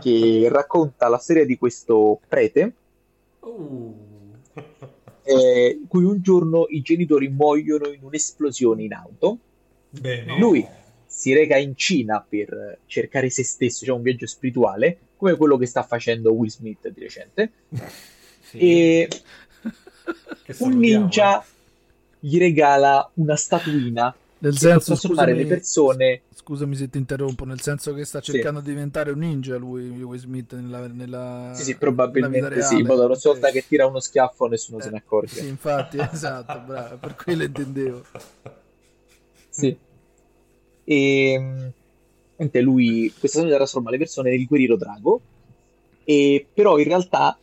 che 0.00 0.48
racconta 0.50 1.08
la 1.08 1.18
storia 1.18 1.44
di 1.44 1.56
questo 1.56 2.20
prete 2.28 2.74
Uh. 3.44 3.94
Eh, 5.24 5.80
cui 5.88 6.04
un 6.04 6.20
giorno 6.20 6.66
i 6.68 6.82
genitori 6.82 7.28
muoiono 7.28 7.88
in 7.88 8.02
un'esplosione 8.02 8.82
in 8.82 8.92
auto. 8.92 9.38
Bene. 9.90 10.38
Lui 10.38 10.66
si 11.06 11.32
reca 11.32 11.56
in 11.56 11.76
Cina 11.76 12.24
per 12.26 12.78
cercare 12.86 13.30
se 13.30 13.44
stesso, 13.44 13.84
cioè 13.84 13.96
un 13.96 14.02
viaggio 14.02 14.26
spirituale, 14.26 14.98
come 15.16 15.36
quello 15.36 15.56
che 15.56 15.66
sta 15.66 15.82
facendo 15.82 16.32
Will 16.32 16.50
Smith 16.50 16.88
di 16.88 17.00
recente. 17.00 17.52
Sì. 18.44 18.58
E 18.58 19.08
un 20.58 20.76
ninja 20.76 21.42
gli 22.20 22.38
regala 22.38 23.10
una 23.14 23.36
statuina 23.36 24.14
Nel 24.44 24.58
senso, 24.58 24.94
scusami, 24.94 25.34
le 25.34 25.46
persone. 25.46 26.22
scusami 26.34 26.76
se 26.76 26.90
ti 26.90 26.98
interrompo, 26.98 27.46
nel 27.46 27.60
senso 27.62 27.94
che 27.94 28.04
sta 28.04 28.20
Sì. 28.20 28.32
cercando 28.32 28.60
di 28.60 28.68
diventare 28.70 29.10
un 29.10 29.20
ninja 29.20 29.56
lui, 29.56 29.88
Will 29.88 30.18
Smith, 30.18 30.52
nella, 30.54 30.86
nella 30.88 31.52
Sì, 31.54 31.62
sì, 31.62 31.76
probabilmente 31.76 32.60
sì. 32.60 32.80
In 32.80 32.86
modo 32.86 33.06
prossima 33.06 33.32
volta 33.32 33.48
Ok. 33.48 33.54
che 33.54 33.64
tira 33.66 33.86
uno 33.86 34.00
schiaffo 34.00 34.46
nessuno 34.46 34.80
se 34.80 34.88
Eh, 34.88 34.90
ne 34.90 34.96
accorge. 34.98 35.40
Sì, 35.40 35.46
infatti, 35.46 35.96
esatto, 36.12 36.60
bravo, 36.66 36.98
per 36.98 37.14
quello 37.16 37.42
intendevo. 37.44 38.02
Sì. 39.48 39.78
E 40.84 41.38
mh, 41.38 41.72
niente, 42.36 42.60
lui, 42.60 43.14
questa 43.18 43.38
storia 43.38 43.56
trasforma 43.56 43.90
le 43.90 43.98
persone 43.98 44.30
nel 44.30 44.44
guerriero 44.44 44.76
drago, 44.76 45.22
e 46.04 46.46
però 46.52 46.78
in 46.78 46.84
realtà 46.84 47.38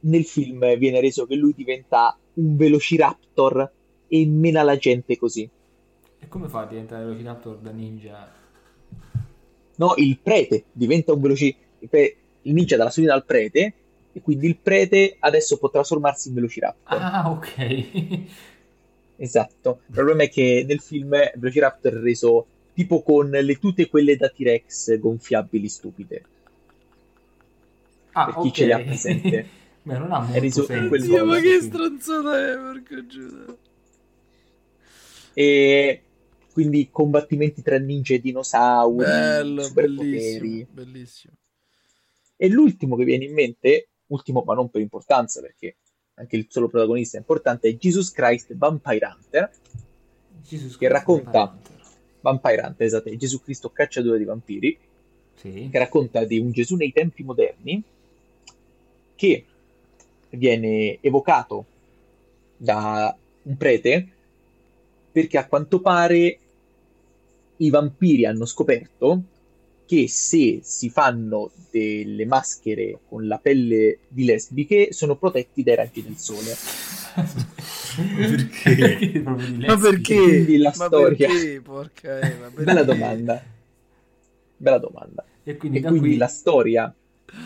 nel 0.00 0.24
film 0.24 0.76
viene 0.78 1.00
reso 1.00 1.26
che 1.26 1.34
lui 1.34 1.52
diventa 1.56 2.16
un 2.34 2.54
velociraptor 2.56 3.72
e 4.06 4.26
mena 4.26 4.62
la 4.62 4.76
gente 4.76 5.16
così. 5.16 5.48
E 6.26 6.28
come 6.28 6.48
fa 6.48 6.62
a 6.62 6.66
diventare 6.66 7.04
Velociraptor 7.04 7.56
da 7.58 7.70
ninja? 7.70 8.32
No, 9.76 9.94
il 9.96 10.18
prete 10.18 10.64
diventa 10.72 11.12
un 11.12 11.20
velociraptor. 11.20 11.64
Il 12.42 12.52
ninja 12.52 12.76
dà 12.76 12.82
la 12.84 12.90
solita 12.90 13.14
al 13.14 13.24
prete 13.24 13.72
e 14.12 14.20
quindi 14.20 14.46
il 14.48 14.56
prete 14.56 15.16
adesso 15.20 15.56
può 15.56 15.70
trasformarsi 15.70 16.28
in 16.28 16.34
velociraptor. 16.34 16.98
Ah, 17.00 17.30
ok. 17.30 17.84
Esatto. 19.18 19.80
Il 19.86 19.94
problema 19.94 20.24
è 20.24 20.28
che 20.28 20.62
nel 20.68 20.78
film 20.80 21.08
Velociraptor 21.36 21.90
è 21.94 22.02
reso 22.02 22.46
tipo 22.74 23.00
con 23.00 23.30
le 23.30 23.58
tute 23.58 23.88
quelle 23.88 24.14
da 24.14 24.28
T-Rex 24.28 24.98
gonfiabili 24.98 25.68
stupide. 25.70 26.22
Ah, 28.12 28.26
Per 28.26 28.34
chi 28.42 28.48
ok. 28.48 28.52
ce 28.52 28.66
le 28.66 28.72
ha 28.74 28.78
presente. 28.80 29.46
Beh, 29.84 29.96
non 29.98 30.12
ha 30.12 30.18
molto 30.18 30.34
È 30.34 30.38
riso- 30.40 30.64
senso. 30.64 30.88
quel 30.88 31.02
Dio, 31.02 31.24
ma 31.24 31.40
che 31.40 31.60
stronzata 31.62 32.38
è, 32.52 32.56
porco 32.58 33.06
Giuda. 33.06 33.56
E 35.32 36.02
quindi 36.56 36.88
combattimenti 36.90 37.60
tra 37.60 37.76
ninja 37.76 38.14
e 38.14 38.18
dinosauri, 38.18 39.04
Bello, 39.04 39.70
bellissimo, 39.72 40.66
bellissimo. 40.70 41.34
E 42.34 42.48
l'ultimo 42.48 42.96
che 42.96 43.04
viene 43.04 43.26
in 43.26 43.34
mente, 43.34 43.88
ultimo 44.06 44.42
ma 44.42 44.54
non 44.54 44.70
per 44.70 44.80
importanza 44.80 45.42
perché 45.42 45.76
anche 46.14 46.36
il 46.36 46.46
solo 46.48 46.68
protagonista 46.68 47.18
è 47.18 47.20
importante, 47.20 47.68
è 47.68 47.76
Jesus 47.76 48.10
Christ 48.10 48.54
Vampire 48.54 49.06
Hunter. 49.06 49.50
Jesus 50.48 50.78
che 50.78 50.86
Christ, 50.86 50.92
racconta- 50.92 51.44
Vampire 51.44 51.84
Vampire 52.22 52.62
Hunter, 52.62 52.86
esatto, 52.86 53.10
è 53.10 53.16
Gesù 53.16 53.42
Cristo 53.42 53.68
cacciatore 53.68 54.16
di 54.16 54.24
vampiri, 54.24 54.78
Hunter. 54.78 55.52
Sì. 55.52 55.68
che 55.70 55.78
racconta 55.78 56.24
di 56.24 56.38
un 56.38 56.52
Gesù 56.52 56.76
nei 56.76 56.90
tempi 56.90 57.22
moderni 57.22 57.82
che 59.14 59.44
viene 60.30 60.96
evocato 61.02 61.66
da 62.56 63.14
un 63.42 63.56
prete 63.58 64.08
perché 65.12 65.36
a 65.36 65.46
quanto 65.46 65.82
pare 65.82 66.38
i 67.58 67.70
vampiri 67.70 68.26
hanno 68.26 68.44
scoperto 68.44 69.22
che 69.86 70.08
se 70.08 70.60
si 70.62 70.90
fanno 70.90 71.50
delle 71.70 72.24
maschere 72.26 72.98
con 73.08 73.26
la 73.28 73.38
pelle 73.38 73.98
di 74.08 74.24
lesbiche 74.24 74.92
sono 74.92 75.16
protetti 75.16 75.62
dai 75.62 75.76
raggi 75.76 76.02
del 76.02 76.16
sole. 76.16 76.54
Perché? 78.16 79.20
Ma 79.24 79.78
perché? 79.78 80.16
Quindi 80.16 80.56
la 80.58 80.72
Ma 80.76 80.84
storia. 80.86 81.28
perché? 81.28 81.60
Porca 81.62 82.18
Eva, 82.20 82.46
perché? 82.50 82.62
Bella 82.64 82.82
domanda. 82.82 83.42
Bella 84.56 84.78
domanda. 84.78 85.24
E 85.44 85.56
quindi 85.56 85.78
E 85.78 85.80
da 85.80 85.88
quindi 85.88 86.08
qui 86.08 86.16
la 86.16 86.26
storia 86.26 86.94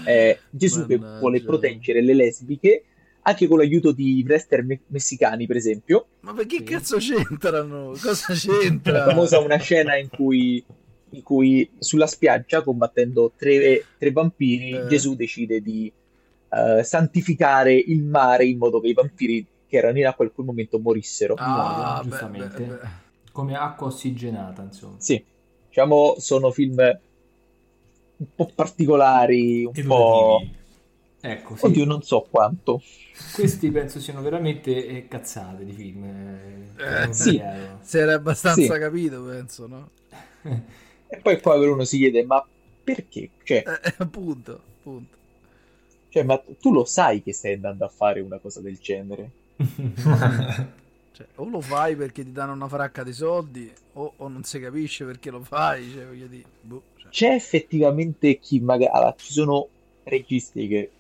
è 0.04 0.38
Gesù 0.50 0.86
che 0.86 0.98
Mannaggia. 0.98 1.18
vuole 1.20 1.42
proteggere 1.42 2.02
le 2.02 2.14
lesbiche 2.14 2.84
anche 3.22 3.46
con 3.46 3.58
l'aiuto 3.58 3.92
di 3.92 4.22
wrestler 4.26 4.64
me- 4.64 4.80
messicani, 4.86 5.46
per 5.46 5.56
esempio. 5.56 6.06
Ma 6.20 6.32
perché 6.32 6.56
Sì. 6.58 6.62
cazzo 6.64 6.96
c'entrano? 6.98 7.90
Cosa 8.00 8.26
La 8.28 8.34
c'entra? 8.38 9.04
famosa 9.04 9.38
una 9.38 9.56
scena 9.58 9.96
in 9.96 10.08
cui, 10.08 10.64
in 11.10 11.22
cui 11.22 11.68
sulla 11.78 12.06
spiaggia, 12.06 12.62
combattendo 12.62 13.32
tre, 13.36 13.84
tre 13.98 14.10
vampiri, 14.12 14.70
Eh. 14.70 14.86
Gesù 14.86 15.14
decide 15.14 15.60
di 15.60 15.92
eh, 16.52 16.82
santificare 16.82 17.74
il 17.74 18.02
mare 18.02 18.44
in 18.46 18.58
modo 18.58 18.80
che 18.80 18.88
i 18.88 18.92
vampiri 18.94 19.46
che 19.68 19.76
erano 19.76 19.98
in 19.98 20.06
acqua 20.06 20.24
in 20.24 20.32
quel 20.34 20.46
momento 20.46 20.78
morissero. 20.80 21.34
Ah, 21.38 22.00
beh, 22.02 22.08
Giustamente. 22.08 22.62
beh, 22.64 22.74
beh. 22.74 22.88
come 23.32 23.54
acqua 23.54 23.86
ossigenata, 23.86 24.62
insomma. 24.62 24.96
Sì, 24.98 25.22
diciamo 25.68 26.16
sono 26.18 26.50
film 26.50 26.76
un 28.16 28.26
po' 28.34 28.50
particolari, 28.54 29.64
un 29.64 29.72
po'... 29.86 30.42
Ecco, 31.22 31.56
sì. 31.56 31.64
Oddio, 31.66 31.84
non 31.84 32.02
so 32.02 32.26
quanto. 32.30 32.82
Questi 33.32 33.70
penso 33.70 34.00
siano 34.00 34.22
veramente 34.22 34.86
eh, 34.86 35.08
cazzate 35.08 35.64
di 35.64 35.72
film. 35.72 36.04
eh, 36.04 36.74
Eh, 36.76 37.12
sì. 37.12 37.32
chiaro. 37.34 37.78
Si 37.82 37.98
era 37.98 38.14
abbastanza 38.14 38.74
Sì. 38.74 38.78
capito, 38.78 39.22
penso, 39.24 39.66
no? 39.66 39.90
E 41.08 41.18
poi 41.20 41.40
qua 41.40 41.56
uno 41.56 41.84
si 41.84 41.98
chiede, 41.98 42.24
ma 42.24 42.46
perché? 42.82 43.30
Cioè, 43.42 43.64
Eh, 43.64 43.94
appunto, 43.98 44.52
appunto. 44.78 45.16
cioè, 46.08 46.24
ma 46.24 46.42
tu 46.58 46.72
lo 46.72 46.84
sai 46.84 47.22
che 47.22 47.32
stai 47.32 47.54
andando 47.54 47.84
a 47.84 47.88
fare 47.88 48.20
una 48.20 48.38
cosa 48.38 48.60
del 48.60 48.78
genere? 48.78 49.30
Cioè, 51.12 51.26
o 51.36 51.48
lo 51.48 51.60
fai 51.60 51.96
perché 51.96 52.24
ti 52.24 52.32
danno 52.32 52.52
una 52.52 52.68
fracca 52.68 53.02
di 53.04 53.12
soldi, 53.12 53.72
o, 53.94 54.14
o 54.16 54.28
non 54.28 54.44
si 54.44 54.58
capisce 54.60 55.04
perché 55.04 55.30
lo 55.30 55.42
fai. 55.42 55.90
Cioè, 55.90 56.06
voglio 56.06 56.26
dire, 56.26 56.48
boh, 56.60 56.84
cioè. 56.96 57.10
C'è 57.10 57.34
effettivamente 57.34 58.38
chi 58.38 58.60
magari... 58.60 58.90
Allora, 58.92 59.14
ci 59.16 59.32
sono 59.32 59.68
registi 60.04 60.66
che... 60.68 60.90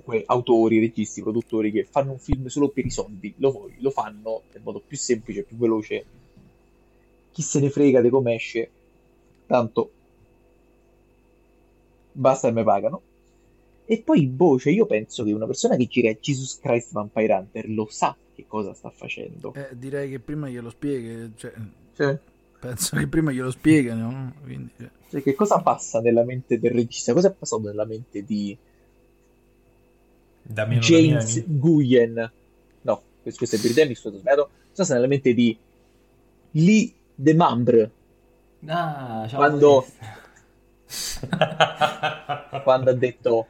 Comunque, 0.00 0.22
autori, 0.26 0.78
registi, 0.78 1.22
produttori 1.22 1.72
che 1.72 1.84
fanno 1.84 2.12
un 2.12 2.18
film 2.18 2.46
solo 2.46 2.68
per 2.68 2.86
i 2.86 2.90
soldi. 2.90 3.34
Lo, 3.38 3.70
lo 3.78 3.90
fanno 3.90 4.42
nel 4.52 4.62
modo 4.62 4.80
più 4.86 4.96
semplice, 4.96 5.42
più 5.42 5.56
veloce. 5.56 6.04
Chi 7.32 7.42
se 7.42 7.60
ne 7.60 7.70
frega 7.70 8.00
di 8.00 8.08
come 8.08 8.34
esce. 8.34 8.70
Tanto... 9.46 9.90
Basta 12.12 12.48
e 12.48 12.52
me 12.52 12.64
pagano. 12.64 13.02
E 13.86 14.02
poi, 14.02 14.26
boh, 14.26 14.58
cioè 14.58 14.72
io 14.72 14.86
penso 14.86 15.24
che 15.24 15.32
una 15.32 15.46
persona 15.46 15.76
che 15.76 15.86
gira 15.86 16.12
Jesus 16.12 16.58
Christ 16.60 16.92
Vampire 16.92 17.32
Hunter 17.32 17.68
lo 17.70 17.86
sa 17.88 18.14
che 18.34 18.44
cosa 18.46 18.74
sta 18.74 18.90
facendo. 18.90 19.54
Eh, 19.54 19.68
direi 19.72 20.10
che 20.10 20.18
prima 20.18 20.48
glielo 20.48 20.68
spieghi. 20.70 21.32
Cioè, 21.36 21.52
Cioè, 21.94 22.18
penso 22.60 22.96
che 22.96 23.06
prima 23.06 23.32
glielo 23.32 23.50
spiegano. 23.50 24.10
no? 24.10 24.34
Quindi. 24.42 24.72
Cioè, 25.08 25.22
che 25.22 25.34
cosa 25.34 25.60
passa 25.60 26.00
nella 26.00 26.24
mente 26.24 26.58
del 26.58 26.72
regista? 26.72 27.12
Cosa 27.14 27.28
è 27.28 27.32
passato 27.32 27.62
nella 27.62 27.84
mente 27.86 28.22
di 28.24 28.56
Damiano 30.48 30.80
James 30.82 31.40
Damiani. 31.40 31.58
Guyen? 31.58 32.32
No, 32.82 33.02
questo 33.22 33.38
questo 33.38 33.56
è 33.56 33.60
Birdemic, 33.60 33.96
scusa, 33.96 34.16
ho 34.16 34.18
sbagliato. 34.18 34.50
Nella 34.88 35.06
mente 35.08 35.34
di 35.34 35.58
Lee 36.52 36.92
De 37.14 37.34
Mambre 37.34 37.90
Ah, 38.66 39.26
ciao 39.28 39.36
Quando- 39.38 39.86
quando 42.62 42.90
ha 42.90 42.94
detto 42.94 43.46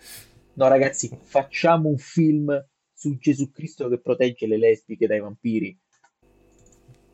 no 0.54 0.68
ragazzi, 0.68 1.10
facciamo 1.22 1.88
un 1.88 1.98
film 1.98 2.66
su 2.92 3.16
Gesù 3.18 3.52
Cristo 3.52 3.88
che 3.88 4.00
protegge 4.00 4.46
le 4.46 4.56
lesbiche 4.58 5.06
dai 5.06 5.20
vampiri. 5.20 5.78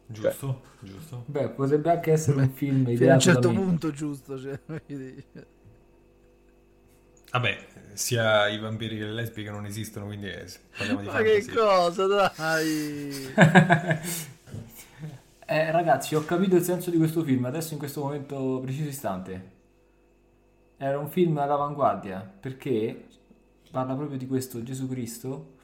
Giusto, 0.06 0.62
giusto. 0.80 1.24
Beh, 1.26 1.50
potrebbe 1.50 1.90
anche 1.90 2.12
essere 2.12 2.40
un 2.40 2.50
film 2.50 2.94
Fino 2.96 3.10
a 3.10 3.14
un 3.14 3.20
certo 3.20 3.50
punto, 3.50 3.90
giusto. 3.90 4.38
Cioè. 4.38 4.58
Vabbè, 7.34 7.66
sia 7.94 8.46
i 8.46 8.60
vampiri 8.60 8.96
che 8.96 9.06
le 9.06 9.12
lesbiche 9.12 9.50
non 9.50 9.66
esistono, 9.66 10.06
quindi 10.06 10.28
eh, 10.28 10.46
parliamo 10.76 11.00
di 11.00 11.06
Ma 11.08 11.20
che 11.20 11.44
cosa, 11.52 12.06
dai. 12.06 13.32
Eh, 15.46 15.70
ragazzi, 15.70 16.14
ho 16.14 16.24
capito 16.24 16.56
il 16.56 16.62
senso 16.62 16.90
di 16.90 16.96
questo 16.96 17.22
film 17.22 17.44
adesso 17.44 17.74
in 17.74 17.78
questo 17.78 18.00
momento 18.00 18.60
preciso 18.62 18.88
istante. 18.88 19.50
Era 20.78 20.98
un 20.98 21.10
film 21.10 21.36
all'avanguardia 21.36 22.20
perché 22.40 23.08
parla 23.70 23.94
proprio 23.94 24.16
di 24.16 24.26
questo 24.26 24.62
Gesù 24.62 24.88
Cristo 24.88 25.56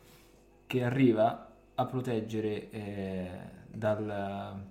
che 0.67 0.85
arriva 0.85 1.51
a 1.75 1.87
proteggere 1.87 2.71
eh, 2.71 3.31
dal, 3.69 4.63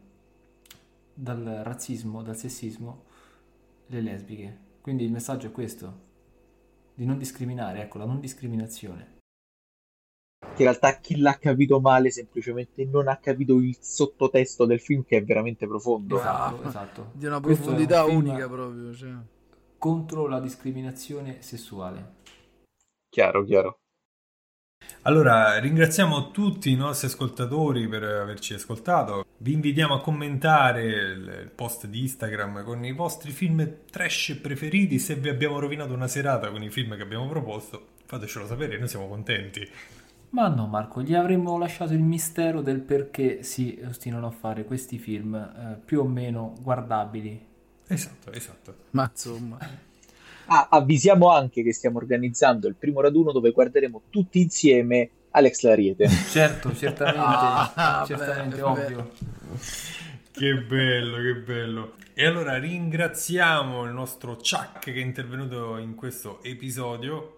dal 1.11 1.61
razzismo, 1.63 2.21
dal 2.21 2.37
sessismo 2.37 3.03
le 3.87 4.01
lesbiche. 4.01 4.57
Quindi 4.79 5.05
il 5.05 5.11
messaggio 5.11 5.47
è 5.47 5.51
questo, 5.51 6.08
di 6.99 7.05
non 7.05 7.17
discriminare, 7.17 7.83
ecco, 7.83 7.97
la 7.97 8.03
non 8.03 8.19
discriminazione. 8.19 9.19
Che 10.39 10.63
in 10.63 10.69
realtà 10.69 10.99
chi 10.99 11.17
l'ha 11.17 11.37
capito 11.37 11.79
male 11.79 12.11
semplicemente 12.11 12.83
non 12.83 13.07
ha 13.07 13.17
capito 13.19 13.55
il 13.55 13.77
sottotesto 13.79 14.65
del 14.65 14.81
film 14.81 15.05
che 15.05 15.15
è 15.17 15.23
veramente 15.23 15.65
profondo. 15.65 16.17
Esatto, 16.17 16.61
Ah, 16.61 16.67
esatto. 16.67 17.11
Di 17.13 17.25
una 17.25 17.37
un 17.37 17.41
profondità 17.41 18.03
film 18.03 18.17
unica 18.17 18.49
proprio. 18.49 18.93
Cioè. 18.93 19.13
contro 19.77 20.27
la 20.27 20.41
discriminazione 20.41 21.41
sessuale. 21.41 22.15
Chiaro, 23.07 23.45
chiaro. 23.45 23.78
Allora, 25.03 25.57
ringraziamo 25.59 26.29
tutti 26.31 26.69
i 26.69 26.75
nostri 26.75 27.07
ascoltatori 27.07 27.87
per 27.87 28.03
averci 28.03 28.53
ascoltato. 28.53 29.25
Vi 29.37 29.53
invitiamo 29.53 29.93
a 29.93 30.01
commentare 30.01 30.83
il 30.83 31.51
post 31.55 31.87
di 31.87 32.01
Instagram 32.01 32.65
con 32.65 32.83
i 32.83 32.91
vostri 32.91 33.31
film 33.31 33.65
trash 33.89 34.37
preferiti. 34.41 34.99
Se 34.99 35.15
vi 35.15 35.29
abbiamo 35.29 35.57
rovinato 35.57 35.93
una 35.93 36.09
serata 36.09 36.51
con 36.51 36.61
i 36.63 36.69
film 36.69 36.97
che 36.97 37.01
abbiamo 37.01 37.29
proposto, 37.29 37.87
fatecelo 38.05 38.45
sapere, 38.45 38.77
noi 38.77 38.89
siamo 38.89 39.07
contenti. 39.07 39.65
Ma 40.31 40.49
no, 40.49 40.67
Marco, 40.67 41.01
gli 41.01 41.15
avremmo 41.15 41.57
lasciato 41.57 41.93
il 41.93 42.03
mistero 42.03 42.59
del 42.59 42.81
perché 42.81 43.41
si 43.41 43.81
ostinano 43.87 44.27
a 44.27 44.31
fare 44.31 44.65
questi 44.65 44.97
film 44.97 45.33
eh, 45.33 45.79
più 45.83 46.01
o 46.01 46.07
meno 46.07 46.55
guardabili. 46.61 47.47
Esatto, 47.87 48.31
esatto. 48.33 48.75
Ma 48.91 49.09
insomma, 49.09 49.57
Ah, 50.51 50.67
avvisiamo 50.71 51.29
anche 51.29 51.61
che 51.63 51.73
stiamo 51.73 51.97
organizzando 51.99 52.67
il 52.67 52.75
primo 52.75 53.01
raduno 53.01 53.31
dove 53.31 53.51
guarderemo 53.51 54.03
tutti 54.09 54.41
insieme 54.41 55.09
Alex 55.31 55.61
Lariete. 55.61 56.07
Certo, 56.09 56.73
certamente, 56.75 57.19
Ah, 57.21 58.03
certamente 58.05 58.55
beh, 58.55 58.61
ovvio. 58.63 59.11
Che 60.31 60.55
bello, 60.63 61.17
che 61.17 61.35
bello. 61.35 61.93
E 62.13 62.25
allora 62.25 62.57
ringraziamo 62.57 63.83
il 63.85 63.91
nostro 63.91 64.35
Chuck 64.37 64.79
che 64.79 64.93
è 64.93 64.97
intervenuto 64.99 65.77
in 65.77 65.95
questo 65.95 66.41
episodio. 66.43 67.35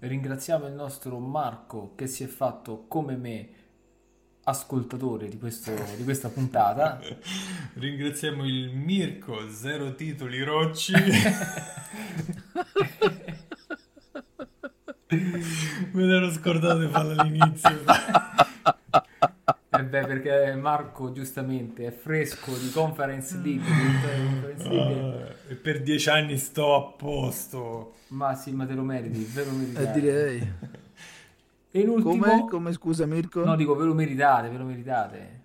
ringraziamo 0.00 0.66
il 0.66 0.72
nostro 0.72 1.18
Marco 1.18 1.92
che 1.94 2.06
si 2.06 2.24
è 2.24 2.26
fatto 2.26 2.86
come 2.88 3.16
me 3.16 3.48
ascoltatore 4.50 5.28
di, 5.28 5.38
questo, 5.38 5.72
di 5.96 6.04
questa 6.04 6.28
puntata. 6.28 7.00
Ringraziamo 7.74 8.44
il 8.46 8.70
Mirko, 8.70 9.48
zero 9.50 9.94
titoli 9.94 10.42
Rocci. 10.42 10.92
Me 15.92 16.04
l'ero 16.04 16.30
scordato 16.30 16.78
di 16.78 16.88
farlo 16.88 17.20
all'inizio. 17.20 17.82
Eh 19.72 19.84
beh, 19.84 20.04
perché 20.04 20.54
Marco 20.54 21.12
giustamente 21.12 21.86
è 21.86 21.90
fresco 21.90 22.52
di 22.56 22.70
Conference 22.70 23.36
League, 23.36 23.64
di 23.64 24.00
Conference 24.22 24.68
League. 24.68 25.22
Ah, 25.22 25.34
e 25.48 25.54
per 25.54 25.82
dieci 25.82 26.10
anni 26.10 26.36
sto 26.36 26.74
a 26.74 26.92
posto. 26.92 27.94
Ma 28.08 28.34
sì, 28.34 28.52
ma 28.52 28.66
te 28.66 28.74
lo 28.74 28.82
meriti, 28.82 29.24
ve 29.32 29.44
lo 29.44 29.52
meritate. 29.52 29.88
Eh, 29.88 30.00
direi. 30.00 30.52
E 31.70 31.80
in 31.80 31.88
ultimo... 31.88 32.24
Come? 32.24 32.46
Come 32.48 32.72
scusa 32.72 33.06
Mirko? 33.06 33.44
No, 33.44 33.56
dico 33.56 33.74
ve 33.76 33.84
lo 33.84 33.94
meritate, 33.94 34.48
ve 34.48 34.56
lo 34.56 34.64
meritate. 34.64 35.38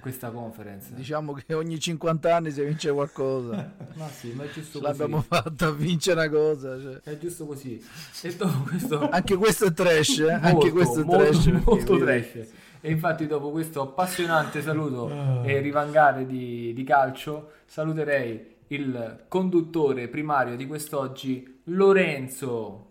Questa 0.00 0.30
conference. 0.30 0.92
Diciamo 0.92 1.32
che 1.32 1.54
ogni 1.54 1.78
50 1.80 2.34
anni 2.36 2.50
si 2.50 2.62
vince 2.62 2.92
qualcosa. 2.92 3.72
Ma 3.96 4.06
sì, 4.08 4.32
ma 4.32 4.44
è 4.44 4.50
giusto 4.50 4.78
così. 4.78 4.82
l'abbiamo 4.90 5.22
fatta 5.22 5.66
a 5.68 5.70
vincere 5.70 6.20
una 6.20 6.28
cosa. 6.28 6.78
cioè. 6.78 7.00
È 7.00 7.16
giusto 7.16 7.46
così. 7.46 7.82
E 8.22 8.36
dopo 8.36 8.62
questo... 8.68 9.08
Anche 9.08 9.36
questo 9.36 9.64
è 9.66 9.72
trash, 9.72 10.18
eh? 10.18 10.30
Anche 10.32 10.52
Molto, 10.52 10.70
questo 10.72 11.00
è 11.00 11.04
molto, 11.04 11.22
trash. 11.24 11.46
molto 11.64 11.98
vedi- 11.98 12.04
trash. 12.30 12.48
E 12.82 12.90
infatti 12.90 13.26
dopo 13.26 13.50
questo 13.50 13.80
appassionante 13.80 14.60
saluto 14.60 15.42
e 15.42 15.58
rivangare 15.60 16.26
di, 16.26 16.74
di 16.74 16.84
calcio, 16.84 17.52
saluterei 17.64 18.56
il 18.68 19.24
conduttore 19.28 20.08
primario 20.08 20.54
di 20.54 20.66
quest'oggi, 20.66 21.60
Lorenzo. 21.64 22.88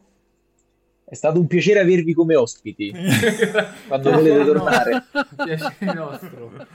È 1.06 1.16
stato 1.16 1.40
un 1.40 1.48
piacere 1.48 1.80
avervi 1.80 2.14
come 2.14 2.36
ospiti 2.36 2.92
quando 3.88 4.12
volete 4.12 4.46
tornare. 4.46 5.04
Piacere 5.44 5.94
nostro. 5.94 6.68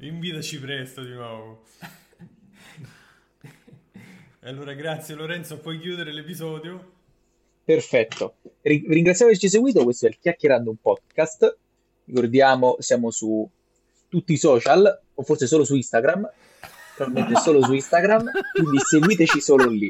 Invitaci 0.00 0.58
presto 0.58 1.02
di 1.02 1.12
nuovo. 1.12 1.62
Allora 4.44 4.72
grazie 4.72 5.14
Lorenzo, 5.14 5.58
puoi 5.58 5.78
chiudere 5.78 6.12
l'episodio? 6.12 6.92
Perfetto. 7.64 8.36
Ri- 8.62 8.84
ringraziamo 8.88 9.30
averci 9.30 9.48
seguito. 9.48 9.84
Questo 9.84 10.06
è 10.06 10.08
il 10.08 10.18
Chiacchierando 10.20 10.70
un 10.70 10.76
podcast. 10.80 11.56
Ricordiamo, 12.06 12.76
siamo 12.80 13.10
su 13.10 13.48
tutti 14.08 14.32
i 14.32 14.36
social, 14.36 15.00
o 15.14 15.22
forse 15.22 15.46
solo 15.46 15.64
su 15.64 15.76
Instagram. 15.76 16.28
Probabilmente 16.96 17.40
solo 17.40 17.62
su 17.62 17.72
Instagram. 17.72 18.30
Quindi 18.52 18.78
seguiteci 18.78 19.40
solo 19.40 19.68
lì. 19.68 19.88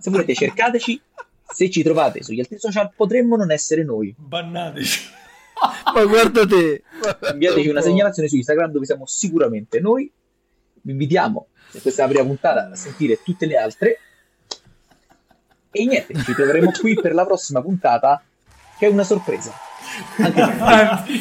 Se 0.00 0.10
volete, 0.10 0.34
cercateci. 0.34 1.02
Se 1.52 1.70
ci 1.70 1.82
trovate 1.82 2.22
sugli 2.22 2.40
altri 2.40 2.58
social, 2.58 2.92
potremmo 2.94 3.36
non 3.36 3.50
essere 3.50 3.84
noi. 3.84 4.14
Bannateci. 4.16 5.10
Ma 5.94 6.04
guarda 6.04 6.46
te. 6.46 6.82
Inviateci 7.32 7.68
una 7.68 7.80
segnalazione 7.80 8.28
su 8.28 8.36
Instagram 8.36 8.72
dove 8.72 8.84
siamo 8.84 9.06
sicuramente 9.06 9.80
noi. 9.80 10.10
Vi 10.84 10.90
invitiamo, 10.90 11.48
se 11.70 11.80
questa 11.80 12.02
è 12.02 12.06
la 12.06 12.12
prima 12.12 12.26
puntata, 12.26 12.68
a 12.68 12.74
sentire 12.74 13.22
tutte 13.22 13.46
le 13.46 13.56
altre. 13.56 13.98
E 15.70 15.86
niente, 15.86 16.14
ci 16.14 16.34
troveremo 16.34 16.72
qui 16.72 16.94
per 16.94 17.14
la 17.14 17.24
prossima 17.24 17.62
puntata, 17.62 18.22
che 18.78 18.86
è 18.86 18.90
una 18.90 19.04
sorpresa. 19.04 19.52
Anche. 20.18 21.20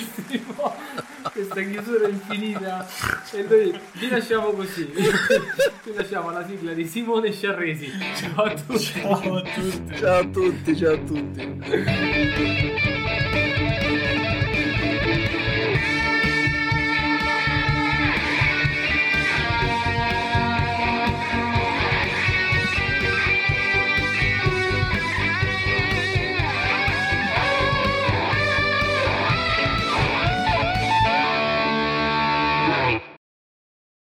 Questa 1.32 1.62
chiusura 1.62 2.08
infinita. 2.08 2.88
E 3.32 3.44
noi 3.44 3.80
vi 3.94 4.10
lasciamo 4.10 4.52
così. 4.52 4.86
Vi 4.86 5.94
lasciamo 5.94 6.32
la 6.32 6.46
sigla 6.46 6.74
di 6.74 6.86
Simone 6.86 7.32
Sciarresi. 7.32 7.92
Ciao 8.16 8.44
a 8.44 8.54
tutti. 8.54 8.84
Ciao 8.84 9.36
a 9.36 9.42
tutti. 9.42 9.96
Ciao 9.98 10.20
a 10.20 10.26
tutti, 10.26 10.76
ciao 10.78 10.94
a 10.94 10.98
tutti. 10.98 11.50